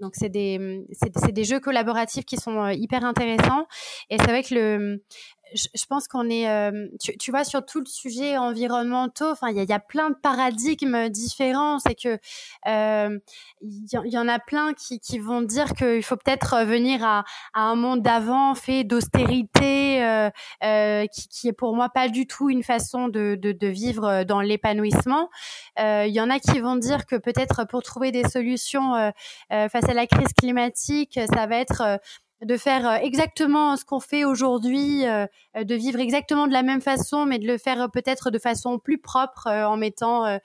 [0.00, 3.66] Donc c'est des c'est des jeux collaboratifs qui sont euh, hyper intéressants
[4.10, 5.04] et c'est vrai que le
[5.54, 9.56] je, pense qu'on est, euh, tu, tu, vois, sur tout le sujet environnementaux, enfin, il
[9.56, 11.78] y a, y a, plein de paradigmes différents.
[11.78, 12.18] C'est que
[12.66, 13.18] euh,
[13.60, 17.62] il y, en a plein qui, qui vont dire qu'il faut peut-être venir à, à,
[17.62, 20.30] un monde d'avant fait d'austérité, euh,
[20.64, 24.24] euh, qui, qui est pour moi pas du tout une façon de, de, de vivre
[24.24, 25.30] dans l'épanouissement.
[25.78, 29.12] Euh, il y en a qui vont dire que peut-être pour trouver des solutions
[29.50, 32.00] face à la crise climatique, ça va être
[32.42, 36.80] de faire euh, exactement ce qu'on fait aujourd'hui, euh, de vivre exactement de la même
[36.80, 40.38] façon, mais de le faire euh, peut-être de façon plus propre en mettant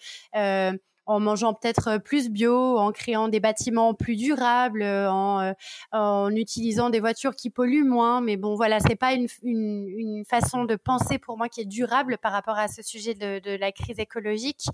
[1.05, 5.53] en mangeant peut-être euh, plus bio, en créant des bâtiments plus durables, euh, en, euh,
[5.91, 8.21] en utilisant des voitures qui polluent moins.
[8.21, 11.65] Mais bon, voilà, c'est pas une, une, une, façon de penser pour moi qui est
[11.65, 14.65] durable par rapport à ce sujet de, de la crise écologique.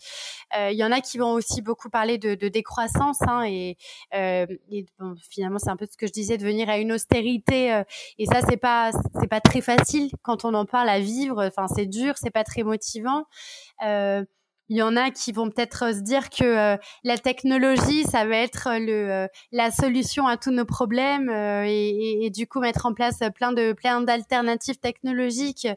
[0.55, 3.77] Il y en a qui vont aussi beaucoup parler de, de décroissance hein, et,
[4.13, 7.83] et bon, finalement c'est un peu ce que je disais, de venir à une austérité.
[8.17, 11.45] et ça, c'est pas c'est pas très facile quand on en parle à vivre.
[11.45, 13.25] Enfin, c'est dur, c'est pas très motivant.
[13.85, 14.23] Euh,
[14.69, 18.37] il y en a qui vont peut-être se dire que euh, la technologie, ça va
[18.37, 22.85] être le, euh, la solution à tous nos problèmes euh, et, et, du coup mettre
[22.85, 25.67] en place plein de plein d'alternatives technologiques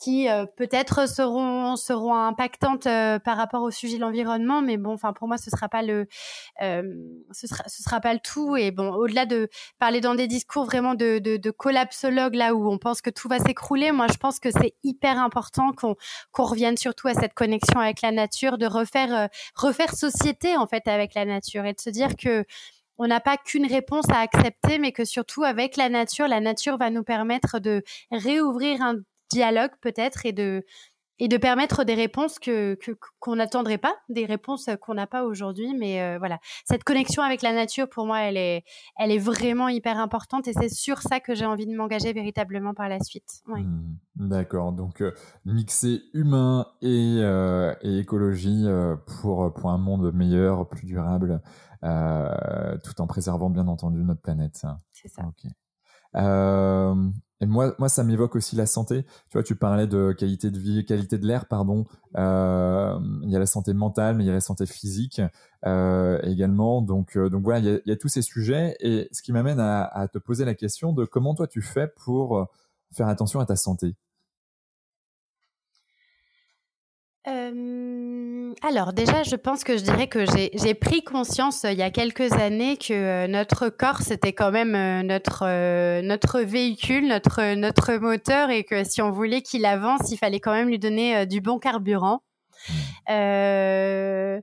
[0.00, 4.94] qui euh, peut-être seront seront impactantes euh, par rapport au sujet de l'environnement mais bon
[4.94, 6.08] enfin pour moi ce sera pas le
[6.62, 6.82] euh,
[7.32, 8.56] ce sera ce sera pas le tout.
[8.56, 9.48] Et bon au-delà de
[9.78, 13.28] parler dans des discours vraiment de de, de collapsologue là où on pense que tout
[13.28, 15.94] va s'écrouler moi je pense que c'est hyper important qu'on
[16.32, 20.88] qu'on revienne surtout à cette connexion avec la nature de refaire refaire société en fait
[20.88, 22.44] avec la nature et de se dire que
[23.02, 26.76] on n'a pas qu'une réponse à accepter, mais que surtout avec la nature, la nature
[26.76, 28.96] va nous permettre de réouvrir un
[29.30, 30.64] dialogue peut-être et de
[31.20, 32.78] et de permettre des réponses que
[33.20, 35.74] qu'on n'attendrait pas, des réponses qu'on n'a pas aujourd'hui.
[35.78, 38.64] Mais euh, voilà, cette connexion avec la nature, pour moi, elle est,
[38.98, 42.72] elle est vraiment hyper importante et c'est sur ça que j'ai envie de m'engager véritablement
[42.72, 43.42] par la suite.
[43.46, 43.96] Mmh.
[44.16, 45.12] D'accord, donc euh,
[45.44, 48.64] mixer humain et, euh, et écologie
[49.20, 51.42] pour, pour un monde meilleur, plus durable,
[51.82, 54.64] tout en préservant bien entendu notre planète.
[54.92, 55.22] C'est ça.
[57.42, 59.04] Et moi, moi, ça m'évoque aussi la santé.
[59.04, 61.86] Tu vois, tu parlais de qualité de vie, qualité de l'air, pardon.
[62.16, 65.22] Euh, il y a la santé mentale, mais il y a la santé physique
[65.64, 66.82] euh, également.
[66.82, 68.76] Donc, euh, donc voilà, il y, a, tous ces sujets.
[68.80, 72.46] Et ce qui m'amène à, te poser la question de comment toi tu fais pour
[72.92, 73.94] faire attention à ta santé?
[78.50, 81.82] Euh, alors déjà, je pense que je dirais que j'ai pris conscience euh, il y
[81.82, 84.72] a quelques années que euh, notre corps c'était quand même
[85.06, 90.40] notre notre véhicule, notre notre moteur et que si on voulait qu'il avance, il fallait
[90.40, 92.22] quand même lui donner du bon carburant.
[93.08, 94.40] je,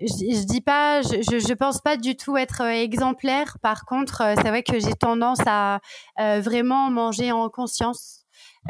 [0.00, 3.56] je dis pas, je, je, pense pas du tout être exemplaire.
[3.62, 5.80] Par contre, c'est vrai que j'ai tendance à
[6.16, 8.17] vraiment manger en conscience.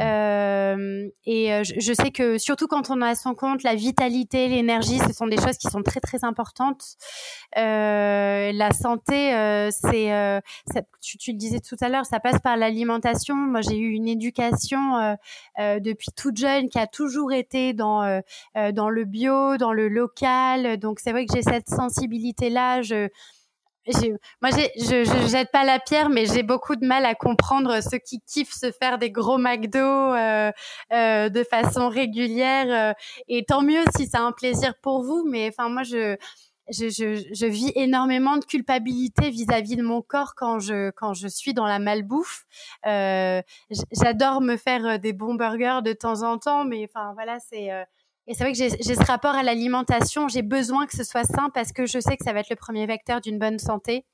[0.00, 4.98] Euh, et euh, je, sais que surtout quand on a son compte, la vitalité, l'énergie,
[4.98, 6.84] ce sont des choses qui sont très très importantes.
[7.56, 10.40] Euh, la santé, euh, c'est, euh,
[11.00, 13.34] tu, tu, le disais tout à l'heure, ça passe par l'alimentation.
[13.34, 15.16] Moi, j'ai eu une éducation
[15.58, 18.22] depuis toute jeune qui a toujours été dans
[18.54, 20.78] dans le bio, dans le local.
[20.78, 22.82] Donc c'est vrai que j'ai cette sensibilité là.
[22.82, 23.08] Je
[24.42, 27.98] moi, je, je jette pas la pierre, mais j'ai beaucoup de mal à comprendre ceux
[27.98, 30.50] qui kiffent se faire des gros McDo euh,
[30.92, 32.90] euh, de façon régulière.
[32.90, 32.92] Euh,
[33.28, 36.16] et tant mieux si c'est un plaisir pour vous, mais enfin moi, je,
[36.70, 41.28] je, je, je vis énormément de culpabilité vis-à-vis de mon corps quand je quand je
[41.28, 42.44] suis dans la malbouffe.
[42.86, 43.40] Euh,
[43.92, 47.72] J'adore me faire euh, des bons burgers de temps en temps, mais enfin voilà, c'est
[47.72, 47.84] euh,
[48.28, 50.28] et c'est vrai que j'ai ce rapport à l'alimentation.
[50.28, 52.56] J'ai besoin que ce soit sain parce que je sais que ça va être le
[52.56, 54.04] premier vecteur d'une bonne santé.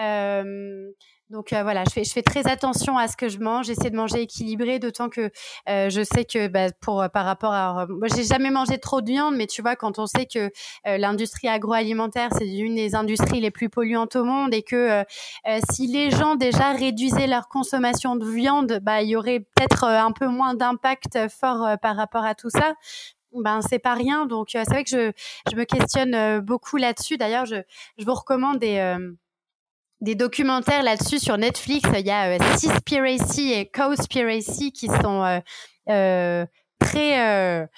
[0.00, 0.90] Euh,
[1.30, 3.66] donc euh, voilà, je fais, je fais très attention à ce que je mange.
[3.66, 5.30] J'essaie de manger équilibré, d'autant que
[5.68, 9.10] euh, je sais que bah, pour par rapport à, moi j'ai jamais mangé trop de
[9.10, 10.50] viande, mais tu vois quand on sait que
[10.84, 15.02] l'industrie agroalimentaire c'est une des industries les plus polluantes au monde et que
[15.68, 20.12] si les gens déjà réduisaient leur consommation de viande, bah il y aurait peut-être un
[20.12, 22.74] peu moins d'impact fort par rapport à tout ça
[23.42, 24.26] ben c'est pas rien.
[24.26, 25.12] Donc euh, c'est vrai que je,
[25.50, 27.16] je me questionne euh, beaucoup là-dessus.
[27.16, 27.56] D'ailleurs, je,
[27.98, 29.12] je vous recommande des euh,
[30.00, 31.88] des documentaires là-dessus sur Netflix.
[31.94, 35.42] Il y a Seaspiracy et Cowspiracy qui sont
[36.78, 37.68] très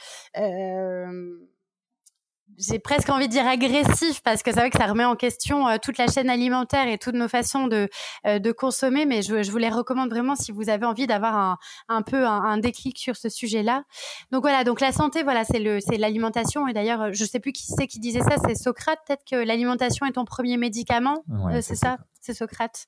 [2.59, 5.69] j'ai presque envie de dire agressif parce que c'est vrai que ça remet en question
[5.69, 7.89] euh, toute la chaîne alimentaire et toutes nos façons de,
[8.27, 9.07] euh, de consommer.
[9.07, 11.59] Mais je, je, vous les recommande vraiment si vous avez envie d'avoir un,
[11.89, 13.85] un peu un, un, déclic sur ce sujet-là.
[14.33, 16.67] Donc voilà, donc la santé, voilà, c'est le c'est l'alimentation.
[16.67, 18.99] Et d'ailleurs, je sais plus qui c'est qui disait ça, c'est Socrate.
[19.07, 21.25] Peut-être que l'alimentation est ton premier médicament.
[21.53, 21.99] Euh, c'est ça?
[22.29, 22.87] C'est Socrate.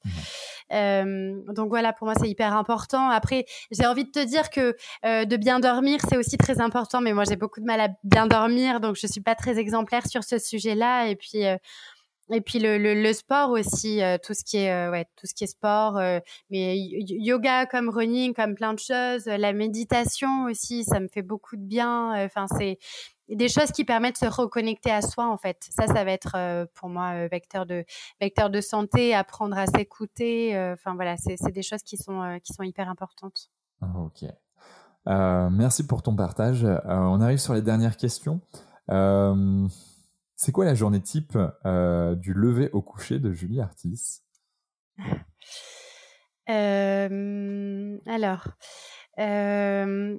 [0.72, 3.08] Euh, donc voilà, pour moi, c'est hyper important.
[3.08, 4.76] Après, j'ai envie de te dire que
[5.06, 7.88] euh, de bien dormir, c'est aussi très important, mais moi, j'ai beaucoup de mal à
[8.04, 11.06] bien dormir, donc je suis pas très exemplaire sur ce sujet-là.
[11.08, 11.56] Et puis, euh,
[12.32, 15.26] et puis le, le, le, sport aussi, euh, tout ce qui est euh, ouais, tout
[15.26, 20.44] ce qui est sport, euh, mais yoga comme running, comme plein de choses, la méditation
[20.44, 22.12] aussi, ça me fait beaucoup de bien.
[22.24, 22.78] Enfin, c'est
[23.36, 25.68] des choses qui permettent de se reconnecter à soi en fait.
[25.70, 27.84] Ça, ça va être pour moi vecteur de
[28.20, 30.58] vecteur de santé, apprendre à s'écouter.
[30.72, 33.50] Enfin voilà, c'est des choses qui sont qui sont hyper importantes.
[33.96, 34.24] Ok.
[35.06, 36.66] merci pour ton partage.
[36.86, 38.40] on arrive sur les dernières questions.
[38.90, 39.68] Euh,
[40.36, 41.36] c'est quoi la journée type
[41.66, 44.22] euh, du lever au coucher de Julie Artis?
[46.48, 48.48] Euh, Alors,
[49.20, 50.18] euh,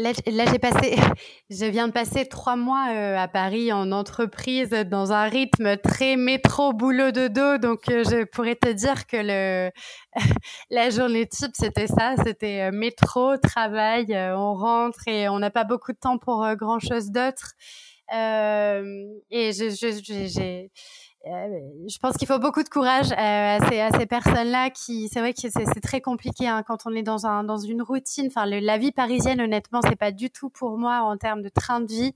[0.00, 0.96] là, j'ai passé,
[1.50, 6.72] je viens de passer trois mois à Paris en entreprise dans un rythme très métro
[6.72, 9.70] boulot de dos, donc je pourrais te dire que le
[10.70, 15.92] la journée type c'était ça, c'était métro, travail, on rentre et on n'a pas beaucoup
[15.92, 17.54] de temps pour grand chose d'autre.
[18.12, 20.70] Euh, et j'ai
[21.22, 25.40] je pense qu'il faut beaucoup de courage à ces, ces personnes-là qui, c'est vrai que
[25.40, 28.28] c'est très compliqué hein, quand on est dans un dans une routine.
[28.28, 31.80] Enfin, la vie parisienne, honnêtement, c'est pas du tout pour moi en termes de train
[31.80, 32.14] de vie.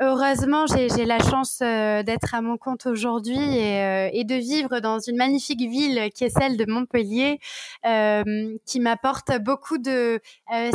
[0.00, 5.16] heureusement, j'ai la chance d'être à mon compte aujourd'hui et, et, de vivre dans une
[5.16, 7.40] magnifique ville qui est celle de Montpellier,
[7.84, 10.20] qui m'apporte beaucoup de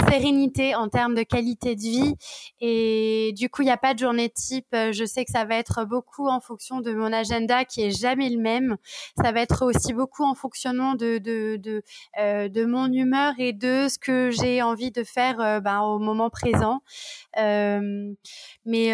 [0.09, 2.15] sérénité en termes de qualité de vie.
[2.59, 4.67] Et du coup, il n'y a pas de journée type.
[4.73, 8.29] Je sais que ça va être beaucoup en fonction de mon agenda qui est jamais
[8.29, 8.77] le même.
[9.21, 11.83] Ça va être aussi beaucoup en fonctionnement de de de,
[12.19, 16.29] euh, mon humeur et de ce que j'ai envie de faire euh, ben, au moment
[16.29, 16.81] présent.
[17.37, 18.13] Euh,
[18.65, 18.93] mais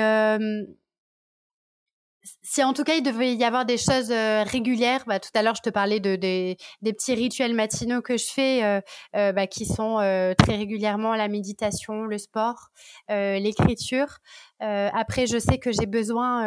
[2.43, 5.43] si en tout cas il devait y avoir des choses euh, régulières, bah, tout à
[5.43, 8.81] l'heure je te parlais de, des petits rituels matinaux que je fais, euh,
[9.15, 9.97] euh, bah, qui sont
[10.37, 12.69] très régulièrement la méditation, le sport,
[13.09, 14.19] l'écriture.
[14.59, 16.45] après, je sais que j'ai besoin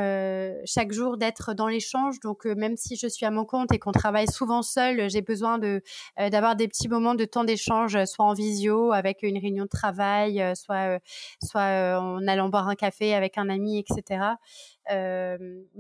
[0.65, 3.93] chaque jour d'être dans l'échange, donc même si je suis à mon compte et qu'on
[3.93, 5.83] travaille souvent seul, j'ai besoin de
[6.19, 10.43] d'avoir des petits moments de temps d'échange, soit en visio avec une réunion de travail,
[10.55, 10.99] soit
[11.43, 14.37] soit en allant boire un café avec un ami, etc.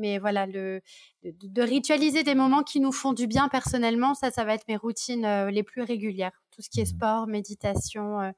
[0.05, 0.82] mais voilà, le,
[1.22, 4.76] de, ritualiser des moments qui nous font du bien personnellement, ça, ça va être mes
[4.76, 6.43] routines euh, les plus régulières.
[6.55, 6.97] Tout ce qui est mmh.
[6.97, 8.31] sport, méditation, euh,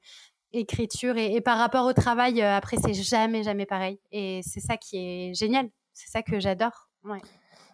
[0.53, 1.17] écriture.
[1.17, 3.99] Et, par rapport au travail, euh, après, c'est jamais, jamais pareil.
[4.13, 5.67] Et c'est ça qui est génial.
[5.93, 6.89] C'est ça que j'adore.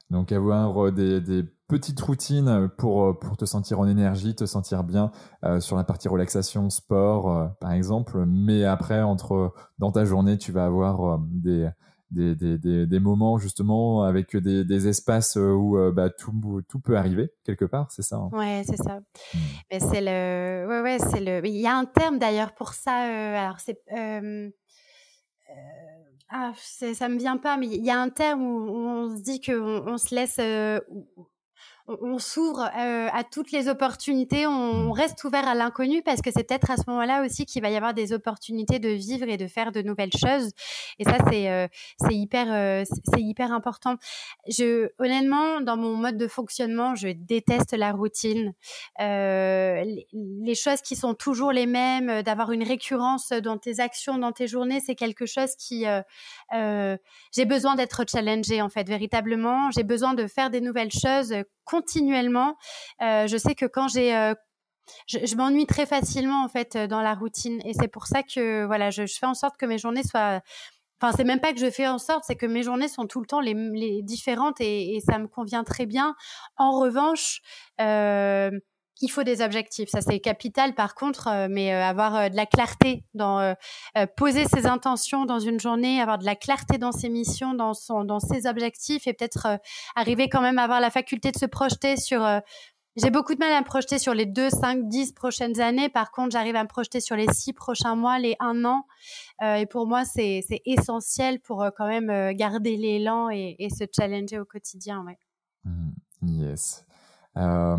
[0.09, 5.11] Donc avoir des, petites routines pour, pour te sentir en énergie, te sentir bien
[5.59, 10.65] sur la partie relaxation, sport par exemple, mais après entre dans ta journée tu vas
[10.65, 11.67] avoir des,
[12.13, 16.33] des, des, des, moments justement avec des, des espaces euh, où euh, bah, tout,
[16.69, 18.29] tout peut arriver quelque part, c'est ça hein?
[18.31, 18.99] Ouais, c'est ça.
[19.33, 19.37] Hmm.
[19.71, 21.45] Mais c'est le, ouais, ouais, c'est le.
[21.47, 23.07] Il y a un terme d'ailleurs pour ça.
[23.07, 23.81] Euh, alors c'est.
[23.91, 24.49] Euh,
[26.29, 29.39] ah, ça me vient pas, mais il y a un terme où, on se dit
[29.39, 30.39] qu'on on se laisse,
[31.87, 36.47] on, s'ouvre euh, à toutes les opportunités, on, reste ouvert à l'inconnu parce que c'est
[36.47, 39.47] peut-être à ce moment-là aussi qu'il va y avoir des opportunités de vivre et de
[39.47, 40.51] faire de nouvelles choses.
[40.99, 41.67] Et ça, c'est euh,
[41.99, 43.95] c'est hyper euh, c'est hyper important.
[44.47, 48.53] Je honnêtement, dans mon mode de fonctionnement, je déteste la routine,
[48.99, 54.31] les, les, choses qui sont toujours les mêmes, d'avoir une récurrence dans tes actions, dans
[54.31, 55.85] tes journées, c'est quelque chose qui
[56.51, 59.71] j'ai besoin d'être challengée en fait véritablement.
[59.71, 61.33] J'ai besoin de faire des nouvelles choses
[61.65, 62.55] continuellement.
[63.01, 64.33] Euh, je sais que quand j'ai euh,
[65.07, 68.89] je, m'ennuie très facilement en fait dans la routine et c'est pour ça que voilà
[68.89, 70.41] je, fais en sorte que mes journées soient
[71.01, 73.21] enfin c'est même pas que je fais en sorte c'est que mes journées sont tout
[73.21, 76.15] le temps les, différentes et, ça me convient très bien
[76.57, 77.41] en revanche
[77.81, 78.51] euh,
[79.01, 82.35] il faut des objectifs, ça c'est capital par contre, euh, mais euh, avoir euh, de
[82.35, 83.55] la clarté dans
[84.15, 88.03] poser ses intentions dans une journée, avoir de la clarté dans ses missions, dans son,
[88.03, 89.59] dans ses objectifs et peut-être
[89.95, 92.25] arriver quand même à avoir la faculté de se projeter sur.
[92.95, 95.89] j'ai beaucoup de mal à me projeter sur les 2, 5, 10 prochaines années.
[95.89, 98.85] Par contre, j'arrive à me projeter sur les 6 prochains mois, les 1 an.
[99.41, 105.03] et pour moi, c'est essentiel pour quand même garder l'élan et, se challenger au quotidien.
[105.05, 105.17] Ouais.
[105.65, 105.91] Mmh.
[106.23, 106.85] yes.
[107.37, 107.77] Euh,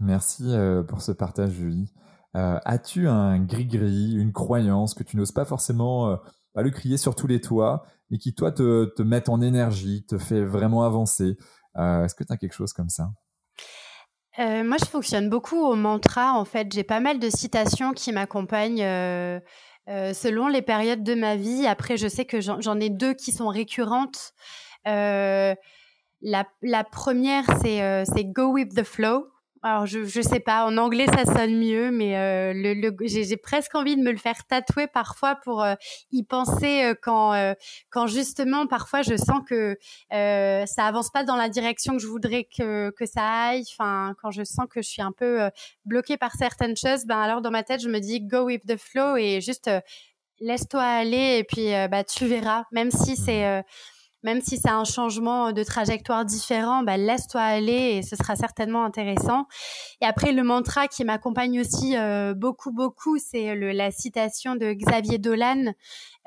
[0.00, 1.92] merci euh, pour ce partage, Julie.
[2.36, 6.18] Euh, as-tu un gris-gris, une croyance que tu n'oses pas forcément
[6.54, 10.04] pas le crier sur tous les toits, et qui toi te, te met en énergie,
[10.06, 11.36] te fait vraiment avancer?
[11.76, 13.10] Est-ce que tu as quelque chose comme ça?
[14.38, 16.32] Moi, je fonctionne beaucoup au mantra.
[16.32, 18.84] En fait, j'ai pas mal de citations qui m'accompagnent
[19.86, 21.66] selon les périodes de ma vie.
[21.66, 24.32] Après, je sais que j'en ai deux qui sont récurrentes.
[26.28, 29.28] La, la première, c'est euh, Go with the flow.
[29.62, 33.36] Alors, je, je sais pas, en anglais, ça sonne mieux, mais euh, le, le j'ai
[33.36, 35.74] presque envie de me le faire tatouer parfois pour euh,
[36.10, 37.32] y penser euh, quand,
[37.90, 39.76] quand justement, parfois, je sens que
[40.10, 43.64] ça avance pas dans la direction que je voudrais que, que ça aille.
[43.78, 45.48] Enfin, quand je sens que je suis un peu
[45.84, 48.76] bloquée par certaines choses, ben alors dans ma tête, je me dis go with the
[48.76, 49.70] flow et juste
[50.40, 52.64] laisse-toi aller et puis bah tu verras.
[52.72, 53.62] Même si c'est
[54.26, 58.84] même si c'est un changement de trajectoire différent, bah, laisse-toi aller et ce sera certainement
[58.84, 59.46] intéressant.
[60.00, 65.18] Et après, le mantra qui m'accompagne aussi euh, beaucoup, beaucoup, c'est la citation de Xavier
[65.18, 65.72] Dolan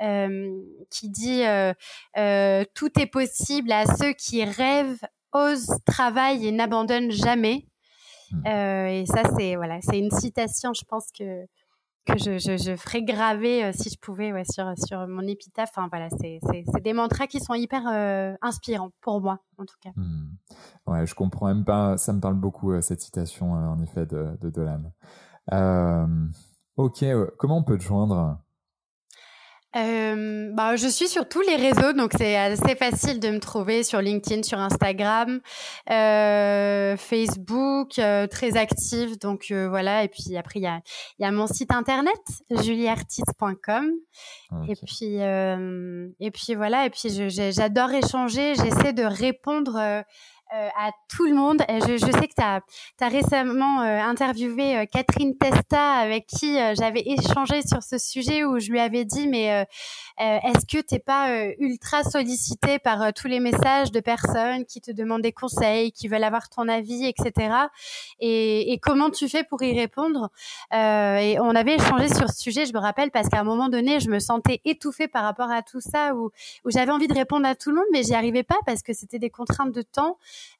[0.01, 0.49] euh,
[0.89, 5.03] qui dit euh, Tout est possible à ceux qui rêvent,
[5.34, 7.65] osent, travaillent et n'abandonnent jamais.
[8.31, 8.47] Mmh.
[8.47, 11.47] et ça, c'est voilà, c'est une citation, je pense que
[12.05, 15.69] que je, je, je, ferais graver euh, si je pouvais ouais, sur, sur mon épitaphe.
[15.76, 16.39] Enfin, voilà, c'est
[16.81, 19.91] des mantras qui sont hyper euh, inspirants pour moi, en tout cas.
[19.95, 20.31] Hmm.
[20.88, 21.97] Ouais, je comprends même pas.
[21.97, 24.91] Ça me parle beaucoup, euh, cette citation, en effet, de, de Dolan.
[26.77, 27.05] ok,
[27.38, 28.39] comment on peut te joindre?
[29.75, 33.83] Euh, bah, je suis sur tous les réseaux, donc c'est assez facile de me trouver
[33.83, 35.41] sur LinkedIn, sur Instagram,
[35.91, 39.19] euh, Facebook, euh, très active.
[39.19, 40.81] Donc euh, voilà, et puis après il y a,
[41.19, 42.19] y a mon site internet
[42.49, 43.91] julieartiste.com.
[44.67, 47.09] Et puis et puis voilà, et puis
[47.51, 48.55] j'adore échanger.
[48.55, 50.03] J'essaie de répondre
[50.51, 51.61] euh, à tout le monde.
[51.69, 57.03] Je, je sais que tu as, récemment euh, interviewé euh, Catherine Testa avec qui j'avais
[57.05, 59.67] échangé sur ce sujet où je lui avais dit mais
[60.17, 65.21] est-ce que t'es pas ultra sollicité par tous les messages de personnes qui te demandent
[65.21, 67.55] des conseils, qui veulent avoir ton avis, etc.
[68.19, 70.30] Et, et comment tu fais pour y répondre?
[70.71, 73.99] Et on avait échangé sur ce sujet, je me rappelle, parce qu'à un moment donné,
[73.99, 76.31] je me sentais étouffée par rapport à tout ça, où,
[76.65, 78.93] où j'avais envie de répondre à tout le monde, mais j'y arrivais pas parce que
[78.93, 80.17] c'était des contraintes de temps.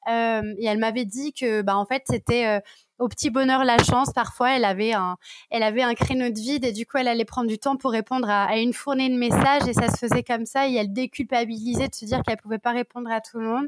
[0.08, 2.60] Euh, et elle m'avait dit que, bah, en fait, c'était euh,
[2.98, 4.12] au petit bonheur la chance.
[4.12, 5.16] Parfois, elle avait un,
[5.50, 7.90] elle avait un créneau de vide et du coup, elle allait prendre du temps pour
[7.90, 10.68] répondre à, une fournée de messages et ça se faisait comme ça.
[10.68, 13.66] Et elle déculpabilisait de se dire qu'elle pouvait pas répondre à tout le monde.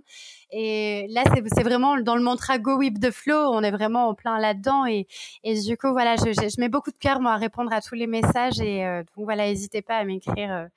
[0.50, 1.24] Et là,
[1.54, 3.50] c'est vraiment dans le mantra Go with the flow.
[3.52, 5.06] On est vraiment en plein là-dedans et,
[5.44, 8.84] du coup, voilà, je, mets beaucoup de cœur à répondre à tous les messages et
[8.84, 10.68] euh, donc voilà, n'hésitez pas à m'écrire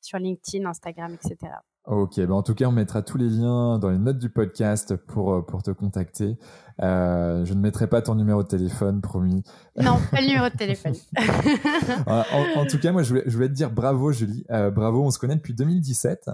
[0.00, 1.52] sur LinkedIn, Instagram, etc.
[1.86, 4.96] Ok, bah en tout cas, on mettra tous les liens dans les notes du podcast
[4.96, 6.36] pour, euh, pour te contacter.
[6.82, 9.42] Euh, je ne mettrai pas ton numéro de téléphone, promis.
[9.80, 10.94] Non, pas le numéro de téléphone.
[12.06, 14.44] en, tout cas, moi, je voulais, je voulais te dire bravo, Julie.
[14.50, 16.30] Euh, bravo, on se connaît depuis 2017.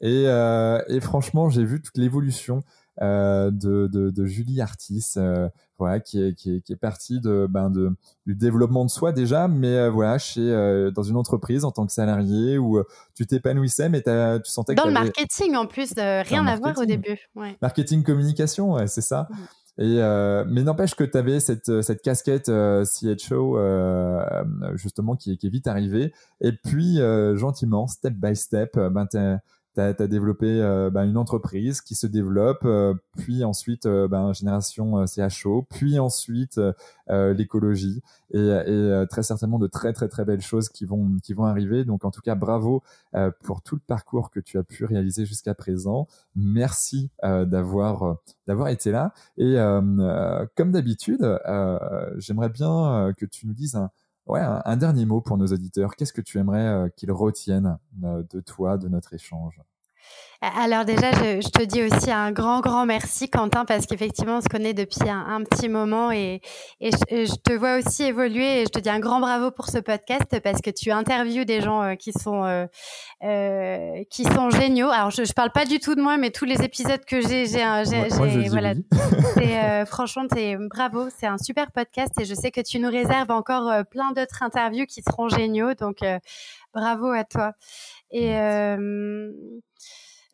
[0.00, 2.64] Et, euh, et franchement, j'ai vu toute l'évolution
[3.02, 5.48] euh, de, de, de, Julie Artis, euh,
[5.78, 7.92] voilà, qui est, qui est, qui est partie de, ben de,
[8.26, 11.92] du développement de soi déjà, mais euh, voilà, chez, dans une entreprise en tant que
[11.92, 12.82] salarié où
[13.14, 16.84] tu t'épanouissais, mais tu sentais que dans le marketing en plus, rien à voir au
[16.84, 17.18] début.
[17.34, 17.56] Ouais.
[17.62, 19.28] Marketing communication, ouais, c'est ça.
[19.30, 19.34] Mmh.
[19.78, 24.24] Et euh, mais n'empêche que tu avais cette, cette casquette euh, CHO euh,
[24.74, 26.12] justement qui, qui, est vite arrivée.
[26.40, 26.98] Et puis
[27.34, 29.06] gentiment, step by step, ben
[29.96, 34.32] tu as, développé euh, bah, une entreprise qui se développe, euh, puis ensuite euh, bah,
[34.32, 36.60] génération CHO, puis ensuite
[37.08, 38.02] l'écologie
[38.34, 41.84] et, et très certainement de très très très belles choses qui vont qui vont arriver.
[41.84, 42.82] Donc en tout cas bravo
[43.42, 46.06] pour tout le parcours que tu as pu réaliser jusqu'à présent.
[46.36, 49.56] Merci d'avoir d'avoir été là et
[50.54, 51.38] comme d'habitude,
[52.18, 53.90] j'aimerais bien que tu nous dises un
[54.28, 55.96] Ouais, un, dernier mot pour nos auditeurs.
[55.96, 59.58] Qu'est-ce que tu aimerais euh, qu'ils retiennent euh, de toi, de notre échange?
[60.40, 64.40] Alors déjà, je, je, te dis aussi un grand, grand merci Quentin, parce qu'effectivement, on
[64.40, 66.40] se connaît depuis un, un petit moment et,
[66.80, 69.78] et je, te vois aussi évoluer et je te dis un grand bravo pour ce
[69.78, 72.66] podcast parce que tu interviews des gens euh, qui sont euh,
[73.24, 74.90] euh, qui sont géniaux.
[74.90, 77.46] Alors, je, je parle pas du tout de moi, mais tous les épisodes que j'ai,
[77.46, 78.74] j'ai, voilà,
[79.86, 83.72] franchement, c'est bravo, c'est un super podcast et je sais que tu nous réserves encore
[83.90, 85.98] plein d'autres interviews qui seront géniaux, donc
[86.72, 87.54] bravo à toi.
[88.10, 88.36] Et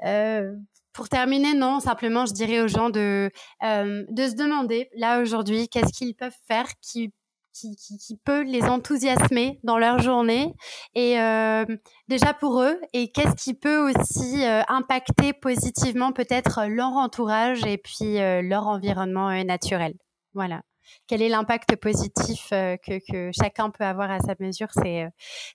[0.04, 0.52] euh,
[0.92, 3.30] pour terminer, non, simplement, je dirais aux gens de,
[3.64, 7.12] euh, de se demander, là, aujourd'hui, qu'est-ce qu'ils peuvent faire qui,
[7.52, 10.54] qui, qui, qui, peut les enthousiasmer dans leur journée
[10.94, 11.64] et euh,
[12.08, 17.78] déjà pour eux et qu'est-ce qui peut aussi euh, impacter positivement peut-être leur entourage et
[17.78, 19.94] puis euh, leur environnement euh, naturel.
[20.34, 20.62] Voilà.
[21.06, 25.08] Quel est l'impact positif que, que, chacun peut avoir à sa mesure C'est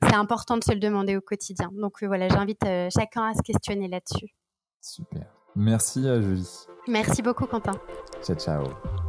[0.04, 1.70] c'est important de se le demander au quotidien.
[1.74, 4.34] Donc voilà, j'invite chacun à se questionner là-dessus.
[4.82, 5.26] Super.
[5.56, 6.66] Merci à Julie.
[6.88, 7.74] Merci beaucoup Quentin.
[8.24, 9.09] Ciao ciao.